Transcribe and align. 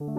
Obrigado. 0.00 0.14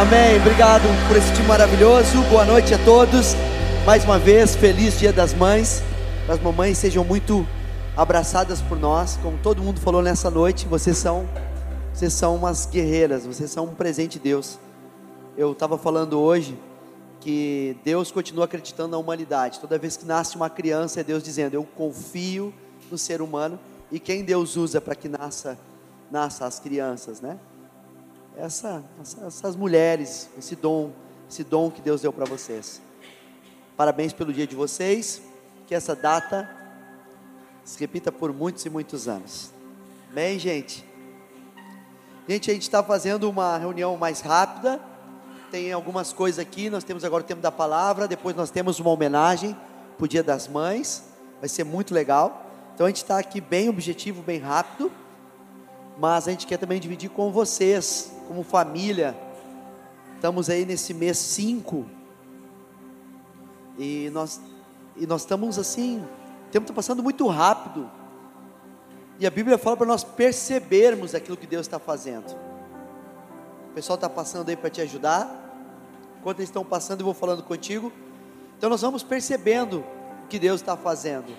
Amém. 0.00 0.36
Obrigado 0.38 0.82
por 1.06 1.18
esse 1.18 1.30
time 1.34 1.46
maravilhoso. 1.46 2.22
Boa 2.30 2.46
noite 2.46 2.72
a 2.72 2.78
todos. 2.78 3.36
Mais 3.84 4.02
uma 4.02 4.18
vez, 4.18 4.56
feliz 4.56 4.98
Dia 4.98 5.12
das 5.12 5.34
Mães. 5.34 5.82
As 6.26 6.40
mamães 6.40 6.78
sejam 6.78 7.04
muito 7.04 7.46
abraçadas 7.96 8.60
por 8.62 8.78
nós, 8.78 9.18
como 9.22 9.38
todo 9.38 9.62
mundo 9.62 9.80
falou 9.80 10.02
nessa 10.02 10.30
noite. 10.30 10.66
Vocês 10.66 10.96
são, 10.96 11.28
vocês 11.92 12.12
são 12.12 12.36
umas 12.36 12.66
guerreiras. 12.66 13.26
Vocês 13.26 13.50
são 13.50 13.64
um 13.66 13.74
presente 13.74 14.12
de 14.12 14.20
Deus. 14.20 14.58
Eu 15.36 15.52
estava 15.52 15.76
falando 15.76 16.18
hoje 16.18 16.58
que 17.20 17.76
Deus 17.84 18.10
continua 18.10 18.46
acreditando 18.46 18.90
na 18.90 18.98
humanidade. 18.98 19.60
Toda 19.60 19.78
vez 19.78 19.96
que 19.96 20.04
nasce 20.04 20.36
uma 20.36 20.50
criança, 20.50 21.00
é 21.00 21.04
Deus 21.04 21.22
dizendo: 21.22 21.54
Eu 21.54 21.64
confio 21.64 22.52
no 22.90 22.98
ser 22.98 23.20
humano. 23.20 23.58
E 23.90 24.00
quem 24.00 24.24
Deus 24.24 24.56
usa 24.56 24.80
para 24.80 24.94
que 24.94 25.08
nasça, 25.08 25.58
nasça 26.10 26.46
as 26.46 26.58
crianças, 26.58 27.20
né? 27.20 27.38
essa, 28.36 28.82
essas 29.26 29.56
mulheres, 29.56 30.28
esse 30.38 30.56
dom, 30.56 30.92
esse 31.28 31.44
dom 31.44 31.70
que 31.70 31.80
Deus 31.80 32.00
deu 32.00 32.12
para 32.12 32.24
vocês. 32.24 32.80
Parabéns 33.76 34.12
pelo 34.12 34.32
dia 34.32 34.46
de 34.46 34.54
vocês, 34.54 35.22
que 35.66 35.74
essa 35.74 35.94
data 35.94 36.48
se 37.64 37.78
repita 37.78 38.10
por 38.10 38.32
muitos 38.32 38.64
e 38.66 38.70
muitos 38.70 39.08
anos. 39.08 39.50
Bem, 40.12 40.38
gente. 40.38 40.84
Gente, 42.28 42.50
a 42.50 42.54
gente 42.54 42.62
está 42.62 42.82
fazendo 42.82 43.28
uma 43.28 43.56
reunião 43.56 43.96
mais 43.96 44.20
rápida. 44.20 44.80
Tem 45.50 45.72
algumas 45.72 46.12
coisas 46.12 46.38
aqui. 46.38 46.70
Nós 46.70 46.84
temos 46.84 47.04
agora 47.04 47.22
o 47.22 47.26
tempo 47.26 47.40
da 47.40 47.52
palavra. 47.52 48.08
Depois 48.08 48.34
nós 48.36 48.50
temos 48.50 48.78
uma 48.78 48.90
homenagem 48.90 49.56
para 49.96 50.04
o 50.04 50.08
Dia 50.08 50.22
das 50.22 50.48
Mães. 50.48 51.04
Vai 51.40 51.48
ser 51.48 51.64
muito 51.64 51.94
legal. 51.94 52.46
Então 52.74 52.86
a 52.86 52.88
gente 52.88 53.02
está 53.02 53.18
aqui 53.18 53.40
bem 53.40 53.68
objetivo, 53.68 54.22
bem 54.22 54.38
rápido. 54.38 54.90
Mas 55.98 56.26
a 56.26 56.30
gente 56.30 56.46
quer 56.46 56.58
também 56.58 56.80
dividir 56.80 57.10
com 57.10 57.30
vocês 57.30 58.12
como 58.26 58.42
família. 58.42 59.16
Estamos 60.16 60.48
aí 60.48 60.64
nesse 60.64 60.94
mês 60.94 61.18
5. 61.18 61.84
E 63.78 64.10
nós, 64.12 64.40
e 64.96 65.06
nós 65.06 65.22
estamos 65.22 65.58
assim, 65.58 66.04
tempo 66.52 66.64
está 66.64 66.74
passando 66.74 67.02
muito 67.02 67.26
rápido. 67.26 67.90
E 69.18 69.26
a 69.26 69.30
Bíblia 69.30 69.58
fala 69.58 69.76
para 69.76 69.86
nós 69.86 70.04
percebermos 70.04 71.14
aquilo 71.14 71.36
que 71.36 71.46
Deus 71.46 71.66
está 71.66 71.78
fazendo. 71.78 72.36
O 73.70 73.74
pessoal 73.74 73.94
está 73.96 74.08
passando 74.08 74.48
aí 74.48 74.56
para 74.56 74.70
te 74.70 74.80
ajudar. 74.80 75.28
Enquanto 76.20 76.38
eles 76.38 76.48
estão 76.48 76.64
passando, 76.64 77.00
eu 77.00 77.04
vou 77.04 77.14
falando 77.14 77.42
contigo. 77.42 77.92
Então 78.56 78.70
nós 78.70 78.82
vamos 78.82 79.02
percebendo 79.02 79.84
o 80.24 80.28
que 80.28 80.38
Deus 80.38 80.60
está 80.60 80.76
fazendo. 80.76 81.32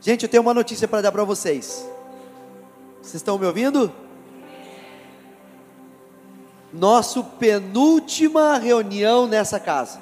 Gente, 0.00 0.22
eu 0.22 0.28
tenho 0.28 0.42
uma 0.42 0.54
notícia 0.54 0.88
para 0.88 1.02
dar 1.02 1.12
para 1.12 1.24
vocês. 1.24 1.86
Vocês 3.00 3.16
estão 3.16 3.38
me 3.38 3.46
ouvindo? 3.46 3.92
nosso 6.72 7.22
penúltima 7.22 8.56
reunião 8.56 9.26
nessa 9.26 9.60
casa. 9.60 10.00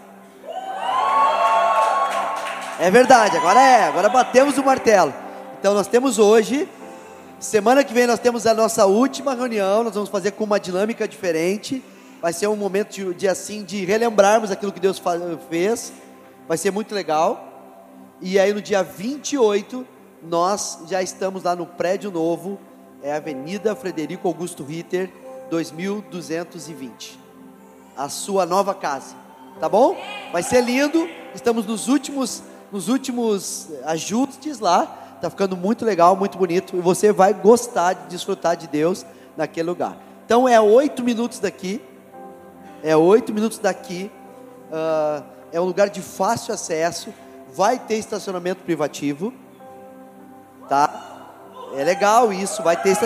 É 2.82 2.90
verdade, 2.90 3.36
agora 3.36 3.60
é, 3.60 3.84
agora 3.84 4.08
batemos 4.08 4.56
o 4.56 4.64
martelo. 4.64 5.12
Então 5.58 5.74
nós 5.74 5.86
temos 5.86 6.18
hoje, 6.18 6.66
semana 7.38 7.84
que 7.84 7.92
vem 7.92 8.06
nós 8.06 8.18
temos 8.18 8.46
a 8.46 8.54
nossa 8.54 8.86
última 8.86 9.34
reunião, 9.34 9.84
nós 9.84 9.92
vamos 9.92 10.08
fazer 10.08 10.30
com 10.30 10.44
uma 10.44 10.58
dinâmica 10.58 11.06
diferente. 11.06 11.84
Vai 12.22 12.32
ser 12.32 12.46
um 12.46 12.56
momento 12.56 12.88
de, 12.88 13.12
de 13.12 13.28
assim 13.28 13.64
de 13.64 13.84
relembrarmos 13.84 14.50
aquilo 14.50 14.72
que 14.72 14.80
Deus 14.80 14.98
fez. 15.50 15.92
Vai 16.48 16.56
ser 16.56 16.70
muito 16.70 16.94
legal. 16.94 17.76
E 18.18 18.38
aí 18.38 18.50
no 18.50 18.62
dia 18.62 18.82
28 18.82 19.86
nós 20.22 20.78
já 20.88 21.02
estamos 21.02 21.42
lá 21.42 21.54
no 21.54 21.66
prédio 21.66 22.10
novo, 22.10 22.58
é 23.02 23.12
Avenida 23.12 23.76
Frederico 23.76 24.26
Augusto 24.26 24.64
Ritter, 24.64 25.10
2220. 25.50 27.20
A 27.94 28.08
sua 28.08 28.46
nova 28.46 28.72
casa. 28.74 29.14
Tá 29.60 29.68
bom? 29.68 29.98
Vai 30.32 30.42
ser 30.42 30.62
lindo. 30.62 31.06
Estamos 31.34 31.66
nos 31.66 31.86
últimos 31.86 32.42
nos 32.72 32.88
últimos 32.88 33.68
ajustes 33.84 34.60
lá. 34.60 34.86
Tá 35.20 35.28
ficando 35.28 35.56
muito 35.56 35.84
legal, 35.84 36.16
muito 36.16 36.38
bonito 36.38 36.76
e 36.76 36.80
você 36.80 37.12
vai 37.12 37.34
gostar 37.34 37.92
de 37.92 38.08
desfrutar 38.08 38.56
de 38.56 38.66
Deus 38.66 39.04
naquele 39.36 39.68
lugar. 39.68 39.96
Então 40.24 40.48
é 40.48 40.60
oito 40.60 41.02
minutos 41.02 41.38
daqui. 41.38 41.82
É 42.82 42.96
oito 42.96 43.32
minutos 43.34 43.58
daqui. 43.58 44.10
Uh, 44.70 45.22
é 45.52 45.60
um 45.60 45.64
lugar 45.64 45.90
de 45.90 46.00
fácil 46.00 46.54
acesso. 46.54 47.12
Vai 47.54 47.78
ter 47.78 47.96
estacionamento 47.96 48.62
privativo. 48.62 49.34
Tá? 50.68 51.34
É 51.76 51.84
legal 51.84 52.32
isso. 52.32 52.62
Vai 52.62 52.80
ter 52.80 52.96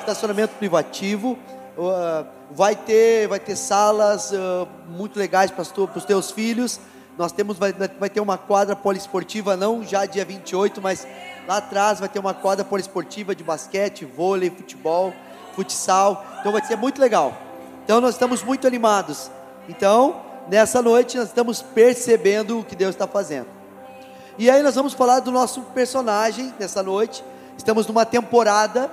estacionamento 0.00 0.54
privativo. 0.54 1.38
Uh, 1.78 2.26
vai 2.50 2.74
ter, 2.74 3.28
vai 3.28 3.38
ter 3.38 3.54
salas 3.54 4.32
uh, 4.32 4.66
muito 4.88 5.18
legais 5.18 5.50
para 5.50 5.62
os 5.62 6.04
teus 6.04 6.30
filhos. 6.32 6.80
Nós 7.20 7.32
temos, 7.32 7.58
vai, 7.58 7.70
vai 7.74 8.08
ter 8.08 8.18
uma 8.18 8.38
quadra 8.38 8.74
poliesportiva, 8.74 9.54
não 9.54 9.84
já 9.84 10.06
dia 10.06 10.24
28, 10.24 10.80
mas 10.80 11.06
lá 11.46 11.58
atrás 11.58 12.00
vai 12.00 12.08
ter 12.08 12.18
uma 12.18 12.32
quadra 12.32 12.64
poliesportiva 12.64 13.34
de 13.34 13.44
basquete, 13.44 14.06
vôlei, 14.06 14.48
futebol, 14.48 15.12
futsal. 15.54 16.24
Então 16.40 16.50
vai 16.50 16.64
ser 16.64 16.76
muito 16.76 16.98
legal. 16.98 17.36
Então 17.84 18.00
nós 18.00 18.14
estamos 18.14 18.42
muito 18.42 18.66
animados. 18.66 19.30
Então, 19.68 20.22
nessa 20.48 20.80
noite 20.80 21.18
nós 21.18 21.28
estamos 21.28 21.60
percebendo 21.60 22.60
o 22.60 22.64
que 22.64 22.74
Deus 22.74 22.94
está 22.94 23.06
fazendo. 23.06 23.48
E 24.38 24.48
aí 24.50 24.62
nós 24.62 24.74
vamos 24.74 24.94
falar 24.94 25.20
do 25.20 25.30
nosso 25.30 25.60
personagem 25.74 26.54
nessa 26.58 26.82
noite. 26.82 27.22
Estamos 27.54 27.86
numa 27.86 28.06
temporada 28.06 28.90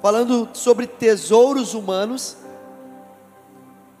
falando 0.00 0.48
sobre 0.54 0.86
tesouros 0.86 1.74
humanos. 1.74 2.38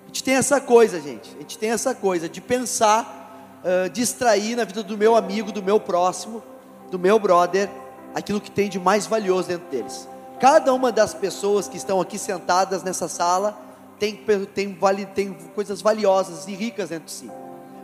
A 0.04 0.06
gente 0.06 0.24
tem 0.24 0.34
essa 0.34 0.62
coisa, 0.62 0.98
gente. 0.98 1.28
A 1.36 1.40
gente 1.40 1.58
tem 1.58 1.72
essa 1.72 1.94
coisa 1.94 2.26
de 2.26 2.40
pensar, 2.40 3.20
uh, 3.64 3.88
distrair 3.88 4.56
na 4.56 4.64
vida 4.64 4.82
do 4.82 4.96
meu 4.96 5.16
amigo, 5.16 5.50
do 5.50 5.62
meu 5.62 5.80
próximo, 5.80 6.42
do 6.90 6.98
meu 6.98 7.18
brother, 7.18 7.70
aquilo 8.14 8.40
que 8.40 8.50
tem 8.50 8.68
de 8.68 8.78
mais 8.78 9.06
valioso 9.06 9.48
dentro 9.48 9.68
deles. 9.68 10.08
Cada 10.38 10.72
uma 10.74 10.92
das 10.92 11.14
pessoas 11.14 11.66
que 11.66 11.76
estão 11.76 12.00
aqui 12.00 12.18
sentadas 12.18 12.82
nessa 12.82 13.08
sala 13.08 13.58
tem, 13.98 14.20
tem, 14.54 14.74
vale, 14.74 15.06
tem 15.06 15.32
coisas 15.54 15.80
valiosas 15.80 16.46
e 16.46 16.54
ricas 16.54 16.90
dentro 16.90 17.06
de 17.06 17.12
si. 17.12 17.30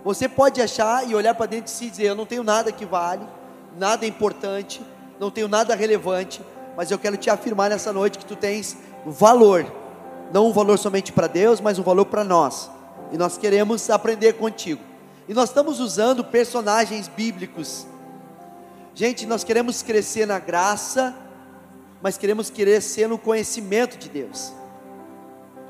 Você 0.05 0.29
pode 0.29 0.61
achar 0.61 1.09
e 1.09 1.15
olhar 1.15 1.35
para 1.35 1.47
dentro 1.47 1.67
de 1.67 1.71
si 1.71 1.87
e 1.87 1.91
dizer: 1.91 2.07
Eu 2.07 2.15
não 2.15 2.27
tenho 2.27 2.43
nada 2.43 2.73
que 2.73 2.85
vale, 2.85 3.27
nada 3.79 4.07
importante, 4.07 4.83
não 5.19 5.31
tenho 5.31 5.49
nada 5.49 5.75
relevante, 5.75 6.41
mas 6.77 6.91
eu 6.91 6.99
quero 6.99 7.17
te 7.17 7.31
afirmar 7.31 7.71
nessa 7.71 7.93
noite 7.93 8.19
que 8.19 8.25
tu 8.25 8.37
tens 8.37 8.77
valor, 9.05 9.67
não 10.33 10.49
um 10.49 10.53
valor 10.53 10.79
somente 10.79 11.13
para 11.13 11.27
Deus, 11.27 11.61
mas 11.61 11.79
um 11.79 11.83
valor 11.83 12.07
para 12.07 12.25
nós. 12.25 12.71
E 13.13 13.19
nós 13.19 13.37
queremos 13.37 13.91
aprender 13.91 14.35
contigo. 14.35 14.90
E 15.31 15.33
nós 15.33 15.51
estamos 15.51 15.79
usando 15.79 16.25
personagens 16.25 17.07
bíblicos. 17.07 17.87
Gente, 18.93 19.27
nós 19.27 19.45
queremos 19.45 19.81
crescer 19.81 20.27
na 20.27 20.41
graça, 20.41 21.15
mas 22.03 22.19
queremos 22.19 22.51
crescer 22.51 23.07
no 23.07 23.17
conhecimento 23.17 23.97
de 23.97 24.09
Deus. 24.09 24.53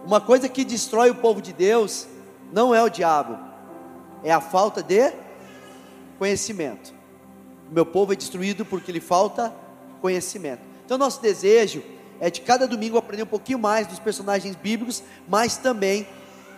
Uma 0.03 0.19
coisa 0.19 0.49
que 0.49 0.65
destrói 0.65 1.11
o 1.11 1.17
povo 1.17 1.43
de 1.43 1.53
Deus 1.53 2.07
não 2.51 2.75
é 2.75 2.83
o 2.83 2.89
diabo, 2.89 3.39
é 4.25 4.33
a 4.33 4.41
falta 4.41 4.83
de 4.83 5.13
conhecimento. 6.19 6.95
O 7.71 7.75
meu 7.75 7.85
povo 7.85 8.15
é 8.15 8.17
destruído 8.17 8.65
porque 8.65 8.91
lhe 8.91 8.99
falta 8.99 9.55
conhecimento. 10.01 10.63
Então, 10.87 10.97
nosso 10.97 11.21
desejo 11.21 11.83
é 12.19 12.31
de 12.31 12.41
cada 12.41 12.67
domingo 12.67 12.97
aprender 12.97 13.25
um 13.25 13.27
pouquinho 13.27 13.59
mais 13.59 13.87
dos 13.87 13.99
personagens 13.99 14.57
bíblicos, 14.57 15.03
mas 15.29 15.59
também 15.59 16.09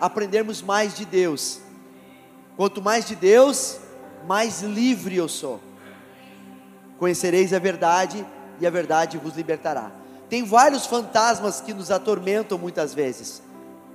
aprendermos 0.01 0.63
mais 0.63 0.95
de 0.95 1.05
Deus. 1.05 1.62
Quanto 2.57 2.83
mais 2.83 3.07
de 3.07 3.17
Deus, 3.17 3.79
mais 4.27 4.61
livre 4.61 5.17
eu 5.17 5.29
sou. 5.29 5.61
Conhecereis 6.99 7.53
a 7.53 7.59
verdade 7.59 8.27
e 8.61 8.67
a 8.67 8.71
verdade 8.71 9.17
vos 9.17 9.37
libertará. 9.37 9.91
Tem 10.29 10.45
vários 10.45 10.87
fantasmas 10.87 11.61
que 11.61 11.73
nos 11.73 11.91
atormentam 11.91 12.59
muitas 12.59 12.93
vezes. 12.95 13.43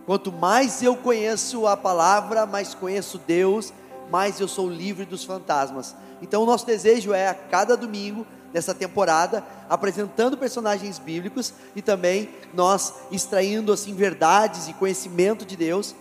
Quanto 0.06 0.31
mais 0.31 0.81
eu 0.81 0.95
conheço 0.95 1.68
a 1.68 1.77
palavra, 1.77 2.45
mais 2.45 2.74
conheço 2.74 3.19
Deus, 3.27 3.74
mais 4.09 4.39
eu 4.39 4.48
sou 4.48 4.69
livre 4.69 5.06
dos 5.06 5.24
fantasmas. 5.24 5.95
Então, 6.21 6.42
o 6.42 6.45
nosso 6.45 6.65
desejo 6.65 7.13
é 7.13 7.27
a 7.27 7.36
cada 7.36 7.77
domingo 7.77 8.25
dessa 8.51 8.74
temporada, 8.74 9.44
apresentando 9.69 10.38
personagens 10.38 10.98
bíblicos 10.98 11.54
e 11.75 11.81
também 11.81 12.30
nós 12.54 12.94
extraindo 13.12 13.71
assim 13.71 13.94
verdades 13.94 14.68
e 14.68 14.74
conhecimento 14.74 15.45
de 15.45 15.56
Deus 15.56 15.94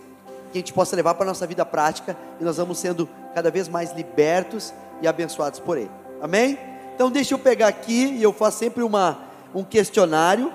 que 0.57 0.59
a 0.59 0.65
gente 0.65 0.73
possa 0.73 0.95
levar 0.95 1.13
para 1.13 1.25
a 1.25 1.27
nossa 1.27 1.45
vida 1.45 1.65
prática 1.65 2.17
e 2.39 2.43
nós 2.43 2.57
vamos 2.57 2.79
sendo 2.79 3.07
cada 3.35 3.51
vez 3.51 3.67
mais 3.67 3.93
libertos 3.93 4.73
e 5.01 5.07
abençoados 5.07 5.59
por 5.59 5.77
Ele. 5.77 5.91
Amém? 6.21 6.57
Então 6.95 7.11
deixa 7.11 7.35
eu 7.35 7.39
pegar 7.39 7.67
aqui 7.67 8.15
e 8.15 8.23
eu 8.23 8.33
faço 8.33 8.57
sempre 8.57 8.83
uma 8.83 9.19
um 9.53 9.63
questionário. 9.63 10.51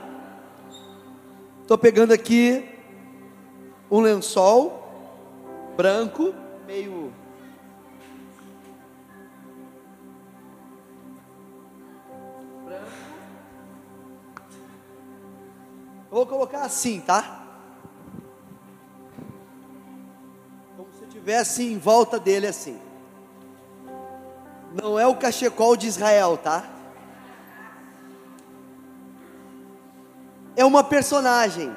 Estou 1.60 1.78
pegando 1.78 2.12
aqui 2.12 2.69
um 3.90 4.00
lençol 4.00 4.82
branco, 5.76 6.34
meio 6.66 7.12
Eu 16.10 16.16
vou 16.16 16.26
colocar 16.26 16.60
assim, 16.60 17.00
tá? 17.00 17.42
Como 21.23 21.31
se 21.31 21.31
eu 21.31 21.35
tivesse 21.37 21.63
em 21.63 21.79
volta 21.79 22.19
dele 22.19 22.49
assim. 22.49 22.79
Não 24.75 24.99
é 24.99 25.07
o 25.07 25.15
cachecol 25.15 25.77
de 25.77 25.87
Israel, 25.87 26.37
tá? 26.37 26.65
É 30.57 30.65
uma 30.65 30.83
personagem. 30.83 31.75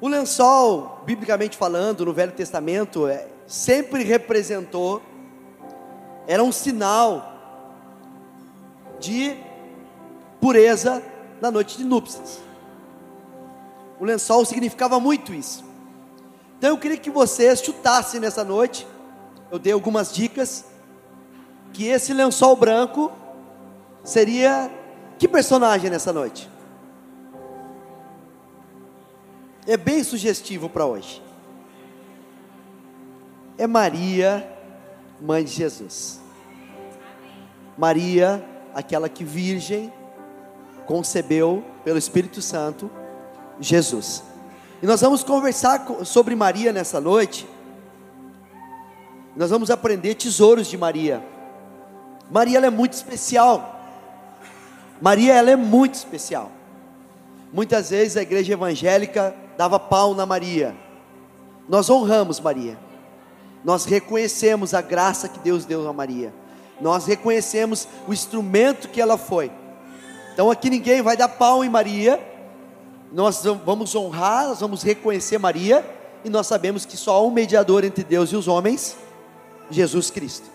O 0.00 0.08
lençol, 0.08 1.02
biblicamente 1.04 1.56
falando, 1.56 2.04
no 2.04 2.12
Velho 2.12 2.32
Testamento, 2.32 3.06
é, 3.06 3.26
sempre 3.46 4.02
representou, 4.04 5.02
era 6.26 6.42
um 6.42 6.52
sinal 6.52 7.32
de 8.98 9.36
pureza 10.40 11.02
na 11.40 11.50
noite 11.50 11.76
de 11.76 11.84
núpcias. 11.84 12.40
O 13.98 14.04
lençol 14.04 14.44
significava 14.44 14.98
muito 15.00 15.32
isso. 15.32 15.69
Então 16.60 16.68
eu 16.68 16.76
queria 16.76 16.98
que 16.98 17.08
vocês 17.08 17.62
chutassem 17.62 18.20
nessa 18.20 18.44
noite. 18.44 18.86
Eu 19.50 19.58
dei 19.58 19.72
algumas 19.72 20.12
dicas. 20.12 20.66
Que 21.72 21.86
esse 21.86 22.12
lençol 22.12 22.54
branco 22.54 23.10
seria 24.04 24.70
que 25.18 25.26
personagem 25.26 25.88
nessa 25.88 26.12
noite? 26.12 26.50
É 29.66 29.78
bem 29.78 30.04
sugestivo 30.04 30.68
para 30.68 30.84
hoje. 30.84 31.22
É 33.56 33.66
Maria, 33.66 34.46
mãe 35.18 35.42
de 35.42 35.52
Jesus. 35.52 36.20
Maria, 37.78 38.44
aquela 38.74 39.08
que 39.08 39.24
virgem 39.24 39.90
concebeu 40.84 41.64
pelo 41.84 41.96
Espírito 41.96 42.42
Santo 42.42 42.90
Jesus. 43.58 44.29
E 44.82 44.86
nós 44.86 45.00
vamos 45.02 45.22
conversar 45.22 45.86
sobre 46.04 46.34
Maria 46.34 46.72
nessa 46.72 47.00
noite. 47.00 47.46
Nós 49.36 49.50
vamos 49.50 49.70
aprender 49.70 50.14
tesouros 50.14 50.68
de 50.68 50.78
Maria. 50.78 51.22
Maria 52.30 52.56
ela 52.56 52.66
é 52.66 52.70
muito 52.70 52.94
especial. 52.94 53.78
Maria 55.00 55.34
ela 55.34 55.50
é 55.50 55.56
muito 55.56 55.94
especial. 55.94 56.50
Muitas 57.52 57.90
vezes 57.90 58.16
a 58.16 58.22
igreja 58.22 58.54
evangélica 58.54 59.34
dava 59.58 59.78
pau 59.78 60.14
na 60.14 60.24
Maria. 60.24 60.74
Nós 61.68 61.90
honramos 61.90 62.40
Maria. 62.40 62.78
Nós 63.62 63.84
reconhecemos 63.84 64.72
a 64.72 64.80
graça 64.80 65.28
que 65.28 65.40
Deus 65.40 65.66
deu 65.66 65.86
a 65.88 65.92
Maria. 65.92 66.32
Nós 66.80 67.04
reconhecemos 67.04 67.86
o 68.08 68.12
instrumento 68.14 68.88
que 68.88 69.00
ela 69.00 69.18
foi. 69.18 69.52
Então 70.32 70.50
aqui 70.50 70.70
ninguém 70.70 71.02
vai 71.02 71.16
dar 71.16 71.28
pau 71.28 71.62
em 71.62 71.68
Maria, 71.68 72.18
nós 73.12 73.42
vamos 73.64 73.94
honrar, 73.94 74.48
nós 74.48 74.60
vamos 74.60 74.82
reconhecer 74.82 75.38
Maria, 75.38 75.84
e 76.24 76.30
nós 76.30 76.46
sabemos 76.46 76.84
que 76.84 76.96
só 76.96 77.16
há 77.16 77.22
um 77.22 77.30
mediador 77.30 77.84
entre 77.84 78.04
Deus 78.04 78.30
e 78.30 78.36
os 78.36 78.46
homens, 78.46 78.96
Jesus 79.70 80.10
Cristo. 80.10 80.48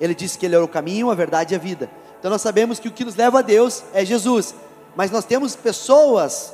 Ele 0.00 0.14
disse 0.14 0.38
que 0.38 0.46
Ele 0.46 0.54
é 0.54 0.58
o 0.58 0.68
caminho, 0.68 1.10
a 1.10 1.14
verdade 1.14 1.54
e 1.54 1.56
a 1.56 1.58
vida. 1.58 1.90
Então 2.18 2.30
nós 2.30 2.42
sabemos 2.42 2.78
que 2.78 2.88
o 2.88 2.92
que 2.92 3.04
nos 3.04 3.16
leva 3.16 3.38
a 3.38 3.42
Deus 3.42 3.82
é 3.94 4.04
Jesus, 4.04 4.54
mas 4.94 5.10
nós 5.10 5.24
temos 5.24 5.56
pessoas 5.56 6.52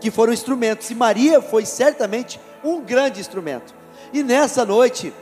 que 0.00 0.10
foram 0.10 0.32
instrumentos, 0.32 0.90
e 0.90 0.94
Maria 0.94 1.42
foi 1.42 1.66
certamente 1.66 2.40
um 2.64 2.80
grande 2.80 3.20
instrumento. 3.20 3.74
E 4.12 4.22
nessa 4.22 4.64
noite, 4.64 5.12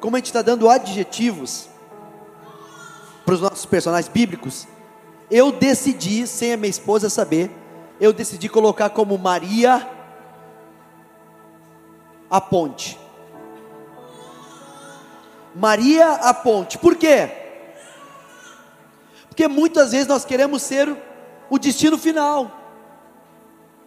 como 0.00 0.16
a 0.16 0.18
gente 0.18 0.26
está 0.26 0.42
dando 0.42 0.68
adjetivos 0.68 1.68
para 3.24 3.34
os 3.34 3.40
nossos 3.40 3.64
personagens 3.64 4.12
bíblicos, 4.12 4.66
eu 5.30 5.50
decidi, 5.50 6.26
sem 6.26 6.52
a 6.52 6.56
minha 6.56 6.68
esposa 6.68 7.08
saber, 7.08 7.50
eu 8.00 8.12
decidi 8.12 8.48
colocar 8.48 8.90
como 8.90 9.16
Maria 9.16 9.88
a 12.30 12.40
ponte. 12.40 12.98
Maria 15.54 16.12
a 16.12 16.34
ponte. 16.34 16.78
Por 16.78 16.96
quê? 16.96 17.30
Porque 19.28 19.46
muitas 19.46 19.92
vezes 19.92 20.06
nós 20.06 20.24
queremos 20.24 20.62
ser 20.62 20.96
o 21.48 21.58
destino 21.58 21.96
final. 21.96 22.50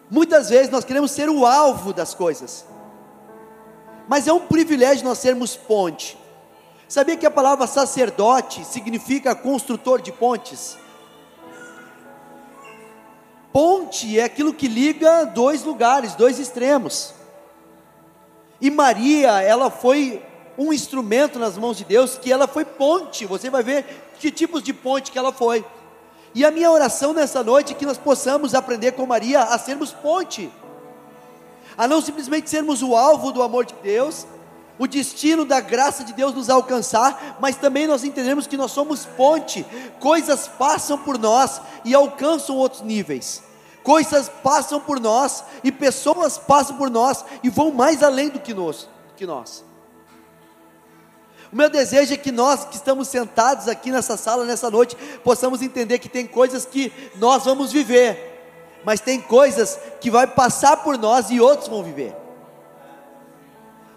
Muitas 0.09 0.49
vezes 0.49 0.69
nós 0.69 0.85
queremos 0.85 1.11
ser 1.11 1.29
o 1.29 1.45
alvo 1.45 1.91
das 1.91 2.13
coisas. 2.13 2.65
Mas 4.07 4.27
é 4.27 4.33
um 4.33 4.47
privilégio 4.47 5.03
nós 5.03 5.17
sermos 5.17 5.55
ponte. 5.55 6.17
Sabia 6.87 7.17
que 7.17 7.25
a 7.25 7.31
palavra 7.31 7.67
sacerdote 7.67 8.63
significa 8.63 9.35
construtor 9.35 10.01
de 10.01 10.13
pontes? 10.13 10.77
Ponte 13.57 14.19
é 14.19 14.23
aquilo 14.23 14.53
que 14.53 14.67
liga 14.67 15.25
dois 15.25 15.63
lugares, 15.63 16.13
dois 16.13 16.37
extremos. 16.37 17.11
E 18.61 18.69
Maria, 18.69 19.41
ela 19.41 19.71
foi 19.71 20.23
um 20.55 20.71
instrumento 20.71 21.39
nas 21.39 21.57
mãos 21.57 21.75
de 21.75 21.83
Deus, 21.83 22.19
que 22.19 22.31
ela 22.31 22.47
foi 22.47 22.63
ponte. 22.63 23.25
Você 23.25 23.49
vai 23.49 23.63
ver 23.63 23.83
que 24.19 24.29
tipos 24.29 24.61
de 24.61 24.71
ponte 24.73 25.11
que 25.11 25.17
ela 25.17 25.33
foi. 25.33 25.65
E 26.35 26.45
a 26.45 26.51
minha 26.51 26.69
oração 26.69 27.13
nessa 27.13 27.43
noite 27.43 27.73
é 27.73 27.75
que 27.75 27.83
nós 27.83 27.97
possamos 27.97 28.53
aprender 28.53 28.91
com 28.91 29.07
Maria 29.07 29.41
a 29.41 29.57
sermos 29.57 29.91
ponte, 29.91 30.51
a 31.75 31.87
não 31.87 31.99
simplesmente 31.99 32.51
sermos 32.51 32.83
o 32.83 32.95
alvo 32.95 33.31
do 33.31 33.41
amor 33.41 33.65
de 33.65 33.73
Deus, 33.81 34.27
o 34.77 34.85
destino 34.85 35.43
da 35.43 35.59
graça 35.59 36.03
de 36.03 36.13
Deus 36.13 36.35
nos 36.35 36.51
alcançar, 36.51 37.39
mas 37.41 37.55
também 37.55 37.87
nós 37.87 38.03
entendemos 38.03 38.45
que 38.45 38.55
nós 38.55 38.69
somos 38.69 39.07
ponte, 39.07 39.65
coisas 39.99 40.47
passam 40.47 40.95
por 40.95 41.17
nós 41.17 41.59
e 41.83 41.95
alcançam 41.95 42.55
outros 42.55 42.83
níveis 42.83 43.46
coisas 43.87 44.27
passam 44.43 44.81
por 44.81 44.99
nós 44.99 45.45
e 45.63 45.71
pessoas 45.71 46.37
passam 46.37 46.75
por 46.75 46.89
nós 46.89 47.23
e 47.41 47.49
vão 47.49 47.71
mais 47.71 48.03
além 48.03 48.27
do 48.27 48.37
que 48.37 48.53
nós. 48.53 48.89
Que 49.15 49.25
nós. 49.25 49.63
O 51.53 51.55
meu 51.55 51.69
desejo 51.69 52.13
é 52.13 52.17
que 52.17 52.29
nós 52.29 52.65
que 52.65 52.75
estamos 52.75 53.07
sentados 53.07 53.69
aqui 53.69 53.89
nessa 53.89 54.17
sala 54.17 54.43
nessa 54.43 54.69
noite 54.69 54.97
possamos 55.23 55.61
entender 55.61 55.99
que 55.99 56.09
tem 56.09 56.27
coisas 56.27 56.65
que 56.65 56.91
nós 57.15 57.45
vamos 57.45 57.71
viver, 57.71 58.81
mas 58.83 58.99
tem 58.99 59.21
coisas 59.21 59.79
que 60.01 60.11
vai 60.11 60.27
passar 60.27 60.83
por 60.83 60.97
nós 60.97 61.29
e 61.29 61.39
outros 61.39 61.69
vão 61.69 61.81
viver. 61.81 62.13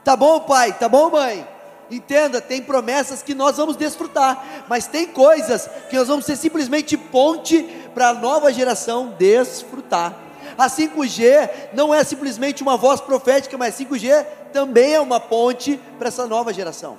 Tá 0.04 0.14
bom, 0.14 0.38
pai? 0.38 0.72
Tá 0.72 0.88
bom, 0.88 1.10
mãe? 1.10 1.44
Entenda, 1.90 2.40
tem 2.40 2.62
promessas 2.62 3.24
que 3.24 3.34
nós 3.34 3.56
vamos 3.56 3.76
desfrutar, 3.76 4.64
mas 4.68 4.86
tem 4.86 5.08
coisas 5.08 5.68
que 5.88 5.96
nós 5.96 6.06
vamos 6.06 6.24
ser 6.24 6.36
simplesmente 6.36 6.96
ponte 6.96 7.79
para 7.94 8.10
a 8.10 8.14
nova 8.14 8.52
geração 8.52 9.14
desfrutar. 9.18 10.14
A 10.56 10.68
5G 10.68 11.50
não 11.72 11.94
é 11.94 12.02
simplesmente 12.04 12.62
uma 12.62 12.76
voz 12.76 13.00
profética, 13.00 13.56
mas 13.56 13.78
5G 13.78 14.26
também 14.52 14.94
é 14.94 15.00
uma 15.00 15.20
ponte 15.20 15.80
para 15.98 16.08
essa 16.08 16.26
nova 16.26 16.52
geração. 16.52 16.98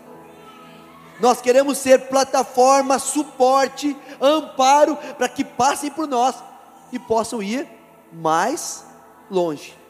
Nós 1.19 1.41
queremos 1.41 1.77
ser 1.77 2.07
plataforma, 2.07 2.97
suporte, 2.97 3.95
amparo 4.19 4.97
para 5.17 5.29
que 5.29 5.43
passem 5.43 5.91
por 5.91 6.07
nós 6.07 6.35
e 6.91 6.97
possam 6.97 7.43
ir 7.43 7.67
mais 8.11 8.85
longe 9.29 9.80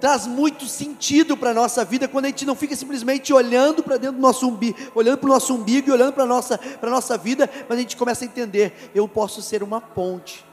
traz 0.00 0.26
muito 0.26 0.66
sentido 0.66 1.36
para 1.36 1.50
a 1.50 1.54
nossa 1.54 1.84
vida 1.84 2.06
quando 2.06 2.26
a 2.26 2.28
gente 2.28 2.46
não 2.46 2.54
fica 2.54 2.76
simplesmente 2.76 3.32
olhando 3.32 3.82
para 3.82 3.96
dentro 3.96 4.16
do 4.16 4.22
nosso 4.22 4.48
umbigo, 4.48 4.78
olhando 4.94 5.18
para 5.18 5.26
o 5.26 5.32
nosso 5.32 5.54
umbigo 5.54 5.88
e 5.88 5.92
olhando 5.92 6.12
para 6.12 6.24
a 6.24 6.26
nossa, 6.26 6.58
nossa 6.82 7.18
vida, 7.18 7.50
mas 7.68 7.78
a 7.78 7.80
gente 7.80 7.96
começa 7.96 8.24
a 8.24 8.26
entender, 8.26 8.90
eu 8.94 9.08
posso 9.08 9.42
ser 9.42 9.62
uma 9.62 9.80
ponte. 9.80 10.44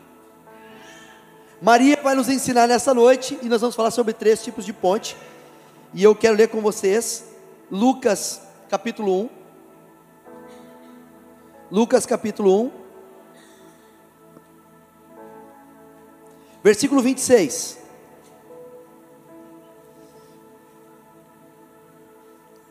Maria 1.61 1.99
vai 2.03 2.15
nos 2.15 2.29
ensinar 2.29 2.67
nessa 2.67 2.93
noite 2.93 3.39
e 3.41 3.47
nós 3.47 3.61
vamos 3.61 3.75
falar 3.75 3.91
sobre 3.91 4.13
três 4.13 4.43
tipos 4.43 4.65
de 4.65 4.73
ponte. 4.73 5.15
E 5.93 6.03
eu 6.03 6.13
quero 6.15 6.35
ler 6.35 6.49
com 6.49 6.61
vocês 6.61 7.25
Lucas 7.71 8.41
capítulo 8.69 9.23
1. 9.23 9.29
Lucas 11.71 12.05
capítulo 12.05 12.65
1. 12.65 12.71
Versículo 16.63 17.01
26. 17.01 17.84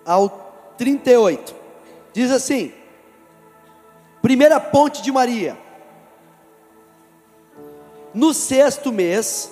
Ao 0.04 0.74
38. 0.76 1.54
Diz 2.12 2.30
assim: 2.30 2.72
Primeira 4.22 4.60
ponte 4.60 5.02
de 5.02 5.10
Maria. 5.10 5.56
No 8.12 8.32
sexto 8.32 8.92
mês, 8.92 9.50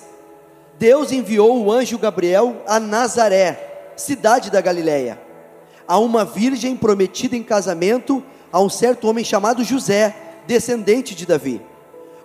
Deus 0.79 1.11
enviou 1.11 1.63
o 1.63 1.71
anjo 1.71 1.97
Gabriel 1.97 2.61
a 2.65 2.79
Nazaré, 2.79 3.91
cidade 3.95 4.49
da 4.49 4.61
Galiléia, 4.61 5.19
a 5.87 5.97
uma 5.99 6.23
virgem 6.23 6.75
prometida 6.75 7.35
em 7.35 7.43
casamento 7.43 8.23
a 8.51 8.61
um 8.61 8.69
certo 8.69 9.07
homem 9.09 9.25
chamado 9.25 9.63
José, 9.63 10.15
descendente 10.47 11.13
de 11.13 11.25
Davi. 11.25 11.61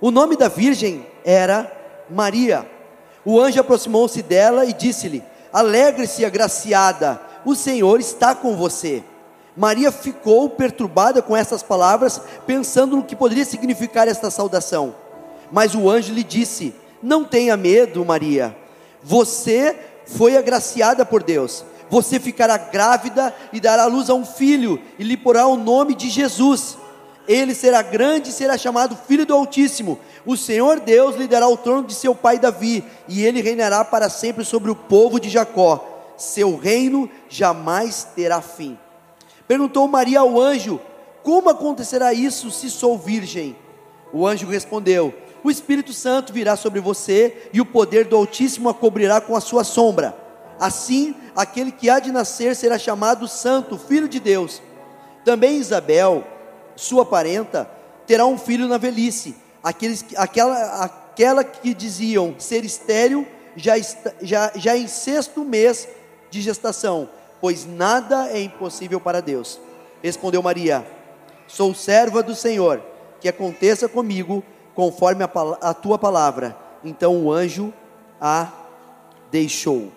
O 0.01 0.11
nome 0.11 0.37
da 0.37 0.49
virgem 0.49 1.07
era 1.25 1.71
Maria. 2.09 2.69
O 3.25 3.41
anjo 3.41 3.61
aproximou-se 3.61 4.23
dela 4.23 4.65
e 4.65 4.73
disse-lhe: 4.73 5.23
Alegre-se, 5.53 6.25
agraciada, 6.25 7.21
o 7.45 7.55
Senhor 7.55 8.01
está 8.01 8.35
com 8.35 8.57
você. 8.57 9.03
Maria 9.57 9.91
ficou 9.91 10.49
perturbada 10.49 11.21
com 11.21 11.37
essas 11.37 11.63
palavras, 11.63 12.21
pensando 12.47 12.97
no 12.97 13.03
que 13.03 13.17
poderia 13.17 13.45
significar 13.45 14.07
esta 14.07 14.31
saudação. 14.31 14.95
Mas 15.51 15.75
o 15.75 15.91
anjo 15.91 16.13
lhe 16.13 16.23
disse: 16.23 16.75
Não 17.03 17.25
tenha 17.25 17.57
medo, 17.57 18.05
Maria. 18.05 18.57
Você 19.03 19.77
foi 20.07 20.37
agraciada 20.37 21.05
por 21.05 21.23
Deus. 21.23 21.65
Você 21.91 22.21
ficará 22.21 22.57
grávida 22.57 23.35
e 23.53 23.61
dará 23.61 23.87
luz 23.87 24.09
a 24.11 24.15
um 24.15 24.25
filho, 24.25 24.81
e 24.99 25.03
lhe 25.03 25.17
porá 25.17 25.47
o 25.47 25.57
nome 25.57 25.95
de 25.95 26.09
Jesus. 26.09 26.77
Ele 27.27 27.55
será 27.55 27.83
grande 27.83 28.31
e 28.31 28.33
será 28.33 28.57
chamado 28.57 28.97
Filho 29.09 29.27
do 29.27 29.35
Altíssimo. 29.35 29.99
O 30.25 30.37
Senhor 30.37 30.81
Deus 30.81 31.17
lhe 31.17 31.27
dará 31.27 31.49
o 31.49 31.57
trono 31.57 31.87
de 31.87 31.95
seu 31.95 32.15
pai 32.15 32.39
Davi, 32.39 32.85
e 33.09 33.25
ele 33.25 33.43
reinará 33.43 33.85
para 33.85 34.09
sempre 34.09 34.45
sobre 34.45 34.71
o 34.71 34.77
povo 34.77 35.19
de 35.19 35.29
Jacó. 35.29 35.98
Seu 36.19 36.57
reino 36.57 37.09
jamais 37.29 38.07
terá 38.15 38.43
fim. 38.43 38.77
Perguntou 39.47 39.87
Maria 39.89 40.21
ao 40.21 40.39
anjo: 40.39 40.81
Como 41.23 41.49
acontecerá 41.49 42.13
isso 42.13 42.51
se 42.51 42.69
sou 42.69 42.99
virgem? 42.99 43.57
O 44.13 44.27
anjo 44.27 44.47
respondeu: 44.47 45.15
O 45.43 45.51
Espírito 45.51 45.93
Santo 45.93 46.33
virá 46.33 46.57
sobre 46.57 46.81
você 46.81 47.49
e 47.53 47.61
o 47.61 47.67
poder 47.67 48.07
do 48.07 48.17
Altíssimo 48.17 48.69
a 48.69 48.75
cobrirá 48.75 49.21
com 49.21 49.37
a 49.37 49.41
sua 49.41 49.63
sombra. 49.63 50.15
Assim, 50.59 51.15
aquele 51.37 51.71
que 51.71 51.89
há 51.89 52.01
de 52.01 52.11
nascer 52.11 52.57
será 52.57 52.77
chamado 52.79 53.29
Santo, 53.29 53.79
Filho 53.79 54.09
de 54.09 54.19
Deus. 54.19 54.61
Também 55.25 55.57
Isabel, 55.57 56.25
sua 56.75 57.07
parenta, 57.07 57.71
terá 58.07 58.27
um 58.27 58.37
filho 58.37 58.67
na 58.67 58.77
velhice. 58.77 59.37
Aqueles, 59.63 60.05
aquela, 60.17 60.85
aquela 60.85 61.45
que 61.45 61.73
diziam 61.73 62.35
ser 62.39 62.65
estéril 62.65 63.27
já, 63.55 63.79
está, 63.79 64.13
já, 64.21 64.53
já 64.57 64.77
em 64.77 64.89
sexto 64.89 65.45
mês 65.45 65.87
de 66.31 66.41
gestação 66.41 67.09
pois 67.41 67.67
nada 67.67 68.29
é 68.29 68.41
impossível 68.41 69.01
para 69.01 69.21
Deus. 69.21 69.61
Respondeu 70.03 70.43
Maria: 70.43 70.87
Sou 71.47 71.75
serva 71.75 72.23
do 72.23 72.35
Senhor, 72.35 72.83
que 73.21 73.29
aconteça 73.29 73.89
comigo 73.89 74.43
conforme 74.75 75.25
a, 75.25 75.31
a 75.61 75.75
tua 75.75 75.99
palavra. 75.99 76.57
Então 76.85 77.25
o 77.25 77.33
anjo 77.33 77.73
a 78.21 78.49
deixou. 79.31 79.93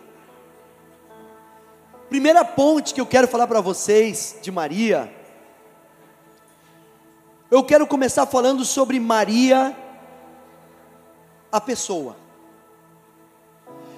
Primeira 2.10 2.44
ponte 2.44 2.94
que 2.94 3.00
eu 3.00 3.06
quero 3.06 3.28
falar 3.28 3.48
para 3.48 3.62
vocês 3.62 4.38
de 4.42 4.52
Maria. 4.52 5.14
Eu 7.50 7.64
quero 7.64 7.86
começar 7.86 8.26
falando 8.26 8.64
sobre 8.64 9.00
Maria, 9.00 9.76
a 11.52 11.60
pessoa. 11.60 12.16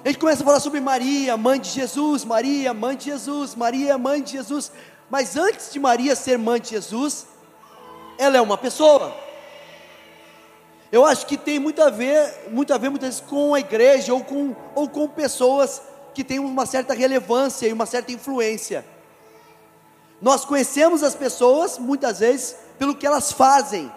A 0.04 0.08
gente 0.08 0.18
começa 0.18 0.42
a 0.42 0.44
falar 0.44 0.60
sobre 0.60 0.82
Maria, 0.82 1.34
mãe 1.34 1.58
de 1.58 1.70
Jesus, 1.70 2.26
Maria, 2.26 2.74
mãe 2.74 2.94
de 2.94 3.06
Jesus, 3.06 3.54
Maria, 3.54 3.96
mãe 3.96 4.22
de 4.22 4.32
Jesus. 4.32 4.70
Mas 5.08 5.34
antes 5.34 5.72
de 5.72 5.80
Maria 5.80 6.14
ser 6.14 6.36
mãe 6.36 6.60
de 6.60 6.68
Jesus, 6.68 7.26
ela 8.18 8.36
é 8.36 8.40
uma 8.42 8.58
pessoa. 8.58 9.16
Eu 10.92 11.06
acho 11.06 11.24
que 11.24 11.38
tem 11.38 11.58
muito 11.58 11.82
a 11.82 11.88
ver, 11.88 12.50
muito 12.50 12.74
a 12.74 12.76
ver 12.76 12.90
muitas 12.90 13.14
vezes 13.14 13.24
com 13.26 13.54
a 13.54 13.60
igreja 13.60 14.12
ou 14.12 14.22
com, 14.22 14.54
ou 14.74 14.90
com 14.90 15.08
pessoas 15.08 15.80
que 16.12 16.22
têm 16.22 16.38
uma 16.38 16.66
certa 16.66 16.92
relevância 16.92 17.66
e 17.66 17.72
uma 17.72 17.86
certa 17.86 18.12
influência. 18.12 18.84
Nós 20.20 20.44
conhecemos 20.44 21.02
as 21.02 21.14
pessoas 21.14 21.78
muitas 21.78 22.18
vezes 22.18 22.56
pelo 22.78 22.94
que 22.94 23.06
elas 23.06 23.32
fazem, 23.32 23.90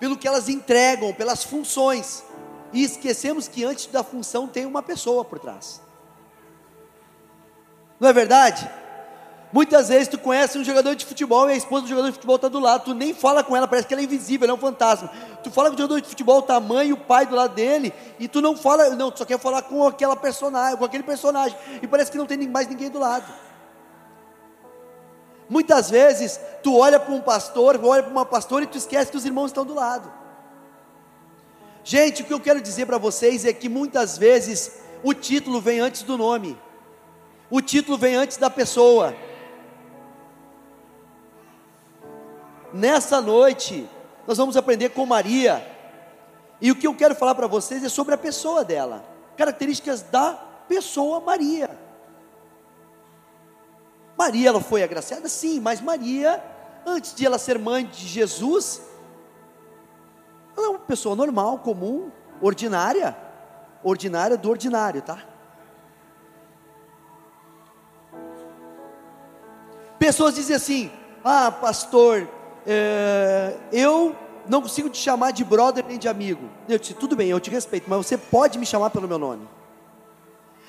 pelo 0.00 0.16
que 0.16 0.26
elas 0.26 0.48
entregam, 0.48 1.12
pelas 1.12 1.44
funções 1.44 2.24
e 2.72 2.82
esquecemos 2.82 3.48
que 3.48 3.64
antes 3.64 3.86
da 3.86 4.02
função 4.02 4.46
tem 4.46 4.66
uma 4.66 4.82
pessoa 4.82 5.24
por 5.24 5.38
trás. 5.38 5.80
Não 7.98 8.08
é 8.08 8.12
verdade? 8.12 8.70
Muitas 9.50 9.88
vezes 9.88 10.08
tu 10.08 10.18
conhece 10.18 10.58
um 10.58 10.64
jogador 10.64 10.94
de 10.94 11.06
futebol 11.06 11.48
e 11.48 11.54
a 11.54 11.56
esposa 11.56 11.82
do 11.82 11.88
jogador 11.88 12.08
de 12.08 12.12
futebol 12.12 12.36
está 12.36 12.48
do 12.48 12.60
lado, 12.60 12.84
tu 12.84 12.94
nem 12.94 13.14
fala 13.14 13.42
com 13.42 13.56
ela, 13.56 13.66
parece 13.66 13.88
que 13.88 13.94
ela 13.94 14.02
é 14.02 14.04
invisível, 14.04 14.44
ela 14.44 14.52
é 14.52 14.54
um 14.56 14.60
fantasma. 14.60 15.10
Tu 15.42 15.50
fala 15.50 15.70
com 15.70 15.74
o 15.74 15.78
jogador 15.78 16.00
de 16.02 16.08
futebol, 16.08 16.42
tá 16.42 16.56
a 16.56 16.60
mãe 16.60 16.88
e 16.88 16.92
o 16.92 16.98
pai 16.98 17.24
do 17.24 17.34
lado 17.34 17.54
dele, 17.54 17.94
e 18.18 18.28
tu 18.28 18.42
não 18.42 18.54
fala, 18.54 18.90
não, 18.90 19.10
tu 19.10 19.18
só 19.18 19.24
quer 19.24 19.38
falar 19.38 19.62
com 19.62 19.86
aquela 19.86 20.14
personagem, 20.14 20.76
com 20.76 20.84
aquele 20.84 21.02
personagem, 21.02 21.56
e 21.80 21.86
parece 21.86 22.10
que 22.10 22.18
não 22.18 22.26
tem 22.26 22.46
mais 22.46 22.68
ninguém 22.68 22.90
do 22.90 22.98
lado. 22.98 23.32
Muitas 25.48 25.88
vezes 25.88 26.38
tu 26.62 26.76
olha 26.76 27.00
para 27.00 27.14
um 27.14 27.22
pastor, 27.22 27.80
olha 27.82 28.02
para 28.02 28.12
uma 28.12 28.26
pastora 28.26 28.64
e 28.64 28.66
tu 28.66 28.76
esquece 28.76 29.10
que 29.10 29.16
os 29.16 29.24
irmãos 29.24 29.46
estão 29.46 29.64
do 29.64 29.72
lado. 29.72 30.12
Gente, 31.88 32.20
o 32.20 32.26
que 32.26 32.34
eu 32.34 32.38
quero 32.38 32.60
dizer 32.60 32.84
para 32.84 32.98
vocês 32.98 33.46
é 33.46 33.52
que 33.54 33.66
muitas 33.66 34.18
vezes 34.18 34.78
o 35.02 35.14
título 35.14 35.58
vem 35.58 35.80
antes 35.80 36.02
do 36.02 36.18
nome, 36.18 36.54
o 37.48 37.62
título 37.62 37.96
vem 37.96 38.14
antes 38.14 38.36
da 38.36 38.50
pessoa. 38.50 39.16
Nessa 42.74 43.22
noite, 43.22 43.88
nós 44.26 44.36
vamos 44.36 44.54
aprender 44.54 44.90
com 44.90 45.06
Maria, 45.06 45.66
e 46.60 46.70
o 46.70 46.76
que 46.76 46.86
eu 46.86 46.94
quero 46.94 47.14
falar 47.14 47.34
para 47.34 47.46
vocês 47.46 47.82
é 47.82 47.88
sobre 47.88 48.12
a 48.12 48.18
pessoa 48.18 48.62
dela, 48.62 49.02
características 49.34 50.02
da 50.02 50.34
pessoa 50.68 51.20
Maria. 51.20 51.70
Maria, 54.14 54.50
ela 54.50 54.60
foi 54.60 54.82
agraciada? 54.82 55.26
Sim, 55.26 55.58
mas 55.58 55.80
Maria, 55.80 56.44
antes 56.84 57.14
de 57.14 57.24
ela 57.24 57.38
ser 57.38 57.58
mãe 57.58 57.86
de 57.86 58.06
Jesus, 58.06 58.82
ela 60.58 60.66
é 60.66 60.70
uma 60.70 60.78
pessoa 60.80 61.14
normal, 61.14 61.58
comum, 61.58 62.10
ordinária, 62.40 63.16
ordinária 63.82 64.36
do 64.36 64.50
ordinário, 64.50 65.00
tá? 65.00 65.18
Pessoas 69.98 70.34
dizem 70.34 70.56
assim: 70.56 70.90
Ah, 71.24 71.50
pastor, 71.50 72.28
é, 72.66 73.56
eu 73.72 74.16
não 74.48 74.62
consigo 74.62 74.88
te 74.88 74.98
chamar 74.98 75.30
de 75.32 75.44
brother 75.44 75.84
nem 75.86 75.98
de 75.98 76.08
amigo. 76.08 76.48
Eu 76.68 76.78
disse: 76.78 76.94
Tudo 76.94 77.14
bem, 77.16 77.28
eu 77.28 77.40
te 77.40 77.50
respeito, 77.50 77.88
mas 77.88 78.06
você 78.06 78.18
pode 78.18 78.58
me 78.58 78.66
chamar 78.66 78.90
pelo 78.90 79.08
meu 79.08 79.18
nome. 79.18 79.48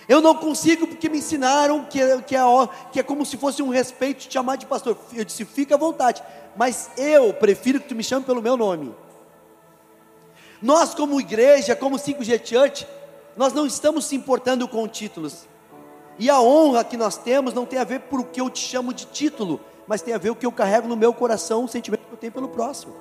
Eu 0.07 0.21
não 0.21 0.35
consigo 0.35 0.87
porque 0.87 1.07
me 1.07 1.19
ensinaram 1.19 1.85
que, 1.85 1.99
que, 2.23 2.35
é, 2.35 2.41
que 2.91 2.99
é 2.99 3.03
como 3.03 3.23
se 3.23 3.37
fosse 3.37 3.61
um 3.61 3.69
respeito 3.69 4.27
te 4.27 4.33
chamar 4.33 4.55
de 4.55 4.65
pastor. 4.65 4.97
Eu 5.13 5.25
disse: 5.25 5.45
Fica 5.45 5.75
à 5.75 5.77
vontade, 5.77 6.23
mas 6.55 6.89
eu 6.97 7.33
prefiro 7.33 7.79
que 7.79 7.87
tu 7.87 7.95
me 7.95 8.03
chame 8.03 8.25
pelo 8.25 8.41
meu 8.41 8.55
nome. 8.55 8.95
Nós, 10.61 10.93
como 10.93 11.19
igreja, 11.19 11.75
como 11.75 11.97
5G 11.97 12.45
Church, 12.45 12.87
nós 13.37 13.53
não 13.53 13.65
estamos 13.65 14.05
se 14.05 14.15
importando 14.15 14.67
com 14.67 14.87
títulos. 14.87 15.47
E 16.17 16.29
a 16.29 16.41
honra 16.41 16.83
que 16.83 16.97
nós 16.97 17.17
temos 17.17 17.53
não 17.53 17.65
tem 17.65 17.79
a 17.79 17.85
ver 17.85 18.01
por 18.01 18.19
o 18.19 18.25
que 18.25 18.41
eu 18.41 18.49
te 18.49 18.59
chamo 18.59 18.93
de 18.93 19.05
título, 19.05 19.61
mas 19.87 20.01
tem 20.01 20.13
a 20.13 20.17
ver 20.17 20.31
o 20.31 20.35
que 20.35 20.45
eu 20.45 20.51
carrego 20.51 20.87
no 20.87 20.97
meu 20.97 21.13
coração, 21.13 21.63
o 21.63 21.67
sentimento 21.67 22.05
que 22.05 22.13
eu 22.13 22.17
tenho 22.17 22.33
pelo 22.33 22.49
próximo. 22.49 22.93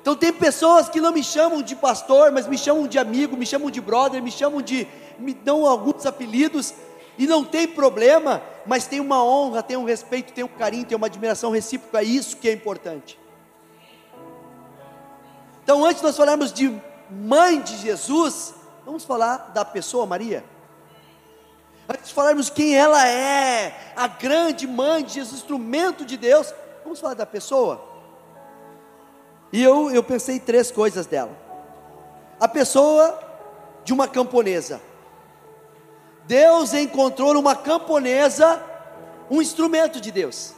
Então 0.00 0.16
tem 0.16 0.32
pessoas 0.32 0.88
que 0.88 1.00
não 1.00 1.12
me 1.12 1.22
chamam 1.22 1.62
de 1.62 1.76
pastor, 1.76 2.32
mas 2.32 2.48
me 2.48 2.56
chamam 2.56 2.88
de 2.88 2.98
amigo, 2.98 3.36
me 3.36 3.46
chamam 3.46 3.70
de 3.70 3.80
brother, 3.80 4.22
me 4.22 4.32
chamam 4.32 4.62
de, 4.62 4.88
me 5.18 5.34
dão 5.34 5.66
alguns 5.66 6.06
apelidos, 6.06 6.74
e 7.18 7.26
não 7.26 7.44
tem 7.44 7.68
problema, 7.68 8.42
mas 8.66 8.86
tem 8.86 8.98
uma 8.98 9.22
honra, 9.22 9.62
tem 9.62 9.76
um 9.76 9.84
respeito, 9.84 10.32
tem 10.32 10.42
um 10.42 10.48
carinho, 10.48 10.86
tem 10.86 10.96
uma 10.96 11.06
admiração 11.06 11.50
recíproca, 11.50 12.00
é 12.00 12.04
isso 12.04 12.38
que 12.38 12.48
é 12.48 12.52
importante. 12.52 13.20
Então, 15.62 15.84
antes 15.84 15.98
de 15.98 16.06
nós 16.06 16.16
falarmos 16.16 16.52
de 16.52 16.80
mãe 17.10 17.60
de 17.60 17.76
Jesus, 17.76 18.54
vamos 18.84 19.04
falar 19.04 19.50
da 19.54 19.64
pessoa 19.64 20.06
Maria. 20.06 20.44
Antes 21.88 22.08
de 22.08 22.14
falarmos 22.14 22.50
quem 22.50 22.74
ela 22.76 23.06
é, 23.06 23.92
a 23.96 24.06
grande 24.06 24.66
mãe 24.66 25.04
de 25.04 25.14
Jesus, 25.14 25.40
instrumento 25.40 26.04
de 26.04 26.16
Deus, 26.16 26.52
vamos 26.82 27.00
falar 27.00 27.14
da 27.14 27.26
pessoa. 27.26 27.80
E 29.52 29.62
eu, 29.62 29.90
eu 29.90 30.02
pensei 30.02 30.40
três 30.40 30.70
coisas 30.70 31.06
dela. 31.06 31.36
A 32.40 32.48
pessoa 32.48 33.18
de 33.84 33.92
uma 33.92 34.08
camponesa. 34.08 34.80
Deus 36.24 36.72
encontrou 36.72 37.34
numa 37.34 37.54
camponesa 37.54 38.62
um 39.30 39.42
instrumento 39.42 40.00
de 40.00 40.10
Deus. 40.10 40.54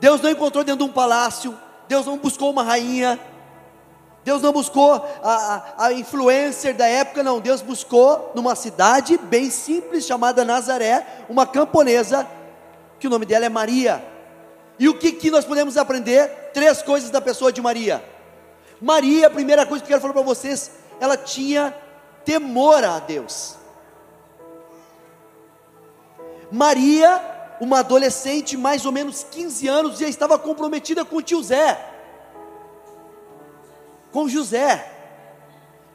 Deus 0.00 0.20
não 0.20 0.30
encontrou 0.30 0.64
dentro 0.64 0.84
de 0.84 0.90
um 0.90 0.92
palácio, 0.92 1.56
Deus 1.88 2.06
não 2.06 2.18
buscou 2.18 2.50
uma 2.50 2.62
rainha, 2.62 3.18
Deus 4.24 4.40
não 4.40 4.52
buscou 4.52 4.94
a, 4.94 5.02
a, 5.22 5.86
a, 5.86 5.92
influencer 5.92 6.76
da 6.76 6.86
época, 6.86 7.22
não. 7.22 7.40
Deus 7.40 7.60
buscou 7.60 8.30
numa 8.34 8.54
cidade 8.54 9.18
bem 9.18 9.50
simples 9.50 10.06
chamada 10.06 10.44
Nazaré, 10.44 11.24
uma 11.28 11.44
camponesa, 11.44 12.26
que 13.00 13.06
o 13.06 13.10
nome 13.10 13.26
dela 13.26 13.46
é 13.46 13.48
Maria. 13.48 14.04
E 14.78 14.88
o 14.88 14.98
que, 14.98 15.12
que 15.12 15.30
nós 15.30 15.44
podemos 15.44 15.76
aprender? 15.76 16.50
Três 16.54 16.82
coisas 16.82 17.10
da 17.10 17.20
pessoa 17.20 17.52
de 17.52 17.60
Maria. 17.60 18.02
Maria, 18.80 19.26
a 19.26 19.30
primeira 19.30 19.66
coisa 19.66 19.82
que 19.82 19.86
eu 19.86 19.94
quero 19.94 20.00
falar 20.00 20.14
para 20.14 20.22
vocês, 20.22 20.70
ela 21.00 21.16
tinha 21.16 21.74
temor 22.24 22.84
a 22.84 23.00
Deus. 23.00 23.56
Maria, 26.50 27.20
uma 27.60 27.80
adolescente, 27.80 28.56
mais 28.56 28.86
ou 28.86 28.92
menos 28.92 29.24
15 29.30 29.66
anos, 29.66 29.98
já 29.98 30.06
estava 30.06 30.38
comprometida 30.38 31.04
com 31.04 31.16
o 31.16 31.22
tio 31.22 31.42
Zé. 31.42 31.91
Com 34.12 34.28
José. 34.28 34.90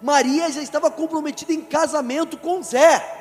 Maria 0.02 0.52
já 0.52 0.62
estava 0.62 0.92
comprometida 0.92 1.54
em 1.54 1.62
casamento 1.62 2.38
com 2.38 2.62
Zé. 2.62 3.16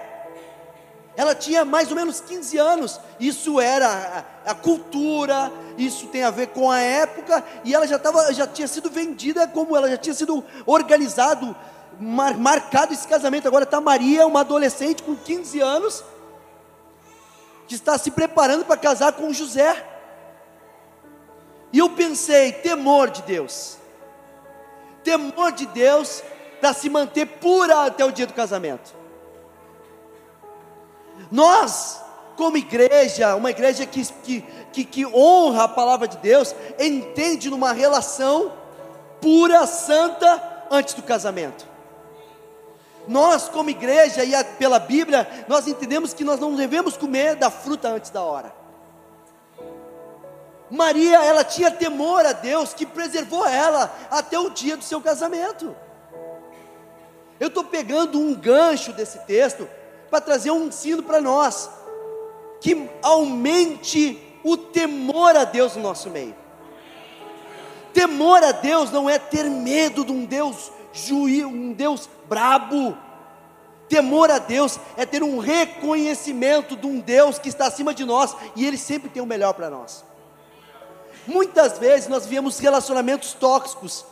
Ela 1.16 1.34
tinha 1.34 1.64
mais 1.64 1.88
ou 1.88 1.96
menos 1.96 2.20
15 2.20 2.58
anos. 2.58 3.00
Isso 3.18 3.58
era 3.58 4.24
a, 4.44 4.54
cultura, 4.54 5.50
isso 5.78 6.06
tem 6.08 6.22
a 6.22 6.30
ver 6.30 6.48
com 6.48 6.70
a 6.70 6.78
época, 6.78 7.42
e 7.64 7.74
ela 7.74 7.86
já, 7.86 7.98
tava, 7.98 8.32
já 8.34 8.46
tinha 8.46 8.68
sido 8.68 8.90
vendida 8.90 9.48
como 9.48 9.74
ela 9.74 9.88
já 9.88 9.96
tinha 9.96 10.14
sido 10.14 10.44
organizado, 10.66 11.56
mar, 11.98 12.36
marcado 12.36 12.92
esse 12.92 13.08
casamento. 13.08 13.48
Agora 13.48 13.64
está 13.64 13.80
Maria, 13.80 14.26
uma 14.26 14.40
adolescente 14.40 15.02
com 15.02 15.16
15 15.16 15.60
anos, 15.60 16.04
que 17.66 17.74
está 17.74 17.96
se 17.96 18.10
preparando 18.10 18.66
para 18.66 18.76
casar 18.76 19.12
com 19.14 19.32
José. 19.32 19.84
E 21.72 21.78
eu 21.78 21.88
pensei, 21.90 22.52
temor 22.52 23.10
de 23.10 23.22
Deus. 23.22 23.78
Temor 25.06 25.52
de 25.52 25.66
Deus 25.66 26.20
para 26.60 26.75
se 26.75 26.90
manter 26.90 27.26
pura 27.26 27.86
até 27.86 28.04
o 28.04 28.10
dia 28.10 28.26
do 28.26 28.32
casamento. 28.32 28.92
Nós, 31.30 32.02
como 32.36 32.56
igreja, 32.56 33.36
uma 33.36 33.52
igreja 33.52 33.86
que, 33.86 34.04
que, 34.04 34.40
que, 34.72 34.84
que 34.84 35.06
honra 35.06 35.62
a 35.62 35.68
palavra 35.68 36.08
de 36.08 36.16
Deus, 36.16 36.56
entende 36.76 37.48
numa 37.48 37.72
relação 37.72 38.52
pura, 39.20 39.64
santa, 39.64 40.66
antes 40.72 40.94
do 40.94 41.04
casamento. 41.04 41.68
Nós, 43.06 43.48
como 43.48 43.70
igreja 43.70 44.25
e 44.25 44.34
a, 44.34 44.42
pela 44.42 44.80
Bíblia, 44.80 45.46
nós 45.46 45.68
entendemos 45.68 46.12
que 46.12 46.25
nós 46.25 46.40
não 46.40 46.56
devemos 46.56 46.96
comer 46.96 47.36
da 47.36 47.48
fruta 47.48 47.90
antes 47.90 48.10
da 48.10 48.22
hora. 48.22 48.52
Maria, 50.70 51.25
ela 51.25 51.44
tinha 51.44 51.70
temor 51.70 52.26
a 52.26 52.32
Deus 52.32 52.75
que 52.75 52.85
preservou 52.85 53.46
ela 53.46 53.94
até 54.11 54.38
o 54.38 54.50
dia 54.50 54.76
do 54.76 54.85
seu 54.85 55.00
casamento. 55.00 55.75
Eu 57.38 57.49
estou 57.49 57.64
pegando 57.64 58.18
um 58.18 58.35
gancho 58.35 58.92
desse 58.92 59.18
texto 59.20 59.68
para 60.11 60.20
trazer 60.20 60.50
um 60.50 60.66
ensino 60.66 61.02
para 61.02 61.20
nós, 61.20 61.70
que 62.61 62.88
aumente 63.02 64.20
o 64.42 64.56
temor 64.56 65.37
a 65.37 65.44
Deus 65.44 65.76
no 65.76 65.82
nosso 65.82 66.11
meio. 66.11 66.35
Temor 67.92 68.42
a 68.42 68.52
Deus 68.52 68.90
não 68.90 69.08
é 69.08 69.18
ter 69.18 69.44
medo 69.44 70.04
de 70.04 70.12
um 70.12 70.25
Deus 70.25 70.70
juiz, 70.92 71.44
um 71.44 71.73
Deus 71.73 72.08
brabo. 72.28 72.96
Temor 73.88 74.30
a 74.30 74.38
Deus 74.38 74.80
é 74.96 75.06
ter 75.06 75.23
um 75.23 75.38
reconhecimento 75.38 76.76
de 76.76 76.87
um 76.87 76.99
Deus 76.99 77.38
que 77.38 77.49
está 77.49 77.66
acima 77.66 77.94
de 77.94 78.04
nós 78.04 78.35
e 78.56 78.66
Ele 78.66 78.76
sempre 78.76 79.08
tem 79.08 79.23
o 79.23 79.26
melhor 79.26 79.54
para 79.54 79.70
nós. 79.70 80.04
Muitas 81.26 81.78
vezes 81.78 82.09
nós 82.09 82.25
vivemos 82.25 82.59
relacionamentos 82.59 83.33
tóxicos. 83.35 84.04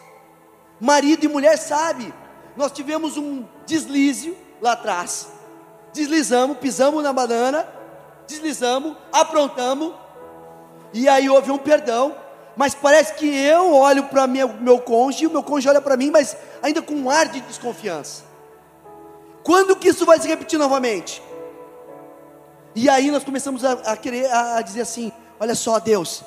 Marido 0.81 1.25
e 1.25 1.29
mulher 1.29 1.57
sabe. 1.57 2.13
Nós 2.57 2.73
tivemos 2.73 3.17
um 3.17 3.45
deslize 3.67 4.37
lá 4.61 4.73
atrás 4.73 5.35
deslizamos, 5.95 6.59
pisamos 6.59 7.03
na 7.03 7.13
banana, 7.13 7.67
deslizamos, 8.27 8.97
aprontamos, 9.13 9.95
e 10.93 11.09
aí 11.09 11.31
houve 11.31 11.51
um 11.51 11.59
perdão, 11.59 12.15
mas 12.57 12.75
parece 12.75 13.15
que 13.15 13.27
eu 13.27 13.73
olho 13.73 14.05
para 14.05 14.27
meu, 14.27 14.49
meu 14.49 14.81
cônjuge, 14.81 15.27
o 15.27 15.31
meu 15.31 15.43
cônjuge 15.43 15.69
olha 15.69 15.81
para 15.81 15.97
mim, 15.97 16.11
mas 16.11 16.37
ainda 16.63 16.83
com 16.83 16.95
um 16.95 17.09
ar 17.09 17.29
de 17.29 17.41
desconfiança. 17.41 18.25
Quando 19.43 19.77
que 19.77 19.89
isso 19.89 20.05
vai 20.05 20.21
se 20.21 20.29
repetir 20.29 20.59
novamente? 20.59 21.23
E 22.75 22.89
aí 22.89 23.11
nós 23.11 23.23
começamos 23.23 23.65
a, 23.65 23.73
a 23.73 23.97
querer 23.97 24.27
a, 24.27 24.57
a, 24.57 24.63
dizer 24.63 24.81
assim: 24.81 25.13
olha 25.39 25.55
só, 25.55 25.79
Deus, 25.79 26.23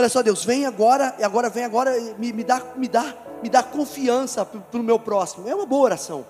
olha 0.00 0.08
só, 0.08 0.22
Deus, 0.22 0.44
vem 0.44 0.66
agora, 0.66 1.14
e 1.18 1.22
agora 1.22 1.48
vem 1.48 1.64
agora, 1.64 1.92
me, 2.18 2.32
me 2.32 2.42
dá, 2.42 2.62
me 2.76 2.88
dá, 2.88 3.14
me 3.42 3.48
dá 3.48 3.62
confiança 3.62 4.44
para 4.44 4.80
o 4.80 4.82
meu 4.82 4.98
próximo. 4.98 5.48
É 5.48 5.54
uma 5.54 5.66
boa 5.66 5.84
oração. 5.84 6.26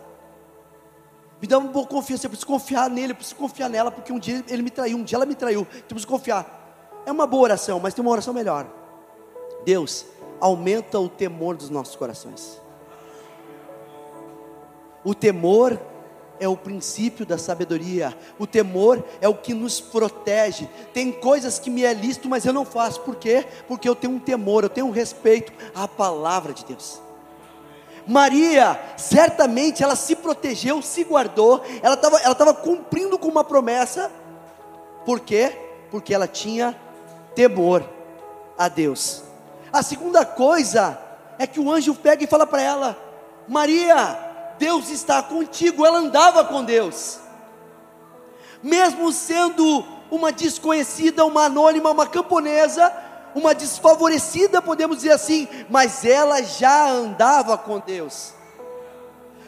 Me 1.41 1.47
dá 1.47 1.59
uma 1.59 1.71
boa 1.71 1.87
confiança, 1.87 2.27
eu 2.27 2.31
preciso 2.31 2.47
confiar 2.47 2.90
nele, 2.90 3.12
eu 3.12 3.16
preciso 3.16 3.37
confiar 3.37 3.71
nela, 3.71 3.90
porque 3.90 4.12
um 4.12 4.18
dia 4.18 4.44
ele 4.49 4.62
me 4.62 4.71
traiu, 4.71 4.99
um 4.99 5.03
dia 5.03 5.16
ela 5.16 5.25
me 5.25 5.35
traiu, 5.35 5.66
eu 5.73 5.83
preciso 5.83 6.07
confiar. 6.07 7.03
É 7.07 7.12
uma 7.12 7.27
boa 7.27 7.44
oração, 7.44 7.81
mas 7.81 7.94
tem 7.94 8.03
uma 8.03 8.11
oração 8.11 8.35
melhor. 8.35 8.66
Deus, 9.64 10.05
aumenta 10.40 10.99
o 10.99 11.09
temor 11.09 11.57
dos 11.57 11.71
nossos 11.71 11.97
corações. 11.97 12.61
O 15.03 15.14
temor 15.14 15.81
é 16.40 16.48
o 16.48 16.57
princípio 16.57 17.26
da 17.26 17.37
sabedoria. 17.37 18.16
O 18.38 18.46
temor 18.46 19.05
é 19.20 19.29
o 19.29 19.35
que 19.35 19.53
nos 19.53 19.81
protege. 19.81 20.66
Tem 20.92 21.12
coisas 21.12 21.59
que 21.59 21.68
me 21.68 21.85
é 21.85 21.92
lícito, 21.92 22.29
mas 22.29 22.46
eu 22.46 22.53
não 22.53 22.64
faço. 22.64 23.03
Por 23.03 23.16
quê? 23.16 23.46
Porque 23.68 23.87
eu 23.87 23.94
tenho 23.94 24.14
um 24.14 24.18
temor, 24.18 24.64
eu 24.64 24.70
tenho 24.70 24.87
um 24.87 24.90
respeito 24.90 25.53
à 25.74 25.87
palavra 25.87 26.55
de 26.55 26.64
Deus. 26.64 27.00
Maria, 28.07 28.81
certamente 28.96 29.83
ela 29.83 29.94
se 29.94 30.16
protegeu, 30.16 30.81
se 30.81 31.05
guardou, 31.05 31.62
ela 31.83 31.94
estava 31.94 32.18
ela 32.20 32.35
tava 32.35 32.55
cumprindo 32.55 33.18
com 33.18 33.29
uma 33.29 33.44
promessa, 33.44 34.11
por 35.05 35.20
quê? 35.20 35.55
Porque 35.90 36.14
ela 36.14 36.26
tinha 36.26 36.74
temor 37.35 37.85
a 38.57 38.68
Deus. 38.68 39.22
A 39.70 39.83
segunda 39.83 40.24
coisa 40.24 40.98
é 41.38 41.46
que 41.46 41.61
o 41.61 41.70
anjo 41.70 41.94
pega 41.94 42.24
e 42.24 42.26
fala 42.26 42.46
para 42.46 42.62
ela: 42.62 42.98
Maria, 43.46 44.30
Deus 44.61 44.90
está 44.90 45.23
contigo. 45.23 45.87
Ela 45.87 45.99
andava 45.99 46.44
com 46.44 46.62
Deus, 46.62 47.18
mesmo 48.62 49.11
sendo 49.11 49.83
uma 50.11 50.31
desconhecida, 50.31 51.25
uma 51.25 51.44
anônima, 51.44 51.90
uma 51.90 52.07
camponesa, 52.07 52.92
uma 53.35 53.55
desfavorecida, 53.55 54.61
podemos 54.61 54.99
dizer 54.99 55.12
assim, 55.12 55.49
mas 55.70 56.05
ela 56.05 56.42
já 56.42 56.90
andava 56.90 57.57
com 57.57 57.79
Deus. 57.79 58.35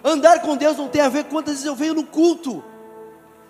Andar 0.03 0.41
com 0.41 0.57
Deus 0.57 0.79
não 0.79 0.89
tem 0.89 1.03
a 1.03 1.11
ver 1.11 1.25
quantas 1.25 1.55
vezes 1.55 1.67
eu 1.67 1.77
venho 1.77 1.95
no 1.95 2.05
culto. 2.05 2.65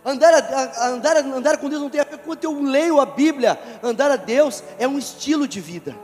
Andar, 0.05 0.35
andar, 0.83 1.17
andar 1.19 1.59
com 1.59 1.69
Deus 1.69 1.81
não 1.81 1.89
tem 1.89 2.01
a 2.01 2.05
ver 2.05 2.19
quanto 2.19 2.43
eu 2.43 2.61
leio 2.61 2.99
a 2.99 3.07
Bíblia. 3.07 3.59
Andar 3.83 4.11
a 4.11 4.17
Deus 4.17 4.65
é 4.81 4.89
um 4.89 4.99
estilo 4.99 5.47
de 5.47 5.61
vida. 5.61 5.97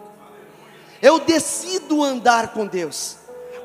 Eu 1.03 1.19
decido 1.19 2.03
andar 2.05 2.53
com 2.53 2.65
Deus. 2.65 3.18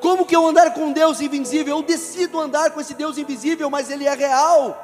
Como 0.03 0.25
que 0.25 0.35
eu 0.35 0.45
andar 0.45 0.73
com 0.73 0.91
Deus 0.91 1.21
invisível? 1.21 1.77
Eu 1.77 1.81
decido 1.81 2.37
andar 2.37 2.71
com 2.71 2.81
esse 2.81 2.93
Deus 2.93 3.17
invisível, 3.17 3.69
mas 3.69 3.89
Ele 3.89 4.05
é 4.05 4.13
real. 4.13 4.77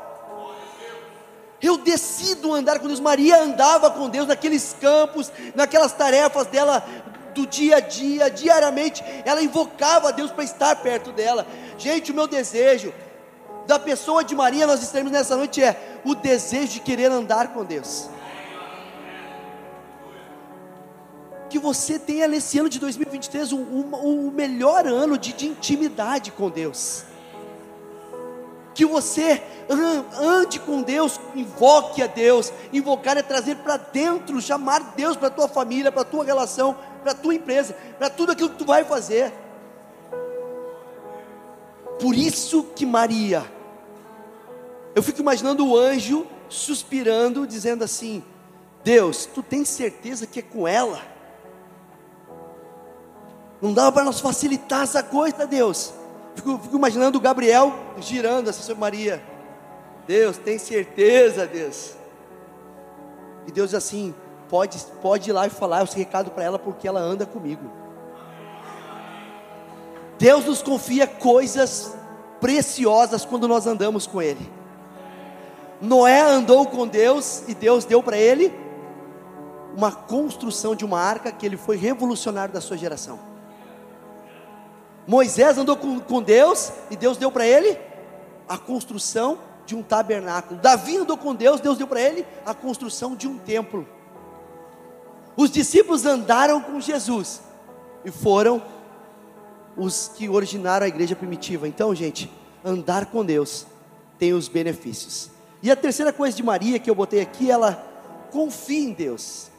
Eu 1.61 1.75
decido 1.75 2.53
andar 2.53 2.79
com 2.79 2.87
Deus. 2.87 3.01
Maria 3.01 3.43
andava 3.43 3.91
com 3.91 4.07
Deus 4.07 4.29
naqueles 4.29 4.77
campos, 4.79 5.29
naquelas 5.53 5.91
tarefas 5.91 6.47
dela 6.47 6.81
do 7.35 7.45
dia 7.45 7.75
a 7.75 7.79
dia, 7.81 8.29
diariamente. 8.29 9.03
Ela 9.25 9.41
invocava 9.43 10.07
a 10.07 10.11
Deus 10.11 10.31
para 10.31 10.45
estar 10.45 10.73
perto 10.77 11.11
dela. 11.11 11.45
Gente, 11.77 12.13
o 12.13 12.15
meu 12.15 12.25
desejo 12.25 12.93
da 13.67 13.77
pessoa 13.77 14.23
de 14.23 14.33
Maria, 14.33 14.65
nós 14.65 14.81
estaremos 14.81 15.11
nessa 15.11 15.35
noite, 15.35 15.61
é 15.61 15.99
o 16.05 16.15
desejo 16.15 16.75
de 16.75 16.79
querer 16.79 17.11
andar 17.11 17.49
com 17.49 17.65
Deus. 17.65 18.09
Que 21.49 21.57
você 21.57 21.97
tenha 21.97 22.27
nesse 22.27 22.59
ano 22.59 22.69
de 22.69 22.79
2023 22.79 23.51
o 23.51 24.31
melhor 24.33 24.85
ano 24.85 25.17
de, 25.17 25.33
de 25.33 25.47
intimidade 25.47 26.31
com 26.31 26.49
Deus 26.49 27.05
que 28.79 28.85
você 28.85 29.43
ande 30.17 30.57
com 30.57 30.81
Deus, 30.81 31.19
invoque 31.35 32.01
a 32.01 32.07
Deus. 32.07 32.53
Invocar 32.71 33.17
é 33.17 33.21
trazer 33.21 33.57
para 33.57 33.75
dentro, 33.75 34.39
chamar 34.39 34.93
Deus 34.95 35.17
para 35.17 35.27
a 35.27 35.31
tua 35.31 35.49
família, 35.49 35.91
para 35.91 36.03
a 36.03 36.05
tua 36.05 36.23
relação, 36.23 36.77
para 37.03 37.11
a 37.11 37.15
tua 37.15 37.35
empresa, 37.35 37.75
para 37.97 38.09
tudo 38.09 38.31
aquilo 38.31 38.51
que 38.51 38.57
tu 38.57 38.63
vai 38.63 38.85
fazer. 38.85 39.33
Por 41.99 42.15
isso 42.15 42.63
que 42.73 42.85
Maria, 42.85 43.43
eu 44.95 45.03
fico 45.03 45.19
imaginando 45.19 45.67
o 45.67 45.77
anjo 45.77 46.25
suspirando, 46.47 47.45
dizendo 47.45 47.83
assim: 47.83 48.23
Deus, 48.81 49.25
tu 49.25 49.43
tens 49.43 49.67
certeza 49.67 50.25
que 50.25 50.39
é 50.39 50.41
com 50.41 50.65
ela? 50.65 51.01
Não 53.61 53.73
dava 53.73 53.91
para 53.91 54.03
nós 54.03 54.19
facilitar 54.19 54.83
essa 54.83 55.03
coisa, 55.03 55.45
Deus. 55.45 55.93
Fico, 56.35 56.57
fico 56.59 56.75
imaginando 56.75 57.17
o 57.17 57.21
Gabriel 57.21 57.73
girando 57.97 58.49
assim 58.49 58.61
sobre 58.61 58.79
Maria. 58.79 59.21
Deus, 60.07 60.37
tem 60.37 60.57
certeza, 60.57 61.45
Deus. 61.45 61.93
E 63.45 63.51
Deus 63.51 63.73
assim, 63.73 64.13
pode, 64.47 64.77
pode 65.01 65.29
ir 65.29 65.33
lá 65.33 65.47
e 65.47 65.49
falar 65.49 65.83
esse 65.83 65.97
recado 65.97 66.31
para 66.31 66.43
ela 66.43 66.59
porque 66.59 66.87
ela 66.87 66.99
anda 66.99 67.25
comigo. 67.25 67.69
Deus 70.17 70.45
nos 70.45 70.61
confia 70.61 71.07
coisas 71.07 71.95
preciosas 72.41 73.25
quando 73.25 73.47
nós 73.47 73.67
andamos 73.67 74.07
com 74.07 74.21
Ele. 74.21 74.59
Noé 75.81 76.21
andou 76.21 76.65
com 76.65 76.85
Deus 76.85 77.43
e 77.47 77.53
Deus 77.53 77.85
deu 77.85 78.03
para 78.03 78.17
ele 78.17 78.53
uma 79.75 79.91
construção 79.91 80.75
de 80.75 80.83
uma 80.83 80.99
arca 80.99 81.31
que 81.31 81.45
ele 81.45 81.55
foi 81.55 81.77
revolucionário 81.77 82.53
da 82.53 82.59
sua 82.59 82.77
geração. 82.77 83.28
Moisés 85.09 85.57
andou 85.57 85.75
com, 85.75 85.99
com 85.99 86.21
Deus 86.21 86.71
e 86.91 86.95
Deus 86.95 87.17
deu 87.17 87.31
para 87.31 87.43
ele 87.43 87.75
a 88.47 88.59
construção 88.59 89.39
de 89.65 89.75
um 89.75 89.81
tabernáculo. 89.81 90.59
Davi 90.61 90.97
andou 90.97 91.17
com 91.17 91.33
Deus, 91.33 91.59
Deus 91.59 91.79
deu 91.79 91.87
para 91.87 91.99
ele 91.99 92.23
a 92.45 92.53
construção 92.53 93.15
de 93.15 93.27
um 93.27 93.39
templo. 93.39 93.89
Os 95.35 95.49
discípulos 95.49 96.05
andaram 96.05 96.61
com 96.61 96.79
Jesus 96.79 97.41
e 98.05 98.11
foram 98.11 98.61
os 99.75 100.11
que 100.15 100.29
originaram 100.29 100.85
a 100.85 100.89
igreja 100.89 101.15
primitiva. 101.15 101.67
Então, 101.67 101.95
gente, 101.95 102.31
andar 102.63 103.07
com 103.07 103.25
Deus 103.25 103.65
tem 104.19 104.31
os 104.33 104.47
benefícios. 104.47 105.31
E 105.63 105.71
a 105.71 105.75
terceira 105.75 106.13
coisa 106.13 106.37
de 106.37 106.43
Maria 106.43 106.77
que 106.77 106.87
eu 106.87 106.93
botei 106.93 107.19
aqui, 107.19 107.49
ela 107.49 107.83
confia 108.29 108.89
em 108.89 108.93
Deus. 108.93 109.49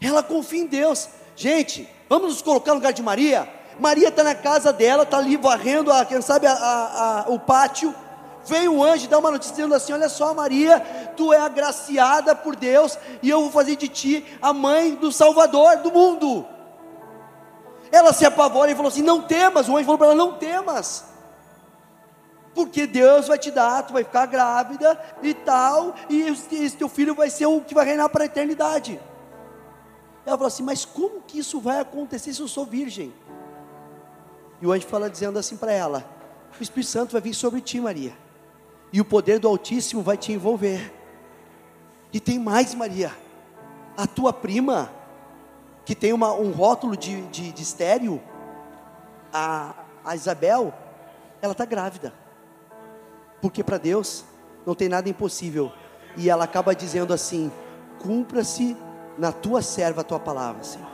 Ela 0.00 0.22
confia 0.22 0.62
em 0.62 0.68
Deus. 0.68 1.08
Gente, 1.34 1.88
vamos 2.08 2.28
nos 2.28 2.42
colocar 2.42 2.72
no 2.72 2.76
lugar 2.76 2.92
de 2.92 3.02
Maria. 3.02 3.48
Maria 3.78 4.08
está 4.08 4.22
na 4.22 4.34
casa 4.34 4.72
dela, 4.72 5.02
está 5.02 5.18
ali 5.18 5.36
varrendo, 5.36 5.92
a, 5.92 6.04
quem 6.04 6.20
sabe, 6.20 6.46
a, 6.46 6.52
a, 6.52 7.20
a, 7.20 7.24
o 7.28 7.38
pátio. 7.38 7.94
Veio 8.46 8.74
um 8.74 8.84
anjo 8.84 9.08
dá 9.08 9.18
uma 9.18 9.30
notícia 9.30 9.54
dizendo 9.54 9.74
assim: 9.74 9.92
Olha 9.92 10.08
só, 10.08 10.34
Maria, 10.34 10.80
tu 11.16 11.32
é 11.32 11.38
agraciada 11.38 12.34
por 12.34 12.54
Deus, 12.54 12.98
e 13.22 13.30
eu 13.30 13.40
vou 13.40 13.50
fazer 13.50 13.76
de 13.76 13.88
ti 13.88 14.24
a 14.40 14.52
mãe 14.52 14.94
do 14.94 15.10
Salvador 15.10 15.78
do 15.78 15.90
mundo. 15.90 16.46
Ela 17.90 18.12
se 18.12 18.26
apavora 18.26 18.70
e 18.70 18.74
falou 18.74 18.90
assim: 18.90 19.02
Não 19.02 19.22
temas. 19.22 19.68
O 19.68 19.76
anjo 19.76 19.86
falou 19.86 19.98
para 19.98 20.08
ela: 20.08 20.16
Não 20.16 20.32
temas, 20.32 21.04
porque 22.54 22.86
Deus 22.86 23.28
vai 23.28 23.38
te 23.38 23.50
dar, 23.50 23.82
tu 23.82 23.92
vai 23.92 24.04
ficar 24.04 24.26
grávida 24.26 24.98
e 25.22 25.34
tal, 25.34 25.94
e 26.08 26.22
esse 26.22 26.76
teu 26.76 26.88
filho 26.88 27.14
vai 27.14 27.30
ser 27.30 27.46
o 27.46 27.60
que 27.60 27.74
vai 27.74 27.84
reinar 27.84 28.08
para 28.08 28.24
a 28.24 28.26
eternidade. 28.26 29.00
Ela 30.26 30.36
falou 30.36 30.48
assim: 30.48 30.62
Mas 30.62 30.84
como 30.84 31.20
que 31.22 31.38
isso 31.38 31.60
vai 31.60 31.80
acontecer 31.80 32.32
se 32.32 32.40
eu 32.40 32.48
sou 32.48 32.64
virgem? 32.64 33.12
E 34.60 34.66
o 34.66 34.72
anjo 34.72 34.86
fala 34.86 35.10
dizendo 35.10 35.38
assim 35.38 35.56
para 35.56 35.72
ela: 35.72 36.04
O 36.58 36.62
Espírito 36.62 36.90
Santo 36.90 37.12
vai 37.12 37.20
vir 37.20 37.34
sobre 37.34 37.60
ti, 37.60 37.80
Maria 37.80 38.24
e 38.94 39.00
o 39.00 39.04
poder 39.04 39.40
do 39.40 39.48
Altíssimo 39.48 40.02
vai 40.02 40.16
te 40.16 40.30
envolver. 40.30 40.94
E 42.12 42.20
tem 42.20 42.38
mais, 42.38 42.76
Maria, 42.76 43.12
a 43.96 44.06
tua 44.06 44.32
prima, 44.32 44.88
que 45.84 45.96
tem 45.96 46.12
uma, 46.12 46.32
um 46.32 46.52
rótulo 46.52 46.96
de, 46.96 47.22
de, 47.22 47.50
de 47.50 47.60
estéreo, 47.60 48.22
a, 49.32 49.74
a 50.04 50.14
Isabel, 50.14 50.72
ela 51.42 51.50
está 51.50 51.64
grávida, 51.64 52.14
porque 53.42 53.64
para 53.64 53.78
Deus 53.78 54.24
não 54.64 54.76
tem 54.76 54.88
nada 54.88 55.08
impossível, 55.08 55.72
e 56.16 56.30
ela 56.30 56.44
acaba 56.44 56.72
dizendo 56.72 57.12
assim: 57.12 57.50
cumpra-se 57.98 58.76
na 59.18 59.32
tua 59.32 59.62
serva 59.62 60.00
a 60.00 60.04
tua 60.04 60.18
palavra, 60.18 60.62
Senhor. 60.64 60.88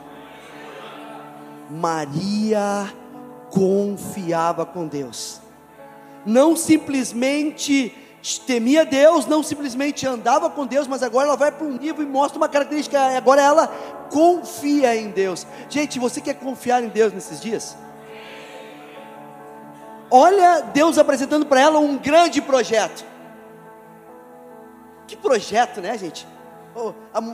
Maria 1.69 2.91
confiava 3.49 4.65
com 4.65 4.87
Deus 4.87 5.41
não 6.25 6.55
simplesmente 6.55 7.95
temia 8.45 8.85
Deus, 8.85 9.25
não 9.25 9.41
simplesmente 9.41 10.05
andava 10.05 10.49
com 10.49 10.65
Deus, 10.65 10.87
mas 10.87 11.01
agora 11.01 11.27
ela 11.27 11.37
vai 11.37 11.51
para 11.51 11.65
um 11.65 11.77
nível 11.77 12.03
e 12.03 12.07
mostra 12.07 12.37
uma 12.37 12.47
característica, 12.47 12.99
agora 13.17 13.41
ela 13.41 13.67
confia 14.11 14.95
em 14.95 15.09
Deus. 15.09 15.47
Gente, 15.69 15.99
você 15.99 16.21
quer 16.21 16.35
confiar 16.35 16.83
em 16.83 16.89
Deus 16.89 17.13
nesses 17.13 17.41
dias? 17.41 17.75
Olha 20.09 20.61
Deus 20.61 20.97
apresentando 20.97 21.45
para 21.45 21.61
ela 21.61 21.79
um 21.79 21.97
grande 21.97 22.41
projeto. 22.41 23.05
Que 25.07 25.15
projeto, 25.15 25.81
né, 25.81 25.97
gente? 25.97 26.27
Oh, 26.73 26.93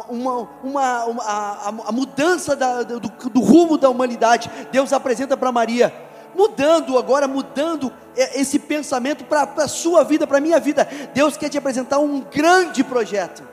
uma, 0.10 0.50
uma, 0.64 1.06
uma 1.06 1.22
a, 1.22 1.68
a, 1.70 1.92
mudança 1.92 2.56
da, 2.56 2.82
do, 2.82 3.00
do 3.00 3.40
rumo 3.40 3.78
da 3.78 3.90
humanidade. 3.90 4.50
Deus 4.72 4.92
apresenta 4.92 5.38
para 5.38 5.52
Maria 5.52 5.94
mudando 6.38 7.00
agora, 7.00 7.28
mudando 7.28 7.92
esse 8.16 8.60
pensamento 8.60 9.26
para 9.26 9.44
a 9.58 9.68
sua 9.68 10.04
vida, 10.04 10.28
para 10.28 10.38
a 10.38 10.42
minha 10.42 10.60
vida. 10.60 10.88
Deus 11.14 11.36
quer 11.36 11.50
te 11.50 11.58
apresentar 11.58 11.98
um 11.98 12.22
grande 12.22 12.84
projeto. 12.84 13.44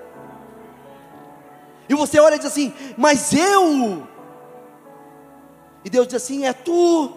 E 1.88 1.94
você 1.94 2.20
olha 2.20 2.36
e 2.36 2.38
diz 2.38 2.46
assim: 2.46 2.72
Mas 2.96 3.32
eu. 3.32 4.06
E 5.84 5.90
Deus 5.90 6.06
diz 6.06 6.16
assim: 6.16 6.44
É 6.46 6.52
tu. 6.52 7.12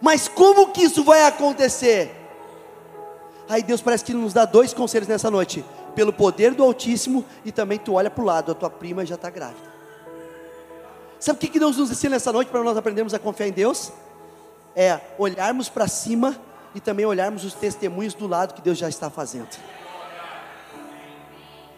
Mas 0.00 0.28
como 0.28 0.72
que 0.72 0.82
isso 0.82 1.04
vai 1.04 1.24
acontecer? 1.24 2.16
Aí 3.48 3.62
Deus 3.62 3.80
parece 3.80 4.04
que 4.04 4.14
nos 4.14 4.32
dá 4.32 4.44
dois 4.44 4.72
conselhos 4.72 5.08
nessa 5.08 5.30
noite: 5.30 5.64
pelo 5.94 6.12
poder 6.12 6.54
do 6.54 6.62
Altíssimo, 6.62 7.24
e 7.44 7.52
também 7.52 7.78
tu 7.78 7.94
olha 7.94 8.10
para 8.10 8.22
o 8.22 8.26
lado, 8.26 8.52
a 8.52 8.54
tua 8.54 8.70
prima 8.70 9.04
já 9.04 9.14
está 9.14 9.30
grávida. 9.30 9.72
Sabe 11.20 11.36
o 11.36 11.50
que 11.50 11.58
Deus 11.58 11.76
nos 11.76 11.90
ensina 11.90 12.16
nessa 12.16 12.32
noite 12.32 12.50
para 12.50 12.62
nós 12.62 12.76
aprendermos 12.76 13.14
a 13.14 13.18
confiar 13.18 13.46
em 13.46 13.52
Deus? 13.52 13.92
é 14.74 15.00
olharmos 15.18 15.68
para 15.68 15.86
cima 15.86 16.36
e 16.74 16.80
também 16.80 17.04
olharmos 17.04 17.44
os 17.44 17.54
testemunhos 17.54 18.14
do 18.14 18.26
lado 18.26 18.54
que 18.54 18.62
Deus 18.62 18.78
já 18.78 18.88
está 18.88 19.10
fazendo. 19.10 19.48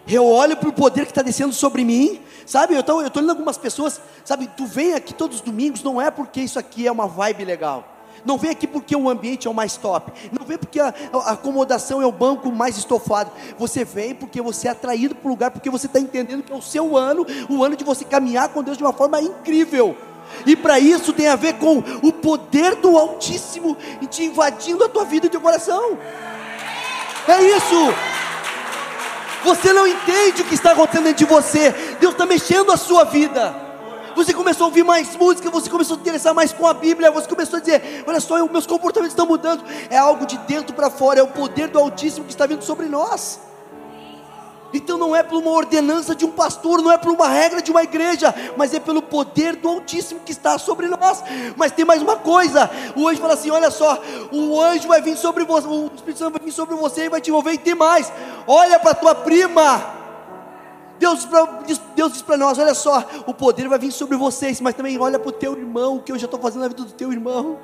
Eu 0.07 0.27
olho 0.27 0.57
para 0.57 0.68
o 0.68 0.72
poder 0.72 1.07
que 1.07 1.11
está 1.11 1.22
descendo 1.22 1.53
sobre 1.55 1.83
mim, 1.83 2.20
sabe? 2.44 2.74
Eu 2.74 2.81
estou 2.81 3.00
lendo 3.00 3.31
algumas 3.31 3.57
pessoas, 3.57 4.00
sabe? 4.24 4.46
Tu 4.48 4.66
vem 4.66 4.92
aqui 4.92 5.14
todos 5.14 5.38
os 5.38 5.42
domingos, 5.42 5.83
não 5.83 6.00
é 6.00 6.11
porque 6.11 6.40
isso 6.40 6.59
aqui 6.59 6.87
é 6.87 6.92
uma 6.92 7.07
vibe 7.07 7.44
legal. 7.44 7.88
Não 8.24 8.38
vem 8.38 8.50
aqui 8.50 8.66
porque 8.66 8.94
o 8.94 9.09
ambiente 9.09 9.46
é 9.46 9.50
o 9.50 9.55
mais 9.55 9.77
top. 9.77 10.12
Não 10.31 10.46
vem 10.46 10.59
porque 10.59 10.81
a, 10.81 10.92
a 11.12 11.33
acomodação 11.33 12.00
é 12.00 12.07
o 12.07 12.12
banco 12.12 12.50
mais 12.50 12.77
estofado. 12.77 13.31
Você 13.59 13.85
vem 13.85 14.14
porque 14.14 14.40
você 14.40 14.68
é 14.68 14.70
atraído 14.70 15.14
para 15.14 15.27
o 15.27 15.31
lugar, 15.31 15.50
porque 15.50 15.70
você 15.70 15.87
está 15.87 15.98
entendendo 15.98 16.42
que 16.42 16.53
é 16.53 16.57
o 16.57 16.62
seu 16.62 16.96
ano, 16.96 17.27
o 17.48 17.64
ano 17.64 17.77
de 17.77 17.85
você 17.85 18.05
caminhar 18.05 18.48
com 18.48 18.62
Deus 18.62 18.77
de 18.77 18.85
uma 18.85 18.92
forma 18.92 19.20
incrível. 19.20 19.96
E 20.46 20.57
para 20.57 20.79
isso 20.79 21.12
tem 21.12 21.29
a 21.29 21.37
ver 21.37 21.55
com 21.55 21.83
o 22.03 22.12
poder 22.12 22.77
do 22.77 22.98
Altíssimo 22.98 23.77
te 24.11 24.24
invadindo 24.24 24.85
a 24.85 24.88
tua 24.88 25.05
vida 25.05 25.27
e 25.27 25.31
teu 25.31 25.40
coração. 25.40 25.98
É 27.27 27.42
isso. 27.42 27.94
Você 29.44 29.72
não 29.72 29.87
entende 29.87 30.42
o 30.42 30.44
que 30.44 30.55
está 30.55 30.72
acontecendo 30.72 31.05
dentro 31.05 31.27
de 31.27 31.33
você. 31.33 31.70
Deus 32.00 32.14
está 32.14 32.24
mexendo 32.24 32.72
a 32.72 32.77
sua 32.77 33.05
vida. 33.05 33.63
Você 34.14 34.33
começou 34.33 34.64
a 34.64 34.68
ouvir 34.68 34.85
mais 34.85 35.16
música, 35.16 35.50
você 35.50 35.68
começou 35.68 35.96
a 35.96 36.00
interessar 36.00 36.35
mais 36.35 36.53
com 36.53 36.66
a 36.66 36.74
Bíblia, 36.74 37.11
você 37.11 37.29
começou 37.29 37.57
a 37.57 37.61
dizer: 37.61 38.05
Olha 38.07 38.20
só, 38.20 38.46
meus 38.46 38.66
comportamentos 38.66 39.12
estão 39.12 39.27
mudando. 39.27 39.64
É 39.90 39.96
algo 39.96 40.27
de 40.27 40.38
dentro 40.38 40.74
para 40.74 40.90
fora, 40.90 41.20
é 41.20 41.22
o 41.22 41.29
poder 41.29 41.68
do 41.68 41.79
Altíssimo 41.79 42.24
que 42.24 42.33
está 42.33 42.46
vindo 42.46 42.62
sobre 42.62 42.87
nós. 42.87 43.40
Então 44.74 44.98
não 44.98 45.14
é 45.14 45.22
por 45.22 45.38
uma 45.38 45.53
ordenança 45.53 46.16
de 46.16 46.24
um 46.24 46.33
pastor, 46.33 46.83
não 46.83 46.90
é 46.90 46.98
por 46.98 47.12
uma 47.12 47.29
regra 47.29 47.62
de 47.62 47.70
uma 47.70 47.85
igreja, 47.85 48.35
mas 48.57 48.74
é 48.74 48.81
pelo 48.81 49.00
poder 49.00 49.55
do 49.55 49.68
Altíssimo 49.68 50.20
que 50.20 50.33
está 50.33 50.59
sobre 50.59 50.88
nós. 50.88 51.22
Mas 51.57 51.72
tem 51.72 51.85
mais 51.85 52.03
uma 52.03 52.16
coisa: 52.16 52.68
o 52.96 53.09
anjo 53.09 53.20
fala 53.20 53.35
assim: 53.35 53.50
olha 53.50 53.70
só, 53.70 54.03
o 54.33 54.61
anjo 54.61 54.88
vai 54.88 55.00
vir 55.00 55.16
sobre 55.16 55.44
você, 55.44 55.66
o 55.66 55.90
Espírito 55.94 56.18
Santo 56.18 56.33
vai 56.38 56.44
vir 56.44 56.53
sobre 56.53 56.74
você 56.74 57.05
e 57.05 57.09
vai 57.09 57.20
te 57.20 57.31
envolver, 57.31 57.53
e 57.53 57.59
tem 57.59 57.74
mais: 57.74 58.12
olha 58.46 58.79
para 58.79 58.94
tua 58.94 59.14
prima. 59.14 60.04
Deus, 61.95 62.12
diz 62.12 62.23
para 62.23 62.37
nós: 62.37 62.59
olha 62.59 62.75
só, 62.75 63.05
o 63.27 63.35
poder 63.35 63.69
vai 63.69 63.79
vir 63.79 63.93
sobre 63.93 64.17
vocês, 64.17 64.61
mas 64.61 64.75
também 64.75 64.99
olha 64.99 65.19
para 65.19 65.29
o 65.29 65.33
teu 65.33 65.57
irmão, 65.57 65.97
o 65.97 66.03
que 66.03 66.11
eu 66.11 66.19
já 66.19 66.25
estou 66.25 66.40
fazendo 66.40 66.62
na 66.62 66.69
vida 66.69 66.83
do 66.83 66.93
teu 66.93 67.12
irmão. 67.12 67.59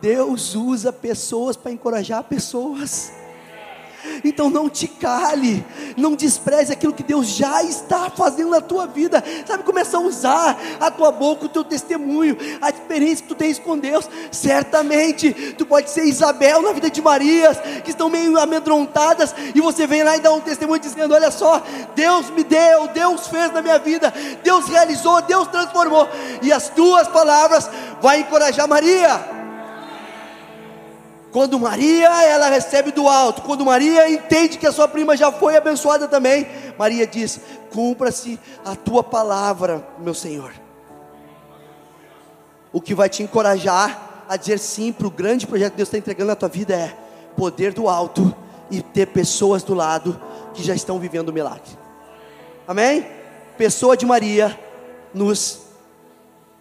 Deus 0.00 0.54
usa 0.54 0.92
pessoas 0.92 1.56
para 1.56 1.70
encorajar 1.70 2.22
pessoas. 2.24 3.12
Então 4.24 4.50
não 4.50 4.68
te 4.68 4.86
cale, 4.86 5.64
não 5.96 6.14
despreze 6.14 6.72
aquilo 6.72 6.92
que 6.92 7.02
Deus 7.02 7.28
já 7.28 7.62
está 7.62 8.10
fazendo 8.10 8.50
na 8.50 8.60
tua 8.60 8.86
vida. 8.86 9.22
Sabe, 9.46 9.62
começa 9.64 9.96
a 9.96 10.00
usar 10.00 10.58
a 10.80 10.90
tua 10.90 11.10
boca, 11.10 11.46
o 11.46 11.48
teu 11.48 11.64
testemunho, 11.64 12.36
a 12.60 12.70
experiência 12.70 13.22
que 13.22 13.28
tu 13.28 13.34
tens 13.34 13.58
com 13.58 13.78
Deus. 13.78 14.08
Certamente 14.30 15.32
tu 15.56 15.66
pode 15.66 15.90
ser 15.90 16.04
Isabel 16.04 16.62
na 16.62 16.72
vida 16.72 16.90
de 16.90 17.02
Marias, 17.02 17.58
que 17.84 17.90
estão 17.90 18.08
meio 18.08 18.38
amedrontadas, 18.38 19.34
e 19.54 19.60
você 19.60 19.86
vem 19.86 20.02
lá 20.02 20.16
e 20.16 20.20
dá 20.20 20.32
um 20.32 20.40
testemunho 20.40 20.80
dizendo: 20.80 21.14
Olha 21.14 21.30
só, 21.30 21.62
Deus 21.94 22.30
me 22.30 22.44
deu, 22.44 22.88
Deus 22.88 23.26
fez 23.26 23.52
na 23.52 23.62
minha 23.62 23.78
vida, 23.78 24.12
Deus 24.42 24.66
realizou, 24.66 25.20
Deus 25.22 25.48
transformou, 25.48 26.08
e 26.42 26.52
as 26.52 26.68
tuas 26.68 27.08
palavras 27.08 27.70
vai 28.00 28.20
encorajar 28.20 28.68
Maria. 28.68 29.39
Quando 31.32 31.60
Maria, 31.60 32.08
ela 32.24 32.48
recebe 32.48 32.90
do 32.90 33.08
alto, 33.08 33.42
quando 33.42 33.64
Maria 33.64 34.10
entende 34.10 34.58
que 34.58 34.66
a 34.66 34.72
sua 34.72 34.88
prima 34.88 35.16
já 35.16 35.30
foi 35.30 35.56
abençoada 35.56 36.08
também, 36.08 36.46
Maria 36.76 37.06
diz: 37.06 37.40
Cumpra-se 37.72 38.38
a 38.64 38.74
tua 38.74 39.02
palavra, 39.02 39.86
meu 39.98 40.14
Senhor. 40.14 40.52
O 42.72 42.80
que 42.80 42.94
vai 42.94 43.08
te 43.08 43.22
encorajar 43.22 44.24
a 44.28 44.36
dizer 44.36 44.58
sim 44.58 44.92
para 44.92 45.06
o 45.06 45.10
grande 45.10 45.46
projeto 45.46 45.72
que 45.72 45.76
Deus 45.76 45.88
está 45.88 45.98
entregando 45.98 46.28
na 46.28 46.36
tua 46.36 46.48
vida 46.48 46.74
é 46.74 46.96
poder 47.36 47.72
do 47.72 47.88
alto 47.88 48.34
e 48.70 48.82
ter 48.82 49.06
pessoas 49.06 49.62
do 49.62 49.74
lado 49.74 50.20
que 50.54 50.62
já 50.62 50.74
estão 50.74 50.98
vivendo 50.98 51.28
o 51.28 51.32
milagre. 51.32 51.78
Amém? 52.66 53.06
Pessoa 53.56 53.96
de 53.96 54.04
Maria 54.04 54.58
nos 55.14 55.60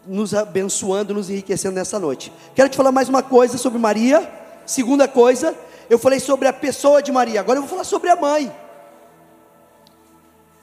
nos 0.08 0.34
abençoando, 0.34 1.14
nos 1.14 1.30
enriquecendo 1.30 1.76
nessa 1.76 2.00
noite. 2.00 2.32
Quero 2.56 2.70
te 2.70 2.78
falar 2.78 2.92
mais 2.92 3.10
uma 3.10 3.22
coisa 3.22 3.58
sobre 3.58 3.78
Maria 3.78 4.39
Segunda 4.70 5.08
coisa, 5.08 5.58
eu 5.90 5.98
falei 5.98 6.20
sobre 6.20 6.48
a 6.48 6.54
pessoa 6.54 7.02
de 7.02 7.12
Maria, 7.12 7.40
agora 7.40 7.58
eu 7.58 7.64
vou 7.64 7.70
falar 7.72 7.84
sobre 7.84 8.08
a 8.08 8.16
mãe. 8.16 8.56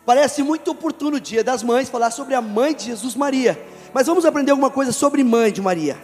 Parece 0.04 0.44
muito 0.44 0.70
oportuno 0.70 1.16
o 1.16 1.20
dia 1.20 1.42
das 1.42 1.64
mães 1.64 1.88
falar 1.88 2.12
sobre 2.12 2.32
a 2.36 2.40
mãe 2.40 2.72
de 2.72 2.84
Jesus 2.84 3.16
Maria, 3.16 3.60
mas 3.92 4.06
vamos 4.06 4.24
aprender 4.24 4.52
alguma 4.52 4.70
coisa 4.70 4.92
sobre 4.92 5.24
mãe 5.24 5.50
de 5.50 5.60
Maria. 5.60 5.98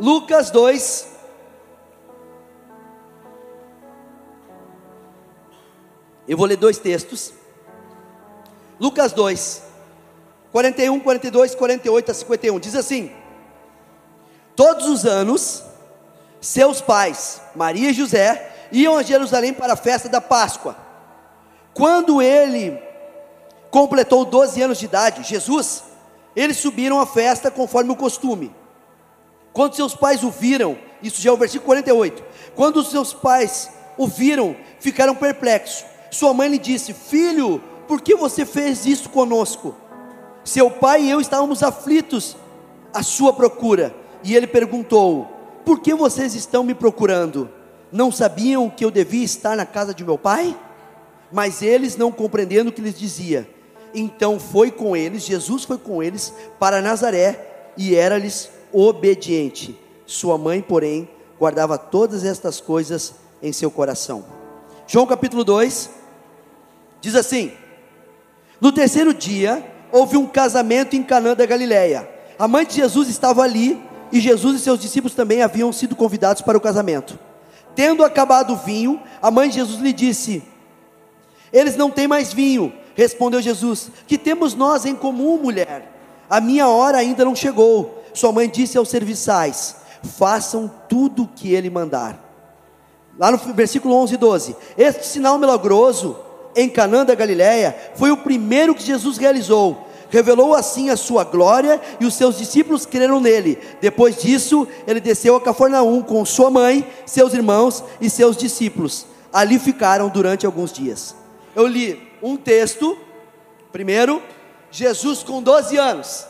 Lucas 0.00 0.50
2, 0.50 1.08
Eu 6.26 6.38
vou 6.38 6.46
ler 6.46 6.56
dois 6.56 6.78
textos. 6.78 7.34
Lucas 8.80 9.12
2, 9.12 9.62
41, 10.50 10.98
42, 10.98 11.54
48 11.54 12.10
a 12.10 12.14
51. 12.14 12.58
Diz 12.58 12.74
assim: 12.74 13.12
Todos 14.56 14.88
os 14.88 15.04
anos, 15.04 15.62
seus 16.46 16.80
pais, 16.80 17.40
Maria 17.56 17.90
e 17.90 17.92
José, 17.92 18.52
iam 18.70 18.96
a 18.96 19.02
Jerusalém 19.02 19.52
para 19.52 19.72
a 19.72 19.76
festa 19.76 20.08
da 20.08 20.20
Páscoa. 20.20 20.76
Quando 21.74 22.22
ele 22.22 22.80
completou 23.68 24.24
12 24.24 24.62
anos 24.62 24.78
de 24.78 24.84
idade, 24.84 25.24
Jesus, 25.24 25.82
eles 26.36 26.56
subiram 26.56 27.00
à 27.00 27.06
festa 27.06 27.50
conforme 27.50 27.90
o 27.90 27.96
costume. 27.96 28.54
Quando 29.52 29.74
seus 29.74 29.96
pais 29.96 30.22
o 30.22 30.30
viram, 30.30 30.78
isso 31.02 31.20
já 31.20 31.30
é 31.30 31.32
o 31.32 31.36
versículo 31.36 31.66
48. 31.66 32.22
Quando 32.54 32.84
seus 32.84 33.12
pais 33.12 33.68
o 33.98 34.06
viram, 34.06 34.54
ficaram 34.78 35.16
perplexos. 35.16 35.84
Sua 36.12 36.32
mãe 36.32 36.48
lhe 36.48 36.58
disse: 36.58 36.92
Filho, 36.92 37.60
por 37.88 38.00
que 38.00 38.14
você 38.14 38.46
fez 38.46 38.86
isso 38.86 39.08
conosco? 39.08 39.74
Seu 40.44 40.70
pai 40.70 41.02
e 41.02 41.10
eu 41.10 41.20
estávamos 41.20 41.64
aflitos 41.64 42.36
à 42.94 43.02
sua 43.02 43.32
procura. 43.32 43.92
E 44.22 44.36
ele 44.36 44.46
perguntou: 44.46 45.35
Por 45.66 45.80
que 45.80 45.92
vocês 45.96 46.36
estão 46.36 46.62
me 46.62 46.76
procurando? 46.76 47.50
Não 47.90 48.12
sabiam 48.12 48.70
que 48.70 48.84
eu 48.84 48.90
devia 48.90 49.24
estar 49.24 49.56
na 49.56 49.66
casa 49.66 49.92
de 49.92 50.04
meu 50.04 50.16
pai? 50.16 50.56
Mas 51.32 51.60
eles, 51.60 51.96
não 51.96 52.12
compreendendo 52.12 52.70
o 52.70 52.72
que 52.72 52.80
lhes 52.80 52.96
dizia, 52.96 53.50
então 53.92 54.38
foi 54.38 54.70
com 54.70 54.96
eles, 54.96 55.24
Jesus 55.24 55.64
foi 55.64 55.76
com 55.76 56.00
eles 56.00 56.32
para 56.60 56.80
Nazaré 56.80 57.72
e 57.76 57.96
era-lhes 57.96 58.48
obediente. 58.72 59.76
Sua 60.06 60.38
mãe, 60.38 60.62
porém, 60.62 61.10
guardava 61.36 61.76
todas 61.76 62.24
estas 62.24 62.60
coisas 62.60 63.14
em 63.42 63.52
seu 63.52 63.68
coração. 63.68 64.24
João 64.86 65.04
capítulo 65.04 65.42
2 65.42 65.90
diz 67.00 67.16
assim: 67.16 67.50
No 68.60 68.70
terceiro 68.70 69.12
dia 69.12 69.68
houve 69.90 70.16
um 70.16 70.28
casamento 70.28 70.94
em 70.94 71.02
Canaã 71.02 71.34
da 71.34 71.44
Galileia. 71.44 72.08
A 72.38 72.46
mãe 72.46 72.64
de 72.64 72.76
Jesus 72.76 73.08
estava 73.08 73.42
ali 73.42 73.82
e 74.12 74.20
Jesus 74.20 74.56
e 74.56 74.62
seus 74.62 74.80
discípulos 74.80 75.14
também 75.14 75.42
haviam 75.42 75.72
sido 75.72 75.96
convidados 75.96 76.42
para 76.42 76.56
o 76.56 76.60
casamento. 76.60 77.18
Tendo 77.74 78.04
acabado 78.04 78.54
o 78.54 78.56
vinho, 78.56 79.00
a 79.20 79.30
mãe 79.30 79.48
de 79.48 79.56
Jesus 79.56 79.80
lhe 79.80 79.92
disse: 79.92 80.42
Eles 81.52 81.76
não 81.76 81.90
têm 81.90 82.08
mais 82.08 82.32
vinho. 82.32 82.72
Respondeu 82.94 83.42
Jesus: 83.42 83.90
Que 84.06 84.16
temos 84.16 84.54
nós 84.54 84.86
em 84.86 84.94
comum, 84.94 85.36
mulher? 85.38 85.92
A 86.28 86.40
minha 86.40 86.68
hora 86.68 86.98
ainda 86.98 87.24
não 87.24 87.34
chegou. 87.34 88.02
Sua 88.14 88.32
mãe 88.32 88.48
disse 88.48 88.78
aos 88.78 88.88
serviçais: 88.88 89.76
Façam 90.16 90.70
tudo 90.88 91.24
o 91.24 91.28
que 91.28 91.52
ele 91.52 91.68
mandar. 91.68 92.22
Lá 93.18 93.30
no 93.30 93.38
versículo 93.38 93.94
11 93.94 94.14
e 94.14 94.16
12: 94.16 94.56
Este 94.78 95.06
sinal 95.06 95.38
milagroso 95.38 96.16
em 96.54 96.68
Canaã 96.68 97.04
da 97.04 97.14
Galileia 97.14 97.76
foi 97.94 98.10
o 98.10 98.16
primeiro 98.16 98.74
que 98.74 98.82
Jesus 98.82 99.18
realizou 99.18 99.85
revelou 100.10 100.54
assim 100.54 100.90
a 100.90 100.96
sua 100.96 101.24
glória 101.24 101.80
e 102.00 102.06
os 102.06 102.14
seus 102.14 102.38
discípulos 102.38 102.86
creram 102.86 103.20
nele. 103.20 103.58
Depois 103.80 104.16
disso, 104.16 104.66
ele 104.86 105.00
desceu 105.00 105.36
a 105.36 105.40
Cafarnaum 105.40 106.02
com 106.02 106.24
sua 106.24 106.50
mãe, 106.50 106.86
seus 107.04 107.34
irmãos 107.34 107.82
e 108.00 108.08
seus 108.08 108.36
discípulos. 108.36 109.06
Ali 109.32 109.58
ficaram 109.58 110.08
durante 110.08 110.46
alguns 110.46 110.72
dias. 110.72 111.14
Eu 111.54 111.66
li 111.66 112.00
um 112.22 112.36
texto, 112.36 112.96
primeiro, 113.72 114.22
Jesus 114.70 115.22
com 115.22 115.42
12 115.42 115.76
anos, 115.76 116.26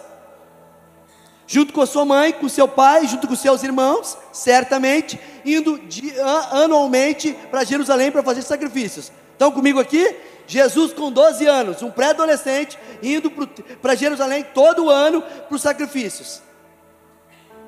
junto 1.46 1.72
com 1.72 1.80
a 1.80 1.86
sua 1.86 2.04
mãe, 2.04 2.32
com 2.32 2.48
seu 2.48 2.66
pai, 2.66 3.06
junto 3.06 3.26
com 3.28 3.36
seus 3.36 3.62
irmãos, 3.62 4.16
certamente, 4.32 5.18
indo 5.44 5.78
de, 5.78 6.12
anualmente 6.50 7.36
para 7.50 7.64
Jerusalém 7.64 8.10
para 8.10 8.22
fazer 8.22 8.42
sacrifícios. 8.42 9.12
Estão 9.32 9.52
comigo 9.52 9.78
aqui? 9.78 10.16
Jesus, 10.46 10.92
com 10.92 11.10
12 11.10 11.46
anos, 11.46 11.82
um 11.82 11.90
pré-adolescente, 11.90 12.78
indo 13.02 13.30
para 13.82 13.94
Jerusalém 13.94 14.44
todo 14.54 14.90
ano 14.90 15.22
para 15.22 15.54
os 15.54 15.62
sacrifícios. 15.62 16.42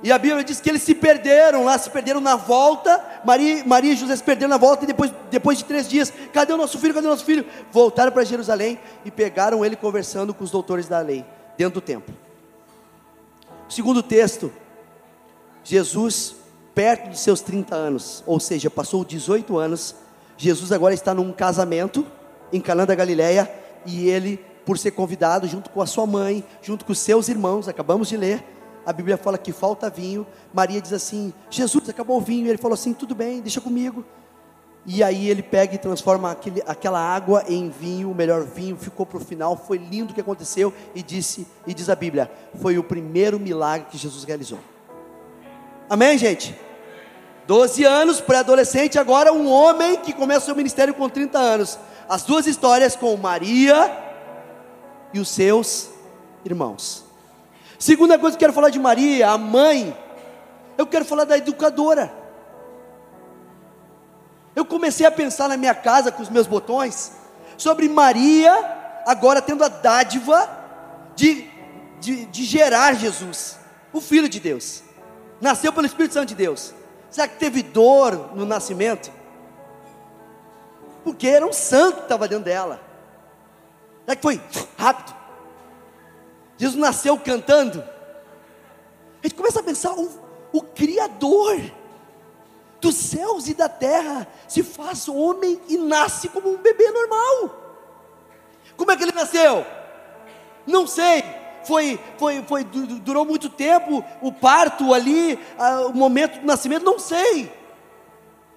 E 0.00 0.12
a 0.12 0.18
Bíblia 0.18 0.44
diz 0.44 0.60
que 0.60 0.68
eles 0.68 0.82
se 0.82 0.94
perderam 0.94 1.64
lá, 1.64 1.76
se 1.76 1.90
perderam 1.90 2.20
na 2.20 2.36
volta. 2.36 3.04
Maria, 3.24 3.64
Maria 3.64 3.92
e 3.92 3.96
José 3.96 4.14
se 4.14 4.22
perderam 4.22 4.50
na 4.50 4.56
volta, 4.56 4.84
e 4.84 4.86
depois, 4.86 5.12
depois 5.28 5.58
de 5.58 5.64
três 5.64 5.88
dias, 5.88 6.12
cadê 6.32 6.52
o 6.52 6.56
nosso 6.56 6.78
filho? 6.78 6.94
Cadê 6.94 7.06
o 7.06 7.10
nosso 7.10 7.24
filho? 7.24 7.44
Voltaram 7.72 8.12
para 8.12 8.22
Jerusalém 8.24 8.78
e 9.04 9.10
pegaram 9.10 9.64
ele 9.64 9.74
conversando 9.74 10.32
com 10.32 10.44
os 10.44 10.52
doutores 10.52 10.86
da 10.86 11.00
lei, 11.00 11.24
dentro 11.56 11.80
do 11.80 11.84
templo. 11.84 12.14
Segundo 13.68 14.02
texto, 14.02 14.52
Jesus, 15.64 16.36
perto 16.74 17.10
de 17.10 17.18
seus 17.18 17.40
30 17.40 17.74
anos, 17.74 18.22
ou 18.24 18.38
seja, 18.38 18.70
passou 18.70 19.04
18 19.04 19.58
anos, 19.58 19.96
Jesus 20.36 20.70
agora 20.70 20.94
está 20.94 21.12
num 21.12 21.32
casamento 21.32 22.06
em 22.52 22.60
Canaã 22.60 22.86
da 22.86 22.94
Galileia, 22.94 23.50
e 23.84 24.08
ele, 24.08 24.38
por 24.64 24.78
ser 24.78 24.92
convidado, 24.92 25.46
junto 25.46 25.70
com 25.70 25.80
a 25.80 25.86
sua 25.86 26.06
mãe, 26.06 26.44
junto 26.62 26.84
com 26.84 26.94
seus 26.94 27.28
irmãos, 27.28 27.68
acabamos 27.68 28.08
de 28.08 28.16
ler, 28.16 28.44
a 28.88 28.92
Bíblia 28.92 29.18
fala 29.18 29.36
que 29.36 29.52
falta 29.52 29.90
vinho. 29.90 30.26
Maria 30.50 30.80
diz 30.80 30.94
assim: 30.94 31.30
Jesus, 31.50 31.90
acabou 31.90 32.16
o 32.16 32.20
vinho. 32.22 32.48
Ele 32.48 32.56
falou 32.56 32.72
assim: 32.72 32.94
tudo 32.94 33.14
bem, 33.14 33.42
deixa 33.42 33.60
comigo. 33.60 34.02
E 34.86 35.02
aí 35.02 35.28
ele 35.28 35.42
pega 35.42 35.74
e 35.74 35.78
transforma 35.78 36.30
aquele, 36.30 36.62
aquela 36.66 36.98
água 36.98 37.44
em 37.46 37.68
vinho, 37.68 38.10
o 38.10 38.14
melhor 38.14 38.44
vinho, 38.44 38.78
ficou 38.78 39.04
para 39.04 39.18
o 39.18 39.20
final, 39.20 39.54
foi 39.54 39.76
lindo 39.76 40.12
o 40.12 40.14
que 40.14 40.22
aconteceu, 40.22 40.72
e 40.94 41.02
disse, 41.02 41.46
e 41.66 41.74
diz 41.74 41.90
a 41.90 41.94
Bíblia, 41.94 42.30
foi 42.62 42.78
o 42.78 42.82
primeiro 42.82 43.38
milagre 43.38 43.88
que 43.90 43.98
Jesus 43.98 44.24
realizou. 44.24 44.58
Amém, 45.90 46.16
gente? 46.16 46.58
12 47.46 47.84
anos, 47.84 48.22
pré-adolescente, 48.22 48.98
agora 48.98 49.30
um 49.30 49.50
homem 49.50 49.96
que 49.96 50.14
começa 50.14 50.40
o 50.40 50.44
seu 50.46 50.56
ministério 50.56 50.94
com 50.94 51.06
30 51.06 51.38
anos 51.38 51.78
as 52.08 52.22
duas 52.22 52.46
histórias 52.46 52.96
com 52.96 53.16
Maria 53.16 53.96
e 55.12 55.20
os 55.20 55.28
seus 55.28 55.90
irmãos. 56.44 57.04
Segunda 57.78 58.18
coisa 58.18 58.36
que 58.36 58.44
eu 58.44 58.48
quero 58.48 58.52
falar 58.54 58.70
de 58.70 58.78
Maria, 58.78 59.30
a 59.30 59.38
mãe, 59.38 59.96
eu 60.76 60.86
quero 60.86 61.04
falar 61.04 61.24
da 61.24 61.36
educadora. 61.36 62.12
Eu 64.56 64.64
comecei 64.64 65.06
a 65.06 65.10
pensar 65.10 65.48
na 65.48 65.56
minha 65.56 65.74
casa 65.74 66.10
com 66.10 66.22
os 66.22 66.28
meus 66.28 66.46
botões 66.46 67.12
sobre 67.56 67.88
Maria, 67.88 68.52
agora 69.06 69.42
tendo 69.42 69.62
a 69.62 69.68
dádiva 69.68 70.48
de, 71.14 71.48
de, 72.00 72.24
de 72.26 72.44
gerar 72.44 72.94
Jesus, 72.94 73.56
o 73.92 74.00
Filho 74.00 74.28
de 74.28 74.40
Deus, 74.40 74.82
nasceu 75.40 75.72
pelo 75.72 75.86
Espírito 75.86 76.14
Santo 76.14 76.28
de 76.28 76.34
Deus. 76.34 76.72
Será 77.10 77.28
que 77.28 77.38
teve 77.38 77.62
dor 77.62 78.32
no 78.34 78.44
nascimento? 78.44 79.10
Porque 81.08 81.26
era 81.26 81.46
um 81.46 81.54
santo 81.54 81.96
que 81.96 82.02
estava 82.02 82.28
dentro 82.28 82.44
dela. 82.44 82.78
Será 84.04 84.14
que 84.14 84.20
foi 84.20 84.42
rápido? 84.76 85.16
Jesus 86.58 86.78
nasceu 86.78 87.16
cantando. 87.18 87.82
A 89.22 89.26
gente 89.26 89.34
começa 89.34 89.60
a 89.60 89.62
pensar: 89.62 89.94
o, 89.94 90.10
o 90.52 90.60
Criador 90.60 91.58
dos 92.78 92.94
céus 92.94 93.48
e 93.48 93.54
da 93.54 93.70
terra 93.70 94.28
se 94.46 94.62
faz 94.62 95.08
homem 95.08 95.58
e 95.66 95.78
nasce 95.78 96.28
como 96.28 96.50
um 96.50 96.58
bebê 96.58 96.90
normal. 96.90 97.56
Como 98.76 98.90
é 98.90 98.96
que 98.96 99.04
ele 99.04 99.12
nasceu? 99.12 99.64
Não 100.66 100.86
sei. 100.86 101.24
Foi, 101.64 101.98
foi, 102.18 102.42
foi, 102.42 102.64
durou 102.64 103.24
muito 103.24 103.48
tempo 103.48 104.04
o 104.20 104.30
parto 104.30 104.92
ali, 104.92 105.38
o 105.88 105.92
momento 105.94 106.40
do 106.40 106.46
nascimento, 106.46 106.84
não 106.84 106.98
sei. 106.98 107.50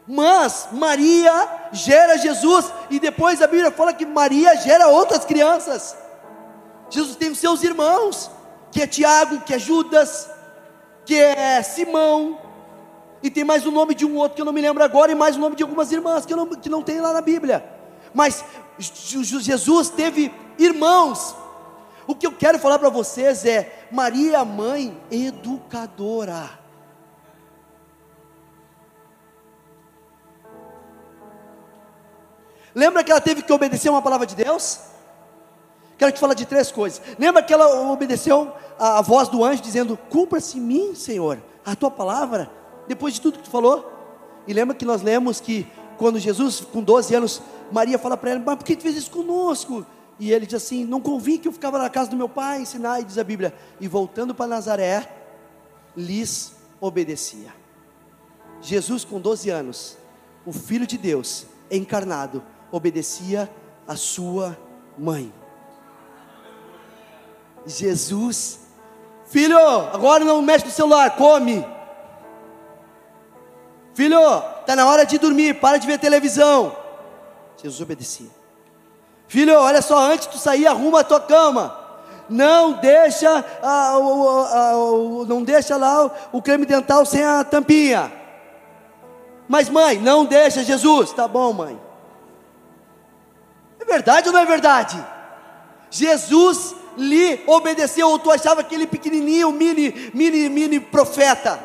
Mas 0.08 0.68
Maria 0.72 1.48
gera 1.72 2.18
Jesus, 2.18 2.72
e 2.90 3.00
depois 3.00 3.42
a 3.42 3.48
Bíblia 3.48 3.72
fala 3.72 3.94
que 3.94 4.06
Maria 4.06 4.56
gera 4.56 4.88
outras 4.88 5.24
crianças. 5.26 5.96
Jesus 6.90 7.16
tem 7.16 7.32
os 7.32 7.40
seus 7.40 7.64
irmãos, 7.64 8.30
que 8.72 8.82
é 8.82 8.88
Tiago, 8.88 9.42
que 9.42 9.54
é 9.54 9.60
Judas, 9.60 10.30
que 11.06 11.16
é 11.16 11.62
Simão, 11.62 12.40
e 13.24 13.30
tem 13.30 13.44
mais 13.44 13.66
o 13.66 13.72
nome 13.72 13.94
de 13.94 14.06
um 14.06 14.16
outro 14.18 14.36
que 14.36 14.42
eu 14.42 14.46
não 14.46 14.54
me 14.54 14.62
lembro 14.62 14.84
agora, 14.84 15.12
e 15.12 15.16
mais 15.16 15.36
o 15.36 15.40
nome 15.40 15.56
de 15.56 15.64
algumas 15.64 15.92
irmãs 15.92 16.26
que, 16.26 16.36
não, 16.36 16.48
que 16.48 16.70
não 16.70 16.82
tem 16.82 17.00
lá 17.00 17.14
na 17.14 17.22
Bíblia. 17.22 17.64
Mas 18.14 18.44
Jesus 18.78 19.90
teve 19.90 20.34
irmãos. 20.58 21.36
O 22.08 22.16
que 22.16 22.26
eu 22.26 22.32
quero 22.32 22.58
falar 22.58 22.80
para 22.80 22.90
vocês 22.90 23.46
é 23.46 23.88
Maria, 23.92 24.44
mãe 24.44 25.00
educadora. 25.12 26.61
Lembra 32.74 33.04
que 33.04 33.12
ela 33.12 33.22
teve 33.22 33.42
que 33.42 33.52
obedecer 33.52 33.90
uma 33.90 34.02
palavra 34.02 34.26
de 34.26 34.36
Deus? 34.36 34.80
Quero 35.98 36.12
te 36.12 36.20
falar 36.20 36.34
de 36.34 36.46
três 36.46 36.72
coisas. 36.72 37.02
Lembra 37.20 37.44
que 37.44 37.54
ela 37.54 37.92
obedeceu 37.92 38.52
a, 38.80 39.00
a 39.00 39.02
voz 39.02 39.28
do 39.28 39.44
anjo 39.44 39.62
dizendo: 39.62 39.98
Cumpra-se 40.10 40.58
em 40.58 40.62
mim, 40.62 40.96
Senhor, 40.96 41.38
a 41.66 41.76
tua 41.76 41.92
palavra, 41.92 42.50
depois 42.88 43.14
de 43.14 43.22
tudo 43.22 43.38
que 43.38 43.44
tu 43.44 43.52
falou? 43.52 43.92
E 44.48 44.54
lembra 44.54 44.76
que 44.76 44.86
nós 44.86 45.02
lemos 45.02 45.40
que 45.40 45.68
quando 45.98 46.18
Jesus, 46.18 46.62
com 46.62 46.82
12 46.82 47.14
anos, 47.14 47.42
Maria 47.72 48.00
fala 48.00 48.18
para 48.18 48.32
ele: 48.32 48.44
Mas 48.44 48.56
por 48.56 48.66
que 48.66 48.76
tu 48.76 48.82
fez 48.82 48.96
isso 48.96 49.12
conosco? 49.12 49.86
E 50.20 50.32
ele 50.32 50.46
diz 50.46 50.56
assim: 50.56 50.86
Não 50.86 51.00
convim 51.00 51.38
que 51.38 51.48
eu 51.48 51.52
ficava 51.52 51.78
na 51.78 51.90
casa 51.90 52.10
do 52.10 52.18
meu 52.18 52.28
pai 52.28 52.62
ensinar, 52.62 53.00
e 53.00 53.04
diz 53.04 53.18
a 53.18 53.24
Bíblia. 53.24 53.54
E 53.80 53.88
voltando 53.88 54.34
para 54.34 54.48
Nazaré, 54.48 55.08
lhes 55.96 56.54
obedecia. 56.80 57.54
Jesus, 58.62 59.06
com 59.06 59.20
12 59.20 59.50
anos, 59.50 59.98
o 60.46 60.52
Filho 60.52 60.88
de 60.88 60.98
Deus, 60.98 61.46
encarnado, 61.70 62.44
obedecia 62.72 63.50
a 63.88 63.96
sua 63.96 64.58
mãe. 64.98 65.34
Jesus, 67.66 68.60
filho, 69.26 69.58
agora 69.58 70.24
não 70.24 70.42
mexe 70.42 70.66
no 70.66 70.72
celular, 70.72 71.16
come. 71.16 71.66
Filho, 73.94 74.20
está 74.62 74.76
na 74.76 74.88
hora 74.88 75.06
de 75.06 75.18
dormir, 75.18 75.60
para 75.60 75.78
de 75.78 75.86
ver 75.86 76.00
televisão. 76.00 76.76
Jesus 77.58 77.82
obedecia. 77.82 78.30
Filho, 79.28 79.56
olha 79.56 79.82
só, 79.82 80.12
antes 80.12 80.28
de 80.28 80.34
tu 80.34 80.38
sair, 80.40 80.66
arruma 80.66 81.02
a 81.02 81.04
tua 81.04 81.20
cama. 81.20 81.78
Não 82.28 82.74
deixa, 82.74 83.46
ah, 83.62 83.94
ah, 83.94 84.74
não 85.28 85.44
deixa 85.44 85.76
lá 85.76 86.06
o, 86.06 86.12
o 86.38 86.42
creme 86.42 86.66
dental 86.66 87.06
sem 87.06 87.24
a 87.24 87.44
tampinha. 87.44 88.12
Mas 89.48 89.70
mãe, 89.70 89.98
não 89.98 90.26
deixa 90.26 90.64
Jesus. 90.64 91.12
Tá 91.12 91.28
bom, 91.28 91.52
mãe. 91.52 91.91
É 93.82 93.86
verdade 93.86 94.30
ou 94.30 94.34
não 94.34 94.42
é 94.42 94.46
verdade? 94.46 95.04
Jesus 95.90 96.76
lhe 96.98 97.44
obedeceu, 97.48 98.08
ou 98.08 98.20
tu 98.20 98.32
achava 98.32 98.62
aquele 98.62 98.86
pequenininho, 98.86 99.52
mini, 99.52 100.12
mini, 100.14 100.50
mini 100.50 100.80
profeta? 100.80 101.60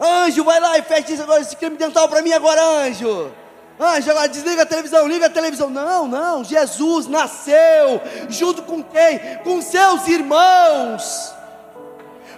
Anjo, 0.00 0.44
vai 0.44 0.60
lá 0.60 0.78
e 0.78 0.82
fecha 0.82 1.22
agora 1.22 1.40
esse 1.40 1.56
creme 1.56 1.76
dental 1.76 2.08
para 2.08 2.22
mim 2.22 2.32
agora, 2.32 2.62
anjo. 2.62 3.32
Anjo, 3.78 4.10
agora 4.10 4.28
desliga 4.28 4.62
a 4.62 4.66
televisão, 4.66 5.06
liga 5.08 5.26
a 5.26 5.30
televisão. 5.30 5.68
Não, 5.68 6.06
não, 6.06 6.44
Jesus 6.44 7.06
nasceu 7.06 8.00
junto 8.28 8.62
com 8.62 8.82
quem? 8.82 9.18
Com 9.44 9.60
seus 9.60 10.06
irmãos. 10.08 11.34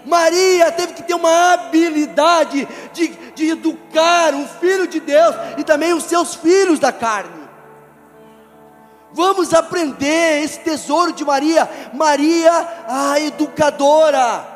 Maria 0.04 0.70
teve 0.72 0.94
que 0.94 1.02
ter 1.02 1.14
uma 1.14 1.54
habilidade 1.54 2.68
de, 2.92 3.08
de 3.08 3.50
educar 3.50 4.34
o 4.34 4.46
filho 4.46 4.86
de 4.86 5.00
Deus 5.00 5.34
e 5.56 5.64
também 5.64 5.92
os 5.92 6.04
seus 6.04 6.34
filhos 6.34 6.78
da 6.78 6.92
carne. 6.92 7.44
Vamos 9.12 9.54
aprender 9.54 10.42
esse 10.42 10.58
tesouro 10.60 11.12
de 11.12 11.24
Maria, 11.24 11.70
Maria 11.92 12.50
a 12.88 13.20
educadora. 13.20 14.54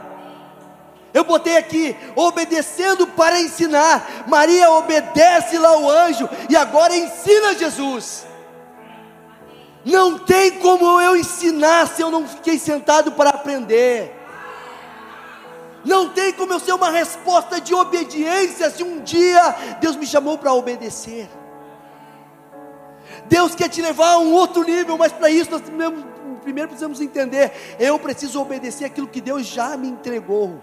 Eu 1.15 1.25
botei 1.25 1.57
aqui, 1.57 1.97
obedecendo 2.15 3.07
para 3.07 3.41
ensinar. 3.41 4.25
Maria 4.27 4.71
obedece 4.73 5.57
lá 5.59 5.79
o 5.79 5.89
anjo 5.89 6.29
e 6.49 6.57
agora 6.57 6.95
ensina 6.95 7.55
Jesus. 7.55 8.27
Não 9.85 10.19
tem 10.19 10.51
como 10.59 11.01
eu 11.01 11.17
ensinar 11.17 11.87
se 11.87 12.03
eu 12.03 12.11
não 12.11 12.27
fiquei 12.27 12.59
sentado 12.59 13.13
para 13.13 13.31
aprender. 13.31 14.18
Não 15.85 16.11
tem 16.11 16.33
como 16.33 16.53
eu 16.53 16.61
ser 16.61 16.73
uma 16.73 16.91
resposta 16.91 17.61
de 17.61 17.75
obediência 17.75 18.71
se 18.71 18.83
um 18.83 19.01
dia 19.01 19.55
Deus 19.81 19.97
me 19.97 20.07
chamou 20.07 20.37
para 20.37 20.53
obedecer. 20.53 21.29
Deus 23.27 23.55
quer 23.55 23.69
te 23.69 23.81
levar 23.81 24.13
a 24.13 24.19
um 24.19 24.33
outro 24.33 24.63
nível, 24.65 24.97
mas 24.99 25.13
para 25.13 25.31
isso 25.31 25.51
nós 25.51 25.63
primeiro 26.43 26.69
precisamos 26.69 27.01
entender: 27.01 27.53
eu 27.79 27.99
preciso 27.99 28.41
obedecer 28.41 28.87
aquilo 28.87 29.07
que 29.07 29.21
Deus 29.21 29.47
já 29.47 29.77
me 29.77 29.89
entregou. 29.89 30.59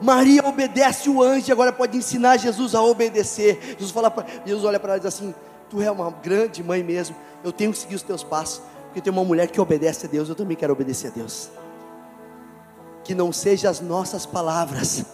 Maria 0.00 0.46
obedece 0.46 1.08
o 1.08 1.22
anjo, 1.22 1.50
agora 1.50 1.72
pode 1.72 1.96
ensinar 1.96 2.36
Jesus 2.36 2.74
a 2.74 2.82
obedecer. 2.82 3.58
Jesus 3.78 3.90
fala 3.90 4.10
para 4.10 4.26
Jesus 4.44 4.64
olha 4.64 4.78
para 4.78 4.92
ela 4.92 4.98
e 4.98 5.00
diz 5.00 5.14
assim: 5.14 5.34
Tu 5.70 5.80
é 5.80 5.90
uma 5.90 6.10
grande 6.10 6.62
mãe 6.62 6.82
mesmo. 6.82 7.16
Eu 7.42 7.52
tenho 7.52 7.72
que 7.72 7.78
seguir 7.78 7.94
os 7.94 8.02
teus 8.02 8.22
passos, 8.22 8.62
porque 8.86 9.00
tem 9.00 9.12
uma 9.12 9.24
mulher 9.24 9.48
que 9.48 9.60
obedece 9.60 10.06
a 10.06 10.08
Deus. 10.08 10.28
Eu 10.28 10.34
também 10.34 10.56
quero 10.56 10.72
obedecer 10.72 11.08
a 11.08 11.10
Deus. 11.10 11.50
Que 13.04 13.14
não 13.14 13.32
sejam 13.32 13.70
as 13.70 13.80
nossas 13.80 14.26
palavras, 14.26 15.04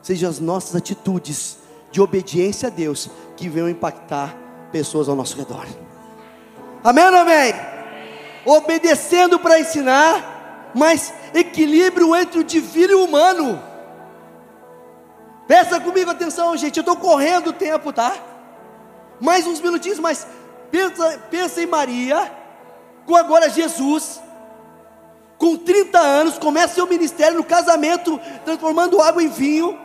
sejam 0.00 0.30
as 0.30 0.38
nossas 0.38 0.76
atitudes 0.76 1.58
de 1.90 2.00
obediência 2.00 2.68
a 2.68 2.70
Deus 2.70 3.10
que 3.36 3.48
venham 3.48 3.68
impactar 3.68 4.34
pessoas 4.70 5.08
ao 5.08 5.14
nosso 5.14 5.36
redor. 5.36 5.66
Amém 6.82 7.04
amém? 7.04 7.54
Obedecendo 8.46 9.38
para 9.38 9.60
ensinar, 9.60 10.70
mas 10.74 11.12
equilíbrio 11.34 12.16
entre 12.16 12.40
o 12.40 12.44
divino 12.44 12.92
e 12.92 12.94
o 12.94 13.04
humano. 13.04 13.62
Presta 15.46 15.78
comigo 15.78 16.10
atenção, 16.10 16.56
gente. 16.56 16.78
Eu 16.78 16.82
estou 16.82 16.96
correndo 16.96 17.48
o 17.48 17.52
tempo, 17.52 17.92
tá? 17.92 18.14
Mais 19.20 19.46
uns 19.46 19.60
minutinhos, 19.60 19.98
mas 19.98 20.26
pensa, 20.70 21.20
pensa 21.30 21.62
em 21.62 21.66
Maria, 21.66 22.32
com 23.04 23.14
agora 23.14 23.50
Jesus, 23.50 24.21
com 25.42 25.56
30 25.56 25.98
anos, 25.98 26.38
começa 26.38 26.74
seu 26.74 26.86
ministério 26.86 27.36
no 27.36 27.42
casamento, 27.42 28.16
transformando 28.44 29.02
água 29.02 29.20
em 29.20 29.28
vinho, 29.28 29.76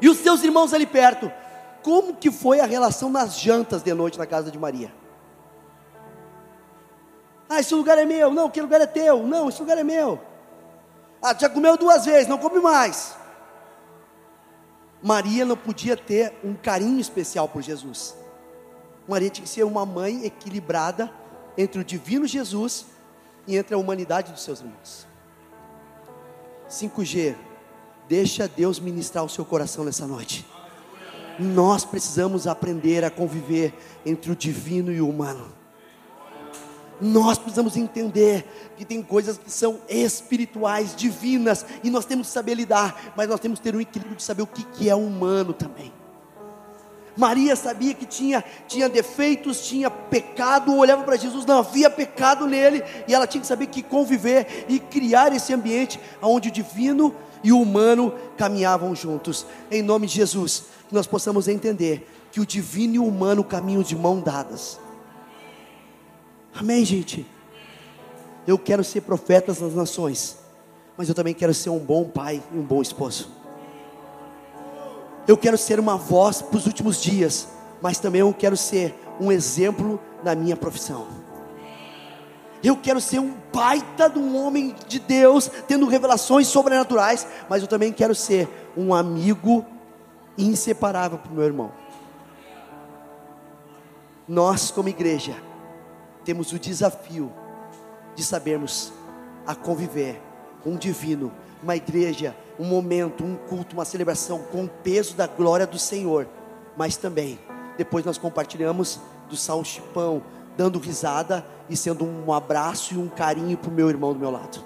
e 0.00 0.08
os 0.08 0.18
seus 0.18 0.42
irmãos 0.42 0.74
ali 0.74 0.84
perto. 0.84 1.30
Como 1.80 2.16
que 2.16 2.28
foi 2.28 2.58
a 2.58 2.66
relação 2.66 3.08
nas 3.08 3.38
jantas 3.38 3.84
de 3.84 3.94
noite 3.94 4.18
na 4.18 4.26
casa 4.26 4.50
de 4.50 4.58
Maria? 4.58 4.92
Ah, 7.48 7.60
esse 7.60 7.72
lugar 7.72 7.96
é 7.98 8.04
meu. 8.04 8.32
Não, 8.32 8.46
aquele 8.46 8.66
lugar 8.66 8.80
é 8.80 8.86
teu. 8.86 9.22
Não, 9.24 9.48
esse 9.48 9.60
lugar 9.60 9.78
é 9.78 9.84
meu. 9.84 10.20
Ah, 11.22 11.36
já 11.38 11.48
comeu 11.48 11.76
duas 11.76 12.04
vezes, 12.04 12.26
não 12.26 12.36
come 12.36 12.58
mais. 12.58 13.14
Maria 15.00 15.44
não 15.44 15.56
podia 15.56 15.96
ter 15.96 16.36
um 16.42 16.54
carinho 16.54 16.98
especial 16.98 17.48
por 17.48 17.62
Jesus. 17.62 18.16
Maria 19.06 19.30
tinha 19.30 19.44
que 19.44 19.48
ser 19.48 19.62
uma 19.62 19.86
mãe 19.86 20.24
equilibrada 20.24 21.12
entre 21.56 21.80
o 21.80 21.84
divino 21.84 22.26
Jesus 22.26 22.90
e 23.46 23.56
entre 23.56 23.74
a 23.74 23.78
humanidade 23.78 24.32
dos 24.32 24.42
seus 24.42 24.60
irmãos. 24.60 25.06
5G, 26.68 27.36
deixa 28.08 28.48
Deus 28.48 28.80
ministrar 28.80 29.24
o 29.24 29.28
seu 29.28 29.44
coração 29.44 29.84
nessa 29.84 30.06
noite. 30.06 30.46
Nós 31.38 31.84
precisamos 31.84 32.46
aprender 32.46 33.04
a 33.04 33.10
conviver 33.10 33.74
entre 34.04 34.30
o 34.30 34.36
divino 34.36 34.92
e 34.92 35.00
o 35.00 35.08
humano. 35.08 35.52
Nós 37.00 37.36
precisamos 37.36 37.76
entender 37.76 38.72
que 38.76 38.84
tem 38.84 39.02
coisas 39.02 39.36
que 39.36 39.50
são 39.50 39.80
espirituais, 39.88 40.94
divinas, 40.94 41.66
e 41.82 41.90
nós 41.90 42.04
temos 42.04 42.28
que 42.28 42.32
saber 42.32 42.54
lidar, 42.54 43.12
mas 43.16 43.28
nós 43.28 43.40
temos 43.40 43.58
que 43.58 43.64
ter 43.64 43.74
um 43.74 43.80
equilíbrio 43.80 44.16
de 44.16 44.22
saber 44.22 44.42
o 44.42 44.46
que, 44.46 44.62
que 44.64 44.88
é 44.88 44.94
humano 44.94 45.52
também. 45.52 45.92
Maria 47.16 47.54
sabia 47.54 47.92
que 47.92 48.06
tinha, 48.06 48.42
tinha 48.66 48.88
defeitos, 48.88 49.66
tinha 49.66 49.90
pecado, 49.90 50.74
olhava 50.74 51.02
para 51.02 51.16
Jesus, 51.16 51.44
não 51.44 51.58
havia 51.58 51.90
pecado 51.90 52.46
nele, 52.46 52.82
e 53.06 53.14
ela 53.14 53.26
tinha 53.26 53.40
que 53.40 53.46
saber 53.46 53.66
que 53.66 53.82
conviver 53.82 54.66
e 54.68 54.78
criar 54.78 55.32
esse 55.34 55.52
ambiente 55.52 56.00
onde 56.22 56.48
o 56.48 56.52
divino 56.52 57.14
e 57.44 57.52
o 57.52 57.60
humano 57.60 58.14
caminhavam 58.36 58.94
juntos. 58.94 59.46
Em 59.70 59.82
nome 59.82 60.06
de 60.06 60.14
Jesus, 60.14 60.64
que 60.88 60.94
nós 60.94 61.06
possamos 61.06 61.48
entender 61.48 62.08
que 62.30 62.40
o 62.40 62.46
divino 62.46 62.94
e 62.94 62.98
o 62.98 63.06
humano 63.06 63.44
caminham 63.44 63.82
de 63.82 63.94
mão 63.94 64.20
dadas. 64.20 64.80
Amém, 66.54 66.84
gente? 66.84 67.26
Eu 68.46 68.58
quero 68.58 68.82
ser 68.82 69.02
profeta 69.02 69.54
nas 69.60 69.74
nações, 69.74 70.38
mas 70.96 71.08
eu 71.08 71.14
também 71.14 71.34
quero 71.34 71.52
ser 71.52 71.70
um 71.70 71.78
bom 71.78 72.04
pai 72.04 72.42
e 72.52 72.56
um 72.56 72.62
bom 72.62 72.80
esposo. 72.80 73.41
Eu 75.26 75.36
quero 75.36 75.56
ser 75.56 75.78
uma 75.78 75.96
voz 75.96 76.42
para 76.42 76.56
os 76.56 76.66
últimos 76.66 77.00
dias, 77.00 77.48
mas 77.80 77.98
também 77.98 78.20
eu 78.20 78.34
quero 78.34 78.56
ser 78.56 78.94
um 79.20 79.30
exemplo 79.30 80.00
na 80.24 80.34
minha 80.34 80.56
profissão. 80.56 81.06
Eu 82.62 82.76
quero 82.76 83.00
ser 83.00 83.18
um 83.18 83.34
baita 83.52 84.08
de 84.08 84.18
um 84.18 84.36
homem 84.36 84.74
de 84.86 85.00
Deus, 85.00 85.50
tendo 85.66 85.86
revelações 85.86 86.46
sobrenaturais, 86.46 87.26
mas 87.48 87.62
eu 87.62 87.68
também 87.68 87.92
quero 87.92 88.14
ser 88.14 88.48
um 88.76 88.94
amigo 88.94 89.66
inseparável 90.38 91.18
para 91.18 91.30
o 91.30 91.34
meu 91.34 91.44
irmão. 91.44 91.72
Nós, 94.28 94.70
como 94.70 94.88
igreja, 94.88 95.34
temos 96.24 96.52
o 96.52 96.58
desafio 96.58 97.32
de 98.14 98.22
sabermos 98.24 98.92
a 99.46 99.54
conviver 99.54 100.20
com 100.62 100.74
o 100.74 100.78
divino, 100.78 101.32
uma 101.62 101.76
igreja, 101.76 102.36
um 102.58 102.64
momento, 102.64 103.24
um 103.24 103.36
culto, 103.36 103.74
uma 103.74 103.84
celebração 103.84 104.40
com 104.50 104.64
o 104.64 104.68
peso 104.68 105.14
da 105.14 105.26
glória 105.26 105.66
do 105.66 105.78
Senhor, 105.78 106.26
mas 106.76 106.96
também 106.96 107.38
depois 107.76 108.04
nós 108.04 108.18
compartilhamos 108.18 109.00
do 109.28 109.36
salchipão, 109.36 110.22
dando 110.56 110.78
risada 110.78 111.44
e 111.68 111.76
sendo 111.76 112.04
um 112.04 112.32
abraço 112.32 112.94
e 112.94 112.98
um 112.98 113.08
carinho 113.08 113.56
para 113.56 113.70
o 113.70 113.72
meu 113.72 113.88
irmão 113.88 114.12
do 114.12 114.18
meu 114.18 114.30
lado. 114.30 114.62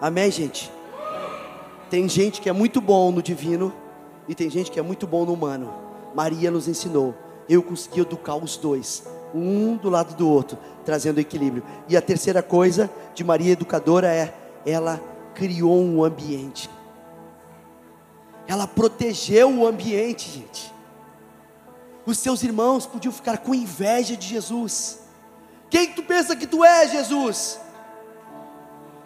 Amém, 0.00 0.30
gente? 0.30 0.70
Tem 1.88 2.08
gente 2.08 2.40
que 2.40 2.48
é 2.48 2.52
muito 2.52 2.80
bom 2.80 3.10
no 3.10 3.22
divino 3.22 3.72
e 4.28 4.34
tem 4.34 4.50
gente 4.50 4.70
que 4.70 4.78
é 4.78 4.82
muito 4.82 5.06
bom 5.06 5.24
no 5.24 5.32
humano. 5.32 5.72
Maria 6.14 6.50
nos 6.50 6.68
ensinou. 6.68 7.14
Eu 7.48 7.62
consegui 7.62 8.00
educar 8.00 8.36
os 8.36 8.56
dois 8.56 9.04
um 9.34 9.76
do 9.76 9.90
lado 9.90 10.14
do 10.14 10.28
outro, 10.28 10.56
trazendo 10.84 11.18
equilíbrio. 11.18 11.64
E 11.88 11.96
a 11.96 12.02
terceira 12.02 12.42
coisa 12.42 12.88
de 13.14 13.24
Maria 13.24 13.52
Educadora 13.52 14.06
é: 14.06 14.32
ela 14.64 15.00
criou 15.34 15.82
um 15.82 16.04
ambiente. 16.04 16.70
Ela 18.46 18.66
protegeu 18.66 19.50
o 19.50 19.66
ambiente, 19.66 20.30
gente. 20.30 20.72
Os 22.06 22.18
seus 22.18 22.42
irmãos 22.42 22.86
podiam 22.86 23.12
ficar 23.12 23.38
com 23.38 23.54
inveja 23.54 24.16
de 24.16 24.26
Jesus. 24.26 25.00
Quem 25.70 25.86
que 25.88 25.94
tu 25.94 26.02
pensa 26.02 26.36
que 26.36 26.46
tu 26.46 26.64
é, 26.64 26.86
Jesus? 26.88 27.58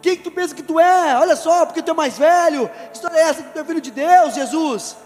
Quem 0.02 0.16
que 0.16 0.22
tu 0.22 0.30
pensa 0.30 0.54
que 0.54 0.62
tu 0.62 0.78
é? 0.78 1.16
Olha 1.18 1.36
só, 1.36 1.64
porque 1.64 1.82
tu 1.82 1.92
é 1.92 1.94
mais 1.94 2.18
velho. 2.18 2.68
Que 2.68 2.94
história 2.94 3.16
é 3.16 3.22
essa 3.22 3.42
que 3.42 3.52
tu 3.52 3.58
é 3.58 3.64
filho 3.64 3.80
de 3.80 3.90
Deus, 3.90 4.34
Jesus? 4.34 4.96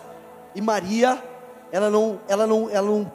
E 0.55 0.61
Maria 0.61 1.23
ela 1.73 1.89
não, 1.89 2.20
ela 2.29 2.47
não, 2.47 2.68
ela 2.68 2.87
não, 2.87 3.12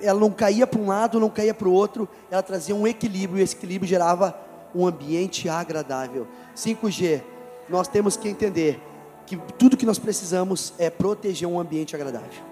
ela 0.00 0.20
não 0.20 0.30
caía 0.30 0.64
para 0.64 0.80
um 0.80 0.86
lado, 0.86 1.18
não 1.18 1.28
caía 1.28 1.52
para 1.52 1.66
o 1.66 1.72
outro, 1.72 2.08
ela 2.30 2.40
trazia 2.40 2.74
um 2.74 2.86
equilíbrio, 2.86 3.40
e 3.40 3.42
esse 3.42 3.56
equilíbrio 3.56 3.88
gerava 3.88 4.38
um 4.72 4.86
ambiente 4.86 5.48
agradável. 5.48 6.28
5G, 6.54 7.20
nós 7.68 7.88
temos 7.88 8.16
que 8.16 8.28
entender 8.28 8.80
que 9.26 9.36
tudo 9.58 9.76
que 9.76 9.86
nós 9.86 9.98
precisamos 9.98 10.72
é 10.78 10.88
proteger 10.88 11.48
um 11.48 11.58
ambiente 11.58 11.94
agradável. 11.94 12.42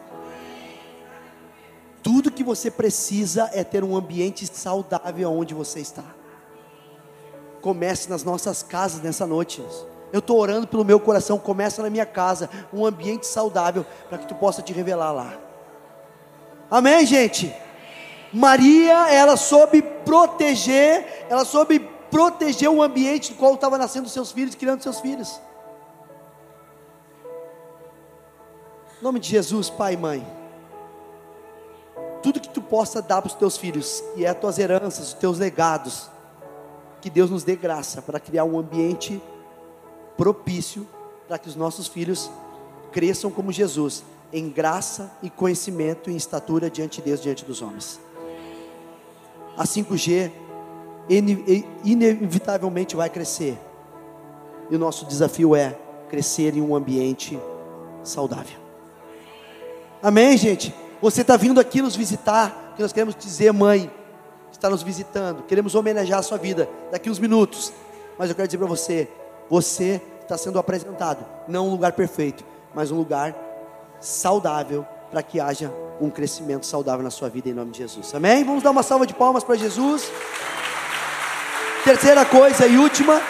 Tudo 2.03 2.31
que 2.31 2.45
você 2.45 2.71
precisa 2.71 3.49
é 3.53 3.65
ter 3.65 3.83
um 3.83 3.97
ambiente 3.97 4.47
saudável 4.47 5.33
onde 5.33 5.55
você 5.55 5.81
está. 5.81 6.05
Comece 7.63 8.11
nas 8.11 8.23
nossas 8.23 8.63
casas 8.63 9.01
nessa 9.01 9.27
noite. 9.27 9.65
Eu 10.13 10.19
estou 10.19 10.39
orando 10.39 10.67
pelo 10.67 10.85
meu 10.85 11.01
coração. 11.01 11.39
Começa 11.39 11.83
na 11.83 11.89
minha 11.89 12.05
casa, 12.05 12.51
um 12.73 12.85
ambiente 12.85 13.27
saudável 13.27 13.87
para 14.09 14.19
que 14.19 14.27
tu 14.27 14.35
possa 14.35 14.61
te 14.61 14.73
revelar 14.73 15.13
lá. 15.13 15.33
Amém, 16.71 17.07
gente? 17.07 17.55
Maria, 18.33 19.09
ela 19.11 19.37
soube 19.37 19.81
proteger, 19.81 21.27
ela 21.31 21.45
soube 21.45 21.79
proteger 22.15 22.71
o 22.71 22.81
ambiente 22.81 23.33
no 23.33 23.39
qual 23.39 23.55
estava 23.55 23.77
nascendo 23.77 24.09
seus 24.09 24.31
filhos, 24.31 24.55
criando 24.55 24.81
seus 24.81 25.01
filhos. 25.01 25.41
Em 29.01 29.03
nome 29.03 29.19
de 29.19 29.29
Jesus, 29.29 29.69
Pai 29.69 29.95
e 29.95 29.97
Mãe. 29.97 30.25
Tudo 32.23 32.39
que 32.39 32.49
tu 32.49 32.63
possa 32.63 33.03
dar 33.03 33.21
para 33.21 33.27
os 33.27 33.35
teus 33.35 33.57
filhos, 33.57 34.01
e 34.15 34.25
é 34.25 34.29
as 34.29 34.39
tuas 34.39 34.61
heranças, 34.61 35.09
os 35.09 35.15
teus 35.15 35.41
legados, 35.41 36.09
que 37.01 37.11
Deus 37.11 37.31
nos 37.31 37.43
dê 37.43 37.57
graça 37.57 38.01
para 38.01 38.21
criar 38.21 38.45
um 38.45 38.61
ambiente 38.61 39.21
propício 40.17 40.87
para 41.27 41.37
que 41.37 41.49
os 41.49 41.57
nossos 41.57 41.89
filhos 41.89 42.31
cresçam 42.93 43.29
como 43.29 43.51
Jesus, 43.51 44.05
em 44.33 44.49
graça 44.51 45.11
e 45.21 45.29
conhecimento 45.29 46.09
e 46.09 46.13
em 46.13 46.17
estatura 46.17 46.71
diante 46.71 46.99
de 46.99 47.07
Deus, 47.07 47.21
diante 47.21 47.45
dos 47.45 47.61
homens. 47.61 47.99
A 49.57 49.65
5G 49.65 50.44
inevitavelmente 51.09 52.97
vai 52.97 53.11
crescer. 53.11 53.59
E 54.71 54.77
o 54.77 54.79
nosso 54.79 55.05
desafio 55.07 55.55
é 55.55 55.77
crescer 56.09 56.57
em 56.57 56.61
um 56.61 56.75
ambiente 56.75 57.39
saudável. 58.03 58.59
Amém, 60.03 60.37
gente? 60.37 60.75
Você 61.01 61.23
está 61.23 61.37
vindo 61.37 61.61
aqui 61.61 61.83
nos 61.83 61.97
visitar, 61.97 62.73
que 62.77 62.83
nós 62.83 62.93
queremos 62.93 63.15
dizer, 63.15 63.53
mãe, 63.53 63.91
está 64.51 64.71
nos 64.71 64.83
visitando, 64.83 65.43
queremos 65.43 65.75
homenagear 65.75 66.21
a 66.21 66.23
sua 66.23 66.39
vida 66.39 66.69
daqui 66.91 67.11
uns 67.11 67.19
minutos. 67.19 67.73
Mas 68.19 68.31
eu 68.31 68.37
quero 68.37 68.49
dizer 68.49 68.59
para 68.59 68.67
você, 68.67 69.09
você 69.51 70.01
está 70.23 70.39
sendo 70.39 70.59
apresentado, 70.59 71.25
não 71.47 71.69
um 71.69 71.71
lugar 71.71 71.93
perfeito, 71.93 72.45
mas 72.75 72.91
um 72.91 72.97
lugar 72.97 73.37
saudável 74.01 74.87
para 75.11 75.23
que 75.23 75.39
haja 75.41 75.73
um 76.01 76.11
crescimento 76.11 76.67
saudável 76.67 77.03
na 77.03 77.11
sua 77.11 77.29
vida 77.29 77.49
em 77.49 77.53
nome 77.53 77.73
de 77.73 77.79
Jesus. 77.79 78.15
Amém? 78.15 78.43
Vamos 78.45 78.63
dar 78.63 78.71
uma 78.71 78.83
salva 78.83 79.07
de 79.07 79.15
palmas 79.15 79.45
para 79.45 79.55
Jesus. 79.57 80.11
Terceira 81.85 82.25
coisa 82.25 82.67
e 82.67 82.79
última, 82.79 83.21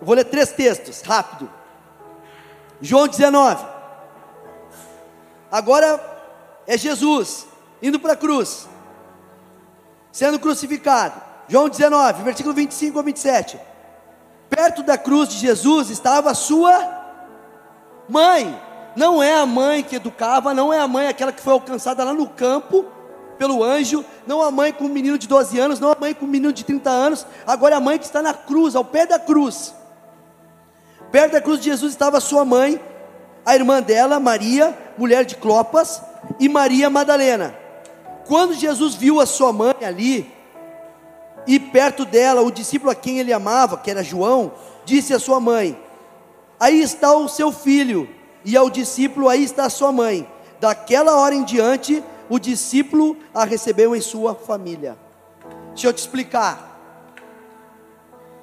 Eu 0.00 0.06
vou 0.06 0.14
ler 0.14 0.24
três 0.24 0.50
textos, 0.50 1.02
rápido. 1.02 1.50
João 2.80 3.08
19. 3.08 3.64
Agora 5.50 6.00
é 6.66 6.76
Jesus 6.78 7.46
indo 7.82 7.98
para 7.98 8.12
a 8.12 8.16
cruz, 8.16 8.68
sendo 10.12 10.38
crucificado. 10.38 11.20
João 11.48 11.68
19, 11.68 12.22
versículo 12.22 12.54
25 12.54 12.98
a 12.98 13.02
27. 13.02 13.58
Perto 14.50 14.82
da 14.82 14.98
cruz 14.98 15.28
de 15.30 15.38
Jesus 15.38 15.90
estava 15.90 16.30
a 16.30 16.34
sua 16.34 16.76
mãe. 18.08 18.67
Não 18.96 19.22
é 19.22 19.34
a 19.34 19.46
mãe 19.46 19.82
que 19.82 19.96
educava, 19.96 20.52
não 20.52 20.72
é 20.72 20.80
a 20.80 20.88
mãe 20.88 21.08
aquela 21.08 21.32
que 21.32 21.40
foi 21.40 21.52
alcançada 21.52 22.04
lá 22.04 22.12
no 22.12 22.28
campo 22.28 22.84
pelo 23.38 23.62
anjo, 23.62 24.04
não 24.26 24.42
a 24.42 24.50
mãe 24.50 24.72
com 24.72 24.84
um 24.84 24.88
menino 24.88 25.16
de 25.16 25.28
12 25.28 25.58
anos, 25.58 25.78
não 25.78 25.92
a 25.92 25.96
mãe 25.98 26.12
com 26.12 26.24
um 26.24 26.28
menino 26.28 26.52
de 26.52 26.64
30 26.64 26.90
anos, 26.90 27.26
agora 27.46 27.76
é 27.76 27.78
a 27.78 27.80
mãe 27.80 27.98
que 27.98 28.04
está 28.04 28.20
na 28.20 28.34
cruz, 28.34 28.74
ao 28.74 28.84
pé 28.84 29.06
da 29.06 29.18
cruz. 29.18 29.72
Perto 31.12 31.32
da 31.32 31.40
cruz 31.40 31.60
de 31.60 31.66
Jesus 31.66 31.92
estava 31.92 32.20
sua 32.20 32.44
mãe, 32.44 32.80
a 33.46 33.54
irmã 33.54 33.80
dela, 33.80 34.18
Maria, 34.18 34.76
mulher 34.98 35.24
de 35.24 35.36
Clopas, 35.36 36.02
e 36.38 36.48
Maria 36.48 36.90
Madalena. 36.90 37.54
Quando 38.26 38.52
Jesus 38.52 38.94
viu 38.94 39.20
a 39.20 39.26
sua 39.26 39.52
mãe 39.52 39.76
ali, 39.82 40.30
e 41.46 41.58
perto 41.58 42.04
dela 42.04 42.42
o 42.42 42.50
discípulo 42.50 42.90
a 42.90 42.94
quem 42.94 43.18
ele 43.18 43.32
amava, 43.32 43.78
que 43.78 43.90
era 43.90 44.02
João, 44.02 44.52
disse 44.84 45.14
à 45.14 45.18
sua 45.18 45.40
mãe: 45.40 45.78
Aí 46.60 46.82
está 46.82 47.14
o 47.14 47.26
seu 47.26 47.50
filho, 47.50 48.08
e 48.48 48.56
ao 48.56 48.70
discípulo, 48.70 49.28
aí 49.28 49.44
está 49.44 49.68
sua 49.68 49.92
mãe. 49.92 50.26
Daquela 50.58 51.16
hora 51.16 51.34
em 51.34 51.44
diante, 51.44 52.02
o 52.30 52.38
discípulo 52.38 53.14
a 53.34 53.44
recebeu 53.44 53.94
em 53.94 54.00
sua 54.00 54.34
família. 54.34 54.96
Deixa 55.74 55.88
eu 55.88 55.92
te 55.92 55.98
explicar. 55.98 56.80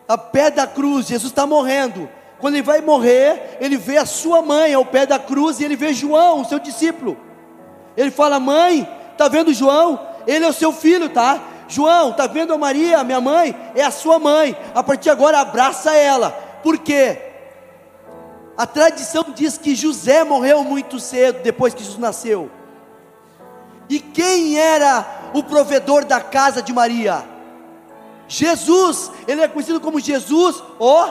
A 0.08 0.16
pé 0.16 0.52
da 0.52 0.68
cruz, 0.68 1.08
Jesus 1.08 1.32
está 1.32 1.48
morrendo. 1.48 2.08
Quando 2.38 2.54
ele 2.54 2.62
vai 2.62 2.82
morrer, 2.82 3.58
ele 3.60 3.78
vê 3.78 3.98
a 3.98 4.06
sua 4.06 4.44
mãe 4.44 4.76
ao 4.76 4.86
pé 4.86 5.08
da 5.08 5.18
cruz 5.18 5.60
e 5.60 5.64
ele 5.64 5.76
vê 5.76 5.92
João, 5.92 6.42
o 6.42 6.46
seu 6.46 6.60
discípulo. 6.60 7.18
Ele 7.98 8.12
fala: 8.12 8.40
Mãe, 8.40 8.88
tá 9.18 9.28
vendo 9.28 9.52
João? 9.56 10.00
Ele 10.28 10.46
é 10.46 10.48
o 10.48 10.54
seu 10.54 10.72
filho, 10.72 11.10
tá? 11.10 11.42
João, 11.68 12.14
tá 12.14 12.28
vendo 12.28 12.54
a 12.54 12.60
Maria, 12.60 13.04
minha 13.04 13.20
mãe? 13.20 13.56
É 13.74 13.82
a 13.82 13.90
sua 13.90 14.20
mãe. 14.20 14.56
A 14.76 14.84
partir 14.84 15.06
de 15.06 15.10
agora, 15.10 15.40
abraça 15.40 15.96
ela. 15.96 16.30
Por 16.62 16.78
quê? 16.78 17.25
A 18.58 18.66
tradição 18.66 19.26
diz 19.36 19.58
que 19.58 19.76
José 19.76 20.24
morreu 20.24 20.64
muito 20.64 21.00
cedo 21.00 21.44
depois 21.44 21.74
que 21.74 21.84
Jesus 21.84 22.00
nasceu. 22.00 22.50
E 23.90 24.00
quem 24.00 24.58
era 24.58 25.06
o 25.34 25.44
provedor 25.44 26.06
da 26.06 26.20
casa 26.20 26.62
de 26.62 26.74
Maria? 26.74 27.24
Jesus, 28.28 29.12
ele 29.28 29.42
é 29.42 29.48
conhecido 29.48 29.80
como 29.80 30.00
Jesus, 30.00 30.64
o 30.80 31.06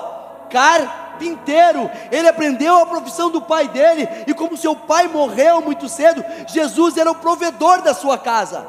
car 0.51 1.05
carpinteiro. 1.14 1.90
Ele 2.11 2.28
aprendeu 2.28 2.76
a 2.76 2.86
profissão 2.86 3.30
do 3.30 3.40
pai 3.40 3.68
dele, 3.68 4.09
e 4.26 4.34
como 4.34 4.57
seu 4.57 4.74
pai 4.74 5.09
morreu 5.09 5.61
muito 5.61 5.88
cedo, 5.88 6.24
Jesus 6.49 6.97
era 6.97 7.11
o 7.11 7.14
provedor 7.14 7.82
da 7.82 7.95
sua 7.95 8.18
casa. 8.18 8.66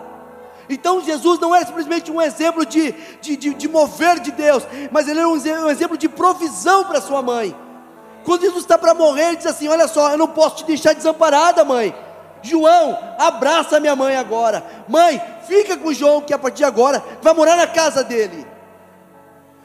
Então 0.68 1.02
Jesus 1.02 1.40
não 1.40 1.54
era 1.54 1.66
simplesmente 1.66 2.12
um 2.12 2.22
exemplo 2.22 2.66
de, 2.66 2.92
de, 3.22 3.38
de, 3.38 3.54
de 3.54 3.68
mover 3.68 4.20
de 4.20 4.32
Deus, 4.32 4.64
mas 4.92 5.08
ele 5.08 5.20
era 5.20 5.30
um 5.30 5.70
exemplo 5.70 5.98
de 5.98 6.10
provisão 6.10 6.86
para 6.86 7.02
sua 7.02 7.22
mãe. 7.22 7.56
Quando 8.26 8.42
Jesus 8.42 8.64
está 8.64 8.78
para 8.78 8.96
morrer, 8.96 9.28
ele 9.28 9.38
diz 9.38 9.46
assim: 9.46 9.68
Olha 9.68 9.88
só, 9.88 10.12
eu 10.12 10.18
não 10.18 10.28
posso 10.28 10.58
te 10.58 10.66
deixar 10.66 10.94
desamparada, 10.94 11.64
mãe. 11.64 11.96
João, 12.42 12.98
abraça 13.18 13.80
minha 13.80 13.96
mãe 13.96 14.16
agora. 14.16 14.66
Mãe, 14.88 15.22
fica 15.48 15.78
com 15.78 15.94
João, 15.94 16.22
que 16.22 16.34
a 16.34 16.38
partir 16.38 16.58
de 16.58 16.64
agora 16.64 17.04
vai 17.22 17.34
morar 17.34 17.56
na 17.56 17.68
casa 17.68 18.04
dele. 18.04 18.46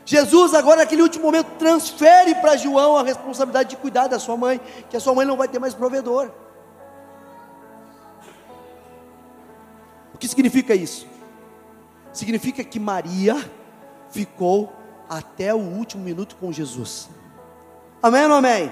Jesus, 0.05 0.55
agora 0.55 0.79
naquele 0.79 1.03
último 1.03 1.25
momento, 1.27 1.59
transfere 1.59 2.35
para 2.35 2.57
João 2.57 2.97
a 2.97 3.03
responsabilidade 3.03 3.71
de 3.71 3.77
cuidar 3.77 4.09
da 4.09 4.19
sua 4.19 4.37
mãe, 4.37 4.61
que 4.89 4.97
a 4.97 5.01
sua 5.01 5.15
mãe 5.15 5.27
não 5.27 5.37
vai 5.37 5.49
ter 5.49 5.59
mais 5.59 5.75
provedor. 5.75 6.31
O 10.15 10.19
que 10.19 10.29
significa 10.29 10.75
isso? 10.75 11.07
Significa 12.13 12.65
que 12.65 12.81
Maria 12.81 13.37
ficou 14.11 14.73
até 15.09 15.55
o 15.55 15.59
último 15.59 16.03
minuto 16.03 16.37
com 16.37 16.51
Jesus. 16.51 17.09
Amém 18.03 18.27
ou 18.27 18.35
amém? 18.35 18.71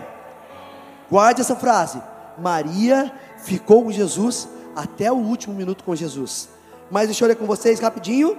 Guarde 1.11 1.41
essa 1.41 1.57
frase. 1.57 2.03
Maria 2.39 3.12
ficou 3.39 3.85
com 3.85 3.93
Jesus 3.93 4.49
até 4.74 5.11
o 5.11 5.16
último 5.16 5.55
minuto 5.55 5.85
com 5.85 5.95
Jesus. 5.95 6.49
Mas 6.91 7.07
deixa 7.07 7.24
eu 7.24 7.29
ler 7.29 7.37
com 7.37 7.47
vocês 7.47 7.81
rapidinho. 7.81 8.39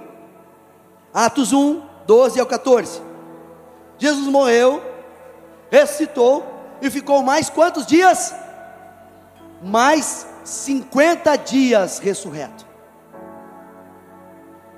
Atos 1.12 1.52
1, 1.52 1.82
12 2.06 2.40
ao 2.40 2.46
14. 2.46 3.02
Jesus 3.98 4.26
morreu, 4.28 4.82
ressuscitou 5.70 6.44
e 6.80 6.88
ficou 6.90 7.22
mais 7.22 7.50
quantos 7.50 7.86
dias? 7.86 8.34
Mais 9.62 10.26
50 10.44 11.36
dias 11.36 11.98
ressurreto. 11.98 12.69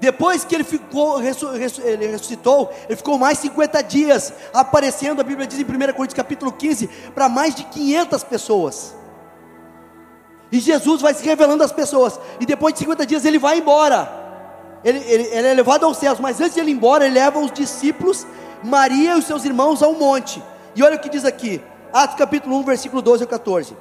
Depois 0.02 0.44
que 0.44 0.52
ele 0.52 0.64
ficou, 0.64 1.22
ele 1.22 2.06
ressuscitou, 2.08 2.72
ele 2.88 2.96
ficou 2.96 3.16
mais 3.16 3.38
50 3.38 3.82
dias 3.82 4.32
aparecendo, 4.52 5.20
a 5.20 5.24
Bíblia 5.24 5.46
diz 5.46 5.60
em 5.60 5.62
1 5.62 5.66
Coríntios 5.92 6.14
capítulo 6.14 6.50
15, 6.50 6.88
para 7.14 7.28
mais 7.28 7.54
de 7.54 7.62
500 7.62 8.24
pessoas. 8.24 8.96
E 10.50 10.58
Jesus 10.58 11.00
vai 11.00 11.14
se 11.14 11.24
revelando 11.24 11.62
às 11.62 11.70
pessoas, 11.70 12.18
e 12.40 12.44
depois 12.44 12.74
de 12.74 12.80
50 12.80 13.06
dias 13.06 13.24
ele 13.24 13.38
vai 13.38 13.58
embora 13.58 14.20
ele, 14.84 14.98
ele, 15.06 15.22
ele 15.28 15.48
é 15.48 15.54
levado 15.54 15.84
aos 15.84 15.96
céus, 15.96 16.18
mas 16.18 16.40
antes 16.40 16.54
de 16.54 16.60
ele 16.60 16.70
ir 16.70 16.74
embora, 16.74 17.06
ele 17.06 17.14
leva 17.14 17.38
os 17.38 17.52
discípulos, 17.52 18.26
Maria 18.62 19.14
e 19.14 19.18
os 19.18 19.24
seus 19.24 19.44
irmãos 19.44 19.82
ao 19.82 19.92
monte. 19.92 20.42
E 20.74 20.82
olha 20.82 20.96
o 20.96 20.98
que 20.98 21.08
diz 21.08 21.24
aqui, 21.24 21.62
Atos 21.92 22.16
capítulo 22.16 22.56
1, 22.56 22.64
versículo 22.64 23.00
12 23.00 23.22
ao 23.22 23.28
14. 23.28 23.76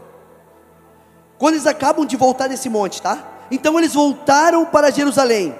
Quando 1.39 1.55
eles 1.55 1.65
acabam 1.65 2.05
de 2.05 2.15
voltar 2.15 2.47
desse 2.47 2.69
monte, 2.69 3.01
tá? 3.01 3.17
Então 3.49 3.77
eles 3.79 3.95
voltaram 3.95 4.63
para 4.65 4.91
Jerusalém, 4.91 5.55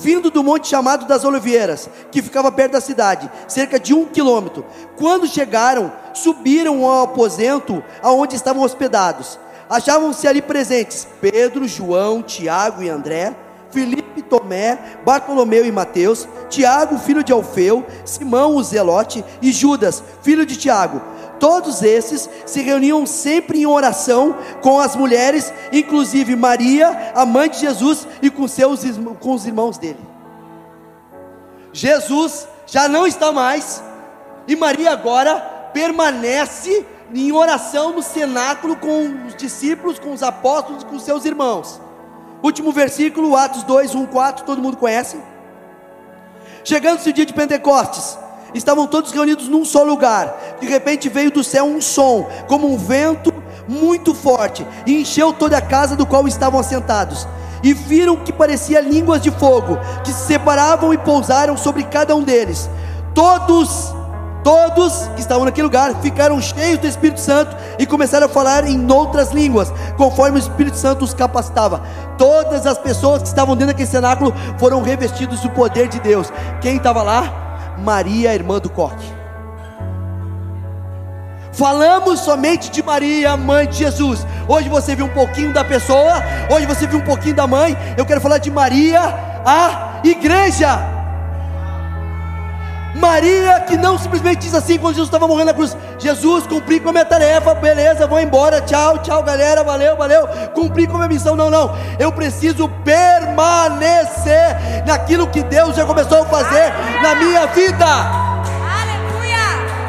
vindo 0.00 0.30
do 0.30 0.42
monte 0.42 0.68
chamado 0.68 1.06
das 1.06 1.24
Oliveiras, 1.24 1.88
que 2.10 2.22
ficava 2.22 2.52
perto 2.52 2.72
da 2.72 2.80
cidade, 2.80 3.30
cerca 3.48 3.78
de 3.80 3.94
um 3.94 4.04
quilômetro. 4.04 4.64
Quando 4.96 5.26
chegaram, 5.26 5.92
subiram 6.12 6.84
ao 6.84 7.04
aposento 7.04 7.82
aonde 8.02 8.36
estavam 8.36 8.62
hospedados. 8.62 9.38
Achavam-se 9.68 10.28
ali 10.28 10.40
presentes 10.40 11.08
Pedro, 11.20 11.66
João, 11.66 12.22
Tiago 12.22 12.82
e 12.82 12.88
André, 12.88 13.34
Filipe, 13.70 14.22
Tomé, 14.22 14.78
Bartolomeu 15.04 15.66
e 15.66 15.72
Mateus, 15.72 16.28
Tiago, 16.48 16.98
filho 16.98 17.24
de 17.24 17.32
Alfeu, 17.32 17.84
Simão, 18.04 18.56
o 18.56 18.62
Zelote 18.62 19.24
e 19.42 19.50
Judas, 19.52 20.02
filho 20.22 20.46
de 20.46 20.56
Tiago. 20.56 21.02
Todos 21.38 21.82
esses 21.82 22.28
se 22.46 22.62
reuniam 22.62 23.04
sempre 23.04 23.60
em 23.60 23.66
oração 23.66 24.36
com 24.62 24.80
as 24.80 24.96
mulheres, 24.96 25.52
inclusive 25.72 26.34
Maria, 26.34 27.12
a 27.14 27.26
mãe 27.26 27.50
de 27.50 27.58
Jesus, 27.58 28.06
e 28.22 28.30
com, 28.30 28.48
seus, 28.48 28.80
com 29.20 29.34
os 29.34 29.46
irmãos 29.46 29.76
dele. 29.76 30.00
Jesus 31.72 32.48
já 32.66 32.88
não 32.88 33.06
está 33.06 33.32
mais, 33.32 33.82
e 34.48 34.56
Maria 34.56 34.92
agora 34.92 35.38
permanece 35.72 36.86
em 37.14 37.30
oração 37.32 37.92
no 37.92 38.02
cenáculo 38.02 38.76
com 38.76 39.26
os 39.26 39.34
discípulos, 39.36 39.98
com 39.98 40.12
os 40.12 40.22
apóstolos, 40.22 40.84
com 40.84 40.98
seus 40.98 41.24
irmãos. 41.24 41.80
Último 42.42 42.72
versículo, 42.72 43.36
Atos 43.36 43.62
2, 43.62 43.94
1, 43.94 44.06
4, 44.06 44.44
todo 44.44 44.62
mundo 44.62 44.76
conhece. 44.76 45.20
Chegando-se 46.64 47.10
o 47.10 47.12
dia 47.12 47.26
de 47.26 47.32
Pentecostes, 47.32 48.18
estavam 48.58 48.86
todos 48.86 49.12
reunidos 49.12 49.48
num 49.48 49.64
só 49.64 49.82
lugar. 49.82 50.56
De 50.60 50.66
repente 50.66 51.08
veio 51.08 51.30
do 51.30 51.44
céu 51.44 51.64
um 51.64 51.80
som, 51.80 52.28
como 52.48 52.72
um 52.72 52.76
vento 52.76 53.32
muito 53.68 54.14
forte, 54.14 54.66
e 54.86 55.00
encheu 55.00 55.32
toda 55.32 55.58
a 55.58 55.62
casa 55.62 55.96
do 55.96 56.06
qual 56.06 56.26
estavam 56.26 56.60
assentados. 56.60 57.26
E 57.62 57.72
viram 57.72 58.16
que 58.16 58.32
parecia 58.32 58.80
línguas 58.80 59.20
de 59.20 59.30
fogo, 59.30 59.78
que 60.04 60.12
se 60.12 60.26
separavam 60.26 60.92
e 60.94 60.98
pousaram 60.98 61.56
sobre 61.56 61.82
cada 61.84 62.14
um 62.14 62.22
deles. 62.22 62.70
Todos, 63.14 63.94
todos 64.44 65.08
que 65.14 65.20
estavam 65.20 65.44
naquele 65.44 65.64
lugar 65.64 65.94
ficaram 66.00 66.40
cheios 66.40 66.78
do 66.78 66.86
Espírito 66.86 67.20
Santo 67.20 67.56
e 67.78 67.86
começaram 67.86 68.26
a 68.26 68.28
falar 68.28 68.66
em 68.66 68.90
outras 68.92 69.32
línguas, 69.32 69.72
conforme 69.96 70.38
o 70.38 70.40
Espírito 70.40 70.76
Santo 70.76 71.04
os 71.04 71.14
capacitava. 71.14 71.82
Todas 72.18 72.66
as 72.66 72.78
pessoas 72.78 73.22
que 73.22 73.28
estavam 73.28 73.56
dentro 73.56 73.72
daquele 73.72 73.88
cenáculo 73.88 74.32
foram 74.58 74.82
revestidos 74.82 75.40
do 75.40 75.50
poder 75.50 75.88
de 75.88 75.98
Deus. 75.98 76.30
Quem 76.60 76.76
estava 76.76 77.02
lá? 77.02 77.45
Maria, 77.78 78.34
irmã 78.34 78.58
do 78.58 78.70
Coque. 78.70 79.16
Falamos 81.52 82.20
somente 82.20 82.70
de 82.70 82.82
Maria, 82.82 83.36
mãe 83.36 83.66
de 83.66 83.76
Jesus. 83.76 84.26
Hoje 84.46 84.68
você 84.68 84.94
viu 84.94 85.06
um 85.06 85.14
pouquinho 85.14 85.52
da 85.52 85.64
pessoa, 85.64 86.22
hoje 86.50 86.66
você 86.66 86.86
viu 86.86 86.98
um 86.98 87.04
pouquinho 87.04 87.34
da 87.34 87.46
mãe. 87.46 87.76
Eu 87.96 88.04
quero 88.04 88.20
falar 88.20 88.38
de 88.38 88.50
Maria, 88.50 89.00
a 89.44 90.00
igreja. 90.04 90.95
Maria 92.96 93.60
que 93.60 93.76
não 93.76 93.98
simplesmente 93.98 94.40
diz 94.40 94.54
assim 94.54 94.78
quando 94.78 94.94
Jesus 94.94 95.08
estava 95.08 95.28
morrendo 95.28 95.48
na 95.48 95.54
cruz: 95.54 95.76
Jesus, 95.98 96.46
cumpri 96.46 96.80
com 96.80 96.88
a 96.88 96.92
minha 96.92 97.04
tarefa, 97.04 97.54
beleza, 97.54 98.06
vou 98.06 98.18
embora, 98.18 98.62
tchau, 98.62 98.98
tchau, 98.98 99.22
galera, 99.22 99.62
valeu, 99.62 99.96
valeu, 99.96 100.26
cumpri 100.54 100.86
com 100.86 100.94
a 100.94 100.98
minha 101.00 101.08
missão. 101.08 101.36
Não, 101.36 101.50
não, 101.50 101.76
eu 101.98 102.10
preciso 102.10 102.68
permanecer 102.84 104.56
naquilo 104.86 105.26
que 105.26 105.42
Deus 105.42 105.76
já 105.76 105.84
começou 105.84 106.22
a 106.22 106.26
fazer 106.26 106.72
Aleluia. 106.72 107.02
na 107.02 107.14
minha 107.14 107.46
vida. 107.48 107.86
Aleluia. 107.86 109.36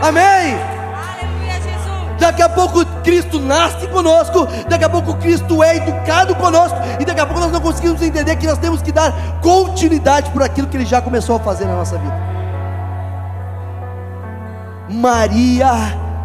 Amém. 0.01 0.59
Aleluia, 1.15 1.53
Jesus. 1.61 2.17
Daqui 2.19 2.41
a 2.41 2.49
pouco 2.49 2.85
Cristo 3.03 3.39
nasce 3.39 3.87
conosco, 3.87 4.45
daqui 4.67 4.83
a 4.83 4.89
pouco 4.89 5.15
Cristo 5.15 5.63
é 5.63 5.77
educado 5.77 6.35
conosco, 6.35 6.77
e 6.99 7.05
daqui 7.05 7.21
a 7.21 7.25
pouco 7.25 7.39
nós 7.39 7.53
não 7.53 7.61
conseguimos 7.61 8.01
entender 8.01 8.35
que 8.35 8.45
nós 8.45 8.57
temos 8.57 8.81
que 8.81 8.91
dar 8.91 9.13
continuidade 9.41 10.29
por 10.31 10.43
aquilo 10.43 10.67
que 10.67 10.75
Ele 10.75 10.85
já 10.85 11.01
começou 11.01 11.37
a 11.37 11.39
fazer 11.39 11.65
na 11.65 11.75
nossa 11.75 11.97
vida. 11.97 12.36
Maria, 14.89 15.69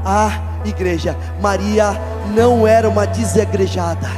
a 0.04 0.32
igreja. 0.64 1.16
Maria 1.40 1.98
não 2.34 2.66
era 2.66 2.88
uma 2.88 3.06
desegrejada. 3.06 4.08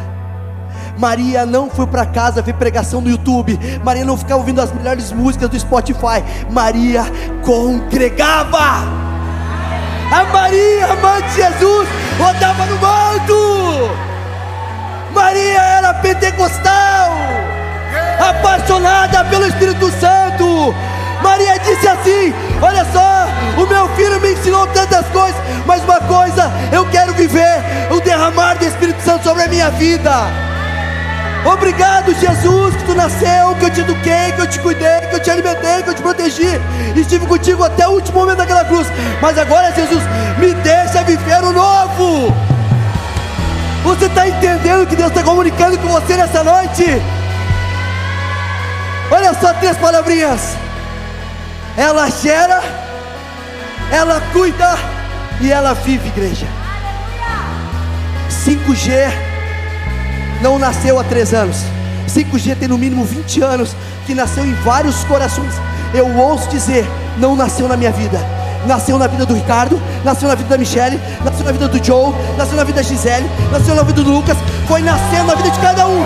Maria 0.96 1.44
não 1.44 1.68
foi 1.68 1.86
para 1.86 2.06
casa 2.06 2.42
ver 2.42 2.54
pregação 2.54 3.00
no 3.00 3.10
YouTube. 3.10 3.58
Maria 3.82 4.04
não 4.04 4.16
ficava 4.16 4.40
ouvindo 4.40 4.60
as 4.60 4.72
melhores 4.72 5.12
músicas 5.12 5.48
do 5.48 5.58
Spotify. 5.58 6.22
Maria 6.50 7.04
congregava. 7.44 9.04
A 10.12 10.24
Maria, 10.32 10.94
mãe 11.02 11.22
de 11.22 11.34
Jesus, 11.34 11.88
rodava 12.18 12.66
no 12.66 12.78
manto. 12.78 14.14
Maria 15.12 15.60
era 15.60 15.94
pentecostal, 15.94 17.12
apaixonada 18.20 19.24
pelo 19.24 19.46
Espírito 19.46 19.90
Santo. 19.92 20.74
Maria 21.24 21.58
disse 21.58 21.88
assim: 21.88 22.34
Olha 22.60 22.84
só, 22.92 23.26
o 23.56 23.66
meu 23.66 23.88
filho 23.96 24.20
me 24.20 24.34
ensinou 24.34 24.66
tantas 24.66 25.06
coisas, 25.06 25.40
mas 25.64 25.82
uma 25.82 25.98
coisa 26.00 26.52
eu 26.70 26.84
quero 26.90 27.14
viver: 27.14 27.64
o 27.90 27.98
derramar 28.00 28.58
do 28.58 28.66
Espírito 28.66 29.00
Santo 29.02 29.24
sobre 29.24 29.44
a 29.44 29.48
minha 29.48 29.70
vida. 29.70 30.12
Obrigado, 31.46 32.14
Jesus, 32.14 32.76
que 32.76 32.84
tu 32.84 32.94
nasceu, 32.94 33.54
que 33.58 33.64
eu 33.64 33.70
te 33.70 33.80
eduquei, 33.80 34.32
que 34.34 34.40
eu 34.40 34.46
te 34.46 34.60
cuidei, 34.60 35.00
que 35.08 35.16
eu 35.16 35.22
te 35.22 35.30
alimentei, 35.30 35.82
que 35.82 35.90
eu 35.90 35.94
te 35.94 36.02
protegi. 36.02 36.60
Estive 36.94 37.26
contigo 37.26 37.64
até 37.64 37.88
o 37.88 37.92
último 37.92 38.20
momento 38.20 38.38
daquela 38.38 38.64
cruz. 38.64 38.86
Mas 39.20 39.38
agora, 39.38 39.72
Jesus, 39.72 40.02
me 40.38 40.52
deixa 40.54 41.02
viver 41.04 41.42
o 41.42 41.52
novo. 41.52 42.34
Você 43.82 44.06
está 44.06 44.28
entendendo 44.28 44.86
que 44.86 44.96
Deus 44.96 45.08
está 45.10 45.22
comunicando 45.22 45.78
com 45.78 45.88
você 45.88 46.16
nessa 46.16 46.44
noite? 46.44 46.84
Olha 49.10 49.34
só 49.34 49.52
três 49.54 49.76
palavrinhas 49.76 50.64
ela 51.76 52.08
gera, 52.08 52.62
ela 53.90 54.20
cuida 54.32 54.76
e 55.40 55.50
ela 55.50 55.74
vive, 55.74 56.08
igreja. 56.08 56.46
5G 58.30 59.10
não 60.40 60.58
nasceu 60.58 60.98
há 60.98 61.04
três 61.04 61.34
anos. 61.34 61.56
5G 62.08 62.56
tem 62.56 62.68
no 62.68 62.78
mínimo 62.78 63.04
20 63.04 63.42
anos, 63.42 63.74
que 64.06 64.14
nasceu 64.14 64.44
em 64.44 64.54
vários 64.62 65.02
corações. 65.04 65.52
Eu 65.92 66.16
ouço 66.16 66.48
dizer, 66.48 66.86
não 67.18 67.34
nasceu 67.34 67.66
na 67.66 67.76
minha 67.76 67.90
vida. 67.90 68.18
Nasceu 68.66 68.98
na 68.98 69.06
vida 69.06 69.26
do 69.26 69.34
Ricardo, 69.34 69.80
nasceu 70.04 70.28
na 70.28 70.34
vida 70.34 70.48
da 70.48 70.56
Michelle, 70.56 70.98
nasceu 71.22 71.44
na 71.44 71.52
vida 71.52 71.68
do 71.68 71.84
Joe, 71.84 72.14
nasceu 72.38 72.56
na 72.56 72.64
vida 72.64 72.76
da 72.76 72.82
Gisele, 72.82 73.28
nasceu 73.52 73.74
na 73.74 73.82
vida 73.82 74.02
do 74.02 74.10
Lucas, 74.10 74.38
foi 74.66 74.80
nascendo 74.80 75.26
na 75.26 75.34
vida 75.34 75.50
de 75.50 75.58
cada 75.58 75.86
um. 75.86 76.02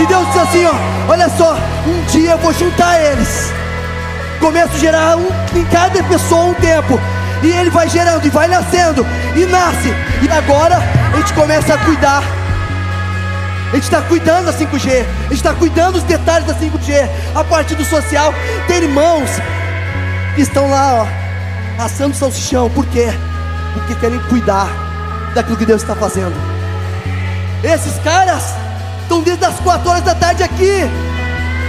E 0.00 0.06
Deus 0.06 0.26
disse 0.28 0.38
assim: 0.38 0.64
ó, 0.64 0.74
olha 1.10 1.28
só, 1.36 1.54
um 1.86 2.04
dia 2.06 2.30
eu 2.30 2.38
vou 2.38 2.52
juntar 2.54 2.98
eles 3.02 3.57
começa 4.38 4.74
a 4.74 4.78
gerar 4.78 5.16
um, 5.16 5.28
em 5.54 5.64
cada 5.66 6.02
pessoa 6.04 6.46
um 6.46 6.54
tempo. 6.54 6.98
E 7.42 7.46
ele 7.46 7.70
vai 7.70 7.88
gerando 7.88 8.26
e 8.26 8.30
vai 8.30 8.48
nascendo 8.48 9.06
e 9.36 9.46
nasce. 9.46 9.94
E 10.22 10.28
agora 10.30 10.78
a 11.12 11.16
gente 11.16 11.32
começa 11.34 11.74
a 11.74 11.78
cuidar. 11.78 12.22
A 13.70 13.74
gente 13.74 13.84
está 13.84 14.00
cuidando 14.00 14.46
da 14.46 14.52
5G, 14.52 14.88
a 14.90 15.22
gente 15.24 15.34
está 15.34 15.52
cuidando 15.52 15.92
dos 15.94 16.02
detalhes 16.04 16.46
da 16.46 16.54
5G, 16.54 17.08
a 17.34 17.44
parte 17.44 17.74
do 17.74 17.84
social. 17.84 18.32
Tem 18.66 18.78
irmãos 18.78 19.28
que 20.34 20.40
estão 20.40 20.70
lá, 20.70 21.06
ó, 21.06 21.82
assando 21.84 22.16
salsichão. 22.16 22.70
Por 22.70 22.86
quê? 22.86 23.08
Porque 23.74 23.94
querem 23.96 24.18
cuidar 24.20 24.68
daquilo 25.34 25.56
que 25.56 25.66
Deus 25.66 25.82
está 25.82 25.94
fazendo. 25.94 26.34
Esses 27.62 27.98
caras 28.02 28.54
estão 29.02 29.20
desde 29.20 29.44
as 29.44 29.60
4 29.60 29.90
horas 29.90 30.02
da 30.02 30.14
tarde 30.14 30.42
aqui, 30.42 30.88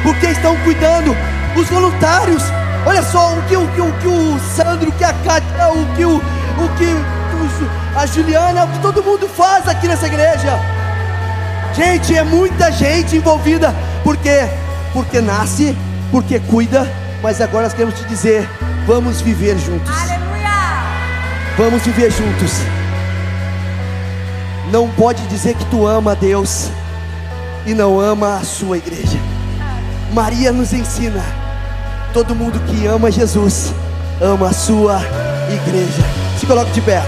porque 0.03 0.27
estão 0.27 0.55
cuidando. 0.57 1.15
Os 1.55 1.67
voluntários 1.69 2.43
Olha 2.85 3.03
só 3.03 3.33
o 3.33 3.41
que 3.43 3.55
o, 3.55 3.67
que, 3.67 3.81
o, 3.81 3.91
que 3.99 4.07
o 4.07 4.39
Sandro, 4.55 4.89
o 4.89 4.91
que 4.91 5.03
a 5.03 5.13
Cátia, 5.13 5.69
o 5.69 5.95
que, 5.95 6.05
o, 6.05 6.15
o 6.17 6.69
que 6.77 7.95
a 7.95 8.05
Juliana, 8.05 8.65
o 8.65 8.67
que 8.69 8.79
todo 8.79 9.03
mundo 9.03 9.27
faz 9.27 9.67
aqui 9.67 9.87
nessa 9.87 10.07
igreja. 10.07 10.57
Gente, 11.73 12.15
é 12.15 12.23
muita 12.23 12.71
gente 12.71 13.17
envolvida. 13.17 13.75
Por 14.03 14.15
quê? 14.17 14.47
Porque 14.93 15.19
nasce, 15.19 15.77
porque 16.09 16.39
cuida, 16.39 16.89
mas 17.21 17.41
agora 17.41 17.65
nós 17.65 17.73
queremos 17.73 17.99
te 17.99 18.05
dizer: 18.05 18.49
vamos 18.87 19.21
viver 19.21 19.57
juntos. 19.59 19.93
Aleluia! 20.01 20.49
Vamos 21.57 21.83
viver 21.83 22.11
juntos. 22.11 22.53
Não 24.71 24.89
pode 24.89 25.21
dizer 25.27 25.55
que 25.55 25.65
tu 25.65 25.85
ama 25.85 26.13
a 26.13 26.15
Deus 26.15 26.69
e 27.65 27.73
não 27.73 27.99
ama 27.99 28.37
a 28.37 28.43
sua 28.43 28.77
igreja. 28.77 29.19
Maria 30.13 30.51
nos 30.51 30.73
ensina 30.73 31.23
Todo 32.13 32.33
mundo 32.33 32.59
que 32.65 32.87
ama 32.87 33.11
Jesus, 33.11 33.71
ama 34.19 34.49
a 34.49 34.53
sua 34.53 34.99
igreja. 35.47 36.03
Se 36.39 36.47
coloque 36.47 36.71
de 36.71 36.81
pé. 36.81 36.99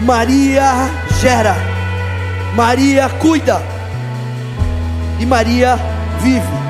Maria 0.00 0.88
gera, 1.20 1.54
Maria 2.56 3.10
cuida 3.10 3.60
e 5.20 5.26
Maria 5.26 5.78
vive. 6.22 6.67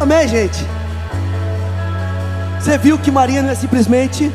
Amém, 0.00 0.28
gente? 0.28 0.64
Você 2.60 2.78
viu 2.78 2.96
que 2.98 3.10
Maria 3.10 3.42
não 3.42 3.50
é 3.50 3.54
simplesmente, 3.56 4.32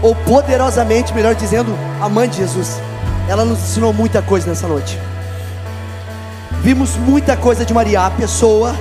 ou 0.00 0.14
poderosamente, 0.14 1.12
melhor 1.12 1.34
dizendo, 1.34 1.76
a 2.00 2.08
mãe 2.08 2.26
de 2.28 2.38
Jesus. 2.38 2.80
Ela 3.28 3.44
nos 3.44 3.58
ensinou 3.58 3.92
muita 3.92 4.22
coisa 4.22 4.48
nessa 4.48 4.66
noite. 4.66 4.98
Vimos 6.62 6.96
muita 6.96 7.36
coisa 7.36 7.62
de 7.62 7.74
Maria, 7.74 8.06
a 8.06 8.10
pessoa. 8.10 8.74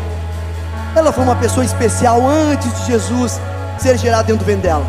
Ela 0.95 1.11
foi 1.11 1.23
uma 1.23 1.35
pessoa 1.35 1.65
especial 1.65 2.25
antes 2.25 2.73
de 2.79 2.85
Jesus 2.85 3.41
ser 3.77 3.97
gerado 3.97 4.27
dentro 4.27 4.45
do 4.45 4.47
ventre 4.47 4.69
dela. 4.69 4.85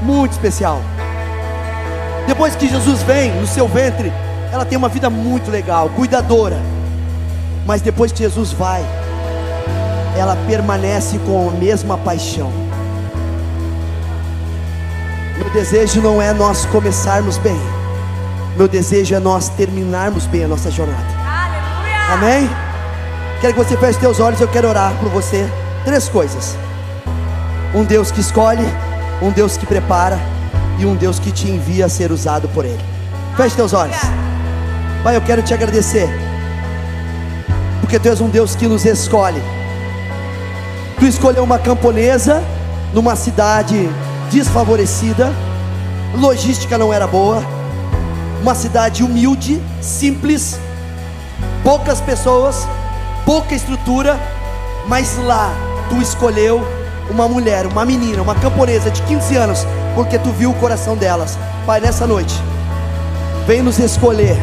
Muito 0.00 0.32
especial. 0.32 0.80
Depois 2.26 2.56
que 2.56 2.66
Jesus 2.66 3.02
vem 3.02 3.30
no 3.32 3.46
seu 3.46 3.68
ventre, 3.68 4.10
ela 4.50 4.64
tem 4.64 4.78
uma 4.78 4.88
vida 4.88 5.10
muito 5.10 5.50
legal, 5.50 5.90
cuidadora. 5.90 6.56
Mas 7.66 7.82
depois 7.82 8.10
que 8.10 8.20
Jesus 8.20 8.52
vai, 8.52 8.82
ela 10.22 10.36
permanece 10.46 11.18
com 11.26 11.48
a 11.48 11.52
mesma 11.52 11.98
paixão. 11.98 12.50
Meu 15.36 15.50
desejo 15.50 16.00
não 16.00 16.22
é 16.22 16.32
nós 16.32 16.64
começarmos 16.66 17.38
bem, 17.38 17.60
meu 18.56 18.68
desejo 18.68 19.14
é 19.14 19.18
nós 19.18 19.48
terminarmos 19.48 20.26
bem 20.26 20.44
a 20.44 20.48
nossa 20.48 20.70
jornada. 20.70 21.04
Aleluia. 21.18 22.12
Amém? 22.12 22.50
Quero 23.40 23.54
que 23.54 23.58
você 23.58 23.76
feche 23.76 23.98
seus 23.98 24.20
olhos, 24.20 24.40
eu 24.40 24.46
quero 24.46 24.68
orar 24.68 24.92
por 25.00 25.08
você. 25.08 25.44
Três 25.84 26.08
coisas: 26.08 26.56
um 27.74 27.82
Deus 27.82 28.12
que 28.12 28.20
escolhe, 28.20 28.64
um 29.20 29.30
Deus 29.32 29.56
que 29.56 29.66
prepara 29.66 30.18
e 30.78 30.86
um 30.86 30.94
Deus 30.94 31.18
que 31.18 31.32
te 31.32 31.50
envia 31.50 31.86
a 31.86 31.88
ser 31.88 32.12
usado 32.12 32.48
por 32.50 32.64
Ele. 32.64 32.84
Feche 33.36 33.56
teus 33.56 33.72
olhos. 33.72 33.98
Pai, 35.02 35.16
eu 35.16 35.20
quero 35.22 35.42
te 35.42 35.52
agradecer, 35.52 36.08
porque 37.80 37.98
Tu 37.98 38.08
és 38.08 38.20
um 38.20 38.28
Deus 38.28 38.54
que 38.54 38.68
nos 38.68 38.84
escolhe. 38.84 39.42
Tu 41.02 41.08
escolheu 41.08 41.42
uma 41.42 41.58
camponesa 41.58 42.40
numa 42.94 43.16
cidade 43.16 43.90
desfavorecida, 44.30 45.32
logística 46.14 46.78
não 46.78 46.92
era 46.92 47.08
boa, 47.08 47.42
uma 48.40 48.54
cidade 48.54 49.02
humilde, 49.02 49.60
simples, 49.80 50.60
poucas 51.64 52.00
pessoas, 52.00 52.68
pouca 53.26 53.52
estrutura, 53.52 54.16
mas 54.86 55.18
lá 55.18 55.52
tu 55.88 56.00
escolheu 56.00 56.64
uma 57.10 57.26
mulher, 57.26 57.66
uma 57.66 57.84
menina, 57.84 58.22
uma 58.22 58.36
camponesa 58.36 58.88
de 58.88 59.02
15 59.02 59.34
anos, 59.34 59.66
porque 59.96 60.20
tu 60.20 60.30
viu 60.30 60.50
o 60.50 60.54
coração 60.54 60.96
delas. 60.96 61.36
Pai, 61.66 61.80
nessa 61.80 62.06
noite, 62.06 62.40
vem 63.44 63.60
nos 63.60 63.80
escolher, 63.80 64.38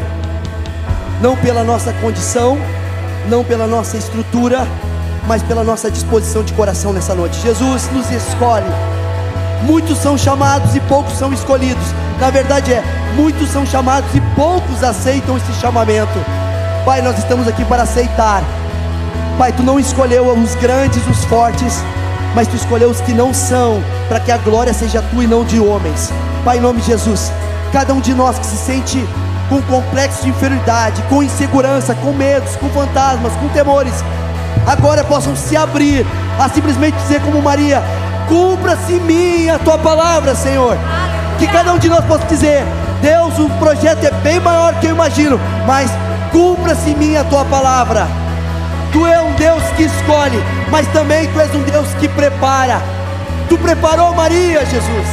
não 1.22 1.38
pela 1.38 1.64
nossa 1.64 1.93
condição, 2.01 2.57
não 3.30 3.45
pela 3.45 3.66
nossa 3.66 3.95
estrutura, 3.95 4.68
mas 5.28 5.43
pela 5.43 5.63
nossa 5.63 5.89
disposição 5.89 6.43
de 6.43 6.53
coração 6.53 6.93
nessa 6.93 7.13
noite. 7.13 7.41
Jesus 7.41 7.89
nos 7.91 8.09
escolhe. 8.11 8.65
Muitos 9.63 9.97
são 9.97 10.17
chamados 10.17 10.76
e 10.76 10.80
poucos 10.82 11.13
são 11.17 11.34
escolhidos. 11.34 11.84
Na 12.20 12.30
verdade 12.30 12.74
é, 12.74 12.84
muitos 13.15 13.49
são 13.49 13.65
chamados 13.65 14.13
e 14.15 14.22
poucos 14.36 14.84
aceitam 14.84 15.38
esse 15.38 15.53
chamamento. 15.53 16.20
Pai, 16.86 17.01
nós 17.01 17.17
estamos 17.17 17.47
aqui 17.47 17.63
para 17.65 17.84
aceitar. 17.84 18.41
Pai, 19.38 19.51
tu 19.51 19.63
não 19.63 19.80
escolheu 19.80 20.28
os 20.34 20.55
grandes, 20.55 21.05
os 21.07 21.24
fortes, 21.26 21.84
mas 22.36 22.47
tu 22.47 22.55
escolheu 22.55 22.89
os 22.89 23.01
que 23.01 23.13
não 23.13 23.34
são, 23.34 23.84
para 24.07 24.20
que 24.20 24.32
a 24.32 24.38
glória 24.38 24.74
seja 24.74 25.01
tua 25.01 25.24
e 25.24 25.28
não 25.28 25.43
de 25.43 25.59
homens. 25.59 26.11
Pai, 26.43 26.57
em 26.57 26.61
nome 26.61 26.82
de 26.82 26.88
Jesus, 26.88 27.32
cada 27.72 27.93
um 27.93 27.99
de 27.99 28.13
nós 28.13 28.38
que 28.39 28.45
se 28.45 28.57
sente 28.57 29.07
com 29.49 29.61
complexo 29.63 30.24
de 30.24 30.30
inferioridade, 30.30 31.01
com 31.03 31.24
insegurança, 31.24 31.95
com 31.95 32.13
medos, 32.13 32.55
com 32.55 32.70
fantasmas, 32.70 33.34
com 33.34 33.49
temores, 33.49 33.93
agora 34.70 35.03
possam 35.03 35.36
se 35.36 35.57
abrir 35.57 36.05
a 36.39 36.47
simplesmente 36.47 36.95
dizer 36.97 37.20
como 37.22 37.41
Maria: 37.41 37.84
cumpra-se 38.28 38.93
em 38.93 38.99
mim 38.99 39.49
a 39.49 39.57
tua 39.57 39.78
palavra, 39.78 40.36
Senhor. 40.36 40.78
Que 41.39 41.47
cada 41.47 41.74
um 41.74 41.80
de 41.80 41.89
nós 41.89 42.05
possa 42.05 42.26
dizer: 42.26 42.63
Deus, 43.01 43.38
o 43.39 43.49
projeto 43.57 44.03
é 44.03 44.11
bem 44.11 44.39
maior 44.39 44.76
que 44.76 44.86
eu 44.86 44.91
imagino, 44.91 45.39
mas 45.65 45.91
cumpra-se 46.32 46.91
em 46.91 46.95
mim 46.95 47.15
a 47.15 47.24
tua 47.24 47.43
palavra. 47.45 48.07
Tu 48.91 49.05
é 49.05 49.22
um 49.22 49.34
Deus 49.34 49.63
que 49.76 49.84
escolhe, 49.84 50.41
mas 50.70 50.88
também 50.88 51.28
tu 51.32 51.39
és 51.39 51.53
um 51.55 51.63
Deus 51.63 51.88
que 51.99 52.07
prepara. 52.07 52.82
Tu 53.47 53.57
preparou 53.57 54.13
Maria, 54.13 54.65
Jesus. 54.65 55.07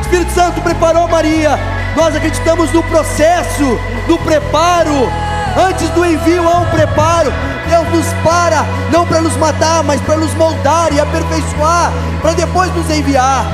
Espírito 0.00 0.32
Santo 0.32 0.60
preparou 0.62 1.08
Maria. 1.08 1.58
Nós 1.96 2.14
acreditamos 2.14 2.72
no 2.72 2.82
processo, 2.84 3.78
no 4.08 4.18
preparo. 4.18 5.08
Antes 5.56 5.88
do 5.90 6.04
envio 6.04 6.48
há 6.48 6.60
um 6.60 6.66
preparo. 6.66 7.32
Deus 7.68 7.88
nos 7.88 8.06
para, 8.22 8.64
não 8.92 9.06
para 9.06 9.20
nos 9.20 9.36
matar, 9.36 9.82
mas 9.84 10.00
para 10.02 10.16
nos 10.16 10.34
moldar 10.34 10.92
e 10.92 11.00
aperfeiçoar, 11.00 11.92
para 12.20 12.32
depois 12.32 12.74
nos 12.74 12.88
enviar. 12.90 13.44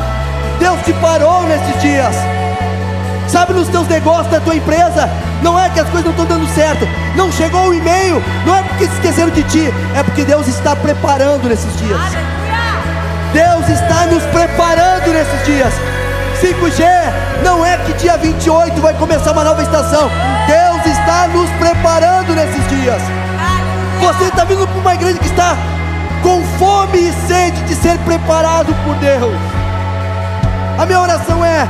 Deus 0.58 0.80
te 0.82 0.92
parou 0.94 1.42
nesses 1.44 1.80
dias. 1.80 2.14
Sabe, 3.28 3.52
nos 3.52 3.68
teus 3.68 3.86
negócios, 3.86 4.26
da 4.26 4.40
tua 4.40 4.56
empresa, 4.56 5.08
não 5.40 5.58
é 5.58 5.70
que 5.70 5.78
as 5.78 5.88
coisas 5.88 6.04
não 6.04 6.10
estão 6.10 6.26
dando 6.26 6.52
certo, 6.52 6.86
não 7.14 7.30
chegou 7.30 7.68
o 7.68 7.74
e-mail, 7.74 8.22
não 8.44 8.56
é 8.56 8.62
porque 8.62 8.86
se 8.86 8.92
esqueceram 8.94 9.30
de 9.30 9.42
ti, 9.44 9.72
é 9.94 10.02
porque 10.02 10.24
Deus 10.24 10.48
está 10.48 10.74
preparando 10.74 11.48
nesses 11.48 11.76
dias. 11.78 12.00
Deus 13.32 13.68
está 13.68 14.06
nos 14.06 14.24
preparando 14.24 15.12
nesses 15.12 15.46
dias. 15.46 15.72
5G 16.40 16.84
não 17.44 17.64
é 17.64 17.76
que 17.78 17.92
dia 17.94 18.16
28 18.16 18.80
vai 18.80 18.94
começar 18.94 19.32
uma 19.32 19.44
nova 19.44 19.62
estação. 19.62 20.10
Deus 20.46 20.69
está 20.88 21.28
nos 21.28 21.50
preparando 21.50 22.34
nesses 22.34 22.66
dias. 22.68 23.02
Você 24.00 24.24
está 24.24 24.44
vindo 24.44 24.66
para 24.66 24.78
uma 24.78 24.94
igreja 24.94 25.18
que 25.18 25.26
está 25.26 25.56
com 26.22 26.42
fome 26.58 26.98
e 26.98 27.12
sede 27.26 27.60
de 27.62 27.74
ser 27.74 27.98
preparado 27.98 28.74
por 28.84 28.94
Deus. 28.96 29.36
A 30.78 30.86
minha 30.86 31.00
oração 31.00 31.44
é: 31.44 31.68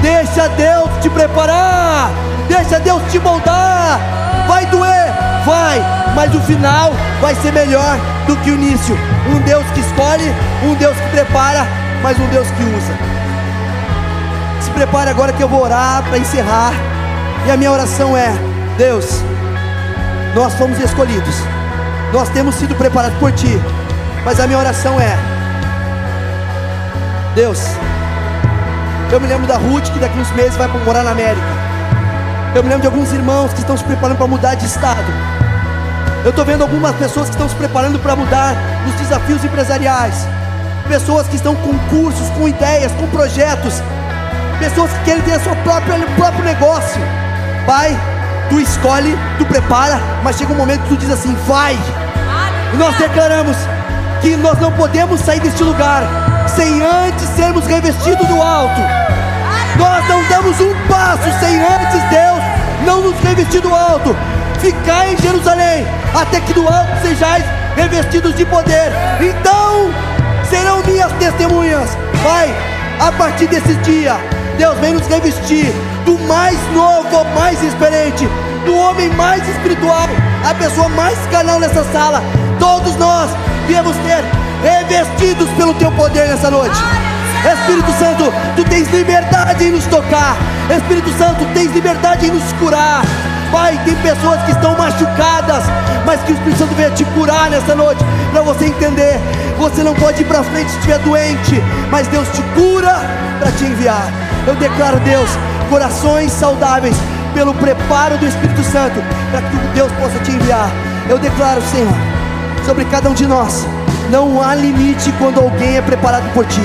deixa 0.00 0.48
Deus 0.50 0.88
te 1.00 1.10
preparar, 1.10 2.10
deixa 2.48 2.78
Deus 2.78 3.02
te 3.10 3.18
moldar. 3.18 3.98
Vai 4.46 4.66
doer, 4.66 5.12
vai, 5.44 5.82
mas 6.14 6.34
o 6.34 6.40
final 6.40 6.92
vai 7.20 7.34
ser 7.36 7.52
melhor 7.52 7.98
do 8.26 8.36
que 8.36 8.50
o 8.50 8.54
início. 8.54 8.96
Um 9.34 9.40
Deus 9.40 9.64
que 9.74 9.80
escolhe, 9.80 10.32
um 10.64 10.74
Deus 10.74 10.96
que 10.96 11.08
prepara, 11.10 11.66
mas 12.02 12.18
um 12.18 12.26
Deus 12.28 12.48
que 12.52 12.62
usa. 12.62 12.94
Se 14.60 14.70
prepare 14.70 15.10
agora 15.10 15.32
que 15.32 15.42
eu 15.42 15.48
vou 15.48 15.62
orar 15.62 16.02
para 16.04 16.18
encerrar. 16.18 16.72
E 17.46 17.50
a 17.50 17.56
minha 17.56 17.72
oração 17.72 18.16
é: 18.16 18.32
Deus, 18.76 19.22
nós 20.34 20.54
fomos 20.54 20.78
escolhidos, 20.78 21.34
nós 22.12 22.28
temos 22.30 22.54
sido 22.54 22.74
preparados 22.74 23.18
por 23.18 23.30
Ti, 23.32 23.60
mas 24.24 24.40
a 24.40 24.46
minha 24.46 24.58
oração 24.58 25.00
é: 25.00 25.16
Deus, 27.34 27.60
eu 29.10 29.20
me 29.20 29.26
lembro 29.26 29.46
da 29.46 29.56
Ruth 29.56 29.90
que 29.92 29.98
daqui 29.98 30.18
uns 30.18 30.30
meses 30.32 30.56
vai 30.56 30.68
morar 30.68 31.02
na 31.02 31.10
América. 31.10 31.46
Eu 32.54 32.62
me 32.62 32.68
lembro 32.68 32.82
de 32.82 32.86
alguns 32.86 33.12
irmãos 33.12 33.52
que 33.52 33.60
estão 33.60 33.76
se 33.76 33.84
preparando 33.84 34.16
para 34.16 34.26
mudar 34.26 34.54
de 34.54 34.66
estado. 34.66 35.04
Eu 36.24 36.30
estou 36.30 36.44
vendo 36.44 36.62
algumas 36.62 36.94
pessoas 36.96 37.26
que 37.28 37.34
estão 37.34 37.48
se 37.48 37.54
preparando 37.54 37.98
para 37.98 38.14
mudar 38.14 38.54
nos 38.86 38.94
desafios 38.94 39.44
empresariais. 39.44 40.26
Pessoas 40.88 41.26
que 41.28 41.36
estão 41.36 41.54
com 41.56 41.76
cursos, 41.88 42.28
com 42.30 42.48
ideias, 42.48 42.92
com 42.92 43.06
projetos. 43.08 43.82
Pessoas 44.58 44.90
que 44.92 45.04
querem 45.04 45.22
ter 45.22 45.40
seu 45.40 45.56
próprio, 45.56 45.94
próprio 46.16 46.44
negócio. 46.44 47.00
Pai, 47.66 47.96
tu 48.52 48.60
escolhe, 48.60 49.18
tu 49.38 49.46
prepara, 49.46 49.98
mas 50.22 50.36
chega 50.36 50.52
um 50.52 50.56
momento 50.56 50.82
que 50.82 50.88
tu 50.90 50.96
diz 50.98 51.10
assim: 51.10 51.34
vai. 51.46 51.74
E 52.72 52.76
nós 52.76 52.94
declaramos 52.96 53.56
que 54.20 54.36
nós 54.36 54.58
não 54.60 54.70
podemos 54.72 55.20
sair 55.20 55.40
deste 55.40 55.62
lugar 55.62 56.02
sem 56.46 56.82
antes 56.82 57.26
sermos 57.30 57.66
revestidos 57.66 58.26
do 58.28 58.42
alto. 58.42 58.80
Nós 59.78 60.06
não 60.06 60.22
damos 60.28 60.60
um 60.60 60.74
passo 60.86 61.24
sem 61.40 61.58
antes 61.58 62.02
Deus 62.10 62.42
não 62.84 63.00
nos 63.00 63.18
revestir 63.20 63.62
do 63.62 63.74
alto. 63.74 64.14
Ficar 64.60 65.08
em 65.08 65.16
Jerusalém 65.16 65.86
até 66.14 66.38
que 66.40 66.52
do 66.52 66.68
alto 66.68 67.00
sejais 67.00 67.44
revestidos 67.74 68.34
de 68.34 68.44
poder. 68.44 68.92
Então 69.18 69.90
serão 70.44 70.82
minhas 70.84 71.10
testemunhas. 71.12 71.96
Pai, 72.22 72.54
a 73.00 73.10
partir 73.12 73.46
desse 73.46 73.74
dia, 73.76 74.16
Deus 74.56 74.78
vem 74.78 74.94
nos 74.94 75.06
revestir 75.06 75.72
do 76.04 76.18
mais 76.20 76.58
novo 76.72 77.16
ao 77.16 77.24
mais 77.26 77.62
experiente, 77.62 78.28
do 78.64 78.76
homem 78.76 79.08
mais 79.10 79.46
espiritual, 79.48 80.08
a 80.48 80.54
pessoa 80.54 80.88
mais 80.90 81.18
canal 81.30 81.58
nessa 81.58 81.84
sala. 81.92 82.22
Todos 82.58 82.96
nós 82.96 83.30
viemos 83.66 83.94
ser 83.96 84.24
revestidos 84.62 85.48
pelo 85.50 85.74
teu 85.74 85.90
poder 85.92 86.28
nessa 86.28 86.50
noite. 86.50 86.78
Espírito 87.44 87.92
Santo, 87.98 88.32
tu 88.54 88.64
tens 88.64 88.88
liberdade 88.90 89.64
em 89.64 89.72
nos 89.72 89.84
tocar. 89.86 90.36
Espírito 90.70 91.10
Santo, 91.18 91.44
tens 91.54 91.72
liberdade 91.72 92.26
em 92.26 92.30
nos 92.30 92.52
curar. 92.54 93.02
Pai, 93.52 93.78
tem 93.84 93.94
pessoas 93.96 94.42
que 94.44 94.50
estão 94.52 94.74
machucadas, 94.76 95.62
mas 96.06 96.22
que 96.22 96.32
o 96.32 96.34
Espírito 96.34 96.58
Santo 96.58 96.74
venha 96.74 96.90
te 96.90 97.04
curar 97.04 97.50
nessa 97.50 97.74
noite, 97.74 98.02
para 98.32 98.40
você 98.40 98.64
entender. 98.64 99.20
Você 99.58 99.82
não 99.82 99.94
pode 99.94 100.22
ir 100.22 100.24
para 100.24 100.42
frente 100.42 100.70
se 100.70 100.76
estiver 100.78 100.98
doente, 101.00 101.62
mas 101.90 102.08
Deus 102.08 102.26
te 102.28 102.42
cura 102.54 102.96
para 103.38 103.52
te 103.52 103.64
enviar. 103.64 104.06
Eu 104.46 104.54
declaro, 104.56 104.98
Deus, 105.00 105.28
corações 105.68 106.32
saudáveis 106.32 106.96
pelo 107.34 107.52
preparo 107.54 108.16
do 108.16 108.26
Espírito 108.26 108.62
Santo, 108.64 109.02
para 109.30 109.42
que 109.42 109.56
Deus 109.74 109.92
possa 109.92 110.18
te 110.20 110.30
enviar. 110.30 110.70
Eu 111.08 111.18
declaro, 111.18 111.60
Senhor, 111.70 111.92
sobre 112.64 112.86
cada 112.86 113.10
um 113.10 113.14
de 113.14 113.26
nós, 113.26 113.66
Não 114.10 114.42
há 114.42 114.54
limite 114.54 115.10
quando 115.18 115.40
alguém 115.40 115.78
é 115.78 115.80
preparado 115.82 116.30
por 116.34 116.44
ti. 116.44 116.60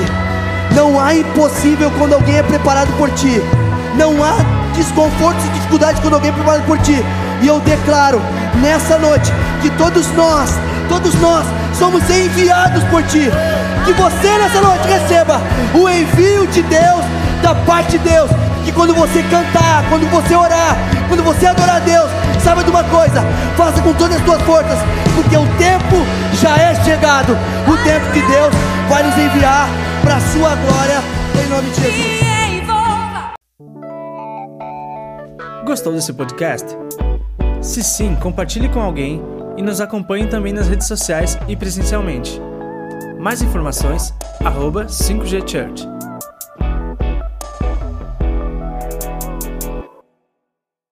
Não 0.76 1.00
há 1.00 1.16
impossível 1.16 1.90
quando 1.98 2.14
alguém 2.14 2.38
é 2.38 2.44
preparado 2.44 2.92
por 2.98 3.10
ti. 3.12 3.42
Não 3.96 4.22
há 4.22 4.57
desconfortos 4.78 5.44
e 5.46 5.50
dificuldades 5.50 6.00
quando 6.00 6.14
alguém 6.14 6.32
preparado 6.32 6.64
por 6.66 6.78
ti. 6.80 7.04
E 7.42 7.48
eu 7.48 7.60
declaro 7.60 8.22
nessa 8.62 8.98
noite 8.98 9.32
que 9.62 9.70
todos 9.72 10.08
nós, 10.14 10.52
todos 10.88 11.14
nós 11.16 11.46
somos 11.78 12.08
enviados 12.10 12.84
por 12.86 13.04
ti. 13.04 13.30
Que 13.86 13.94
você 13.94 14.38
nessa 14.38 14.62
noite 14.62 14.88
receba 14.88 15.42
o 15.74 15.90
envio 15.90 16.48
de 16.48 16.62
Deus, 16.62 17.04
da 17.42 17.54
parte 17.66 17.98
de 17.98 18.10
Deus. 18.10 18.30
Que 18.64 18.72
quando 18.72 18.94
você 18.94 19.24
cantar, 19.24 19.84
quando 19.90 20.10
você 20.10 20.36
orar, 20.36 20.78
quando 21.08 21.24
você 21.24 21.46
adorar 21.46 21.78
a 21.78 21.80
Deus, 21.80 22.10
saiba 22.44 22.64
de 22.64 22.70
uma 22.70 22.84
coisa, 22.84 23.24
faça 23.56 23.82
com 23.82 23.94
todas 23.94 24.18
as 24.18 24.26
suas 24.26 24.42
forças, 24.42 24.78
porque 25.16 25.38
o 25.38 25.46
tempo 25.58 25.96
já 26.42 26.56
é 26.56 26.76
chegado. 26.84 27.38
O 27.68 27.78
tempo 27.84 28.12
que 28.12 28.22
Deus 28.22 28.54
vai 28.90 29.04
nos 29.04 29.18
enviar 29.18 29.70
para 30.02 30.16
a 30.16 30.22
sua 30.22 30.56
glória, 30.56 31.02
em 31.44 31.50
nome 31.50 31.70
de 31.72 31.82
Jesus. 31.82 32.27
Gostou 35.68 35.92
desse 35.92 36.14
podcast? 36.14 36.78
Se 37.62 37.84
sim, 37.84 38.16
compartilhe 38.16 38.70
com 38.70 38.80
alguém 38.80 39.22
e 39.58 39.62
nos 39.62 39.82
acompanhe 39.82 40.26
também 40.26 40.54
nas 40.54 40.70
redes 40.70 40.88
sociais 40.88 41.38
e 41.46 41.58
presencialmente. 41.58 42.40
Mais 43.20 43.42
informações, 43.42 44.14
arroba 44.46 44.86
5G 44.86 45.46
Church. 45.46 45.86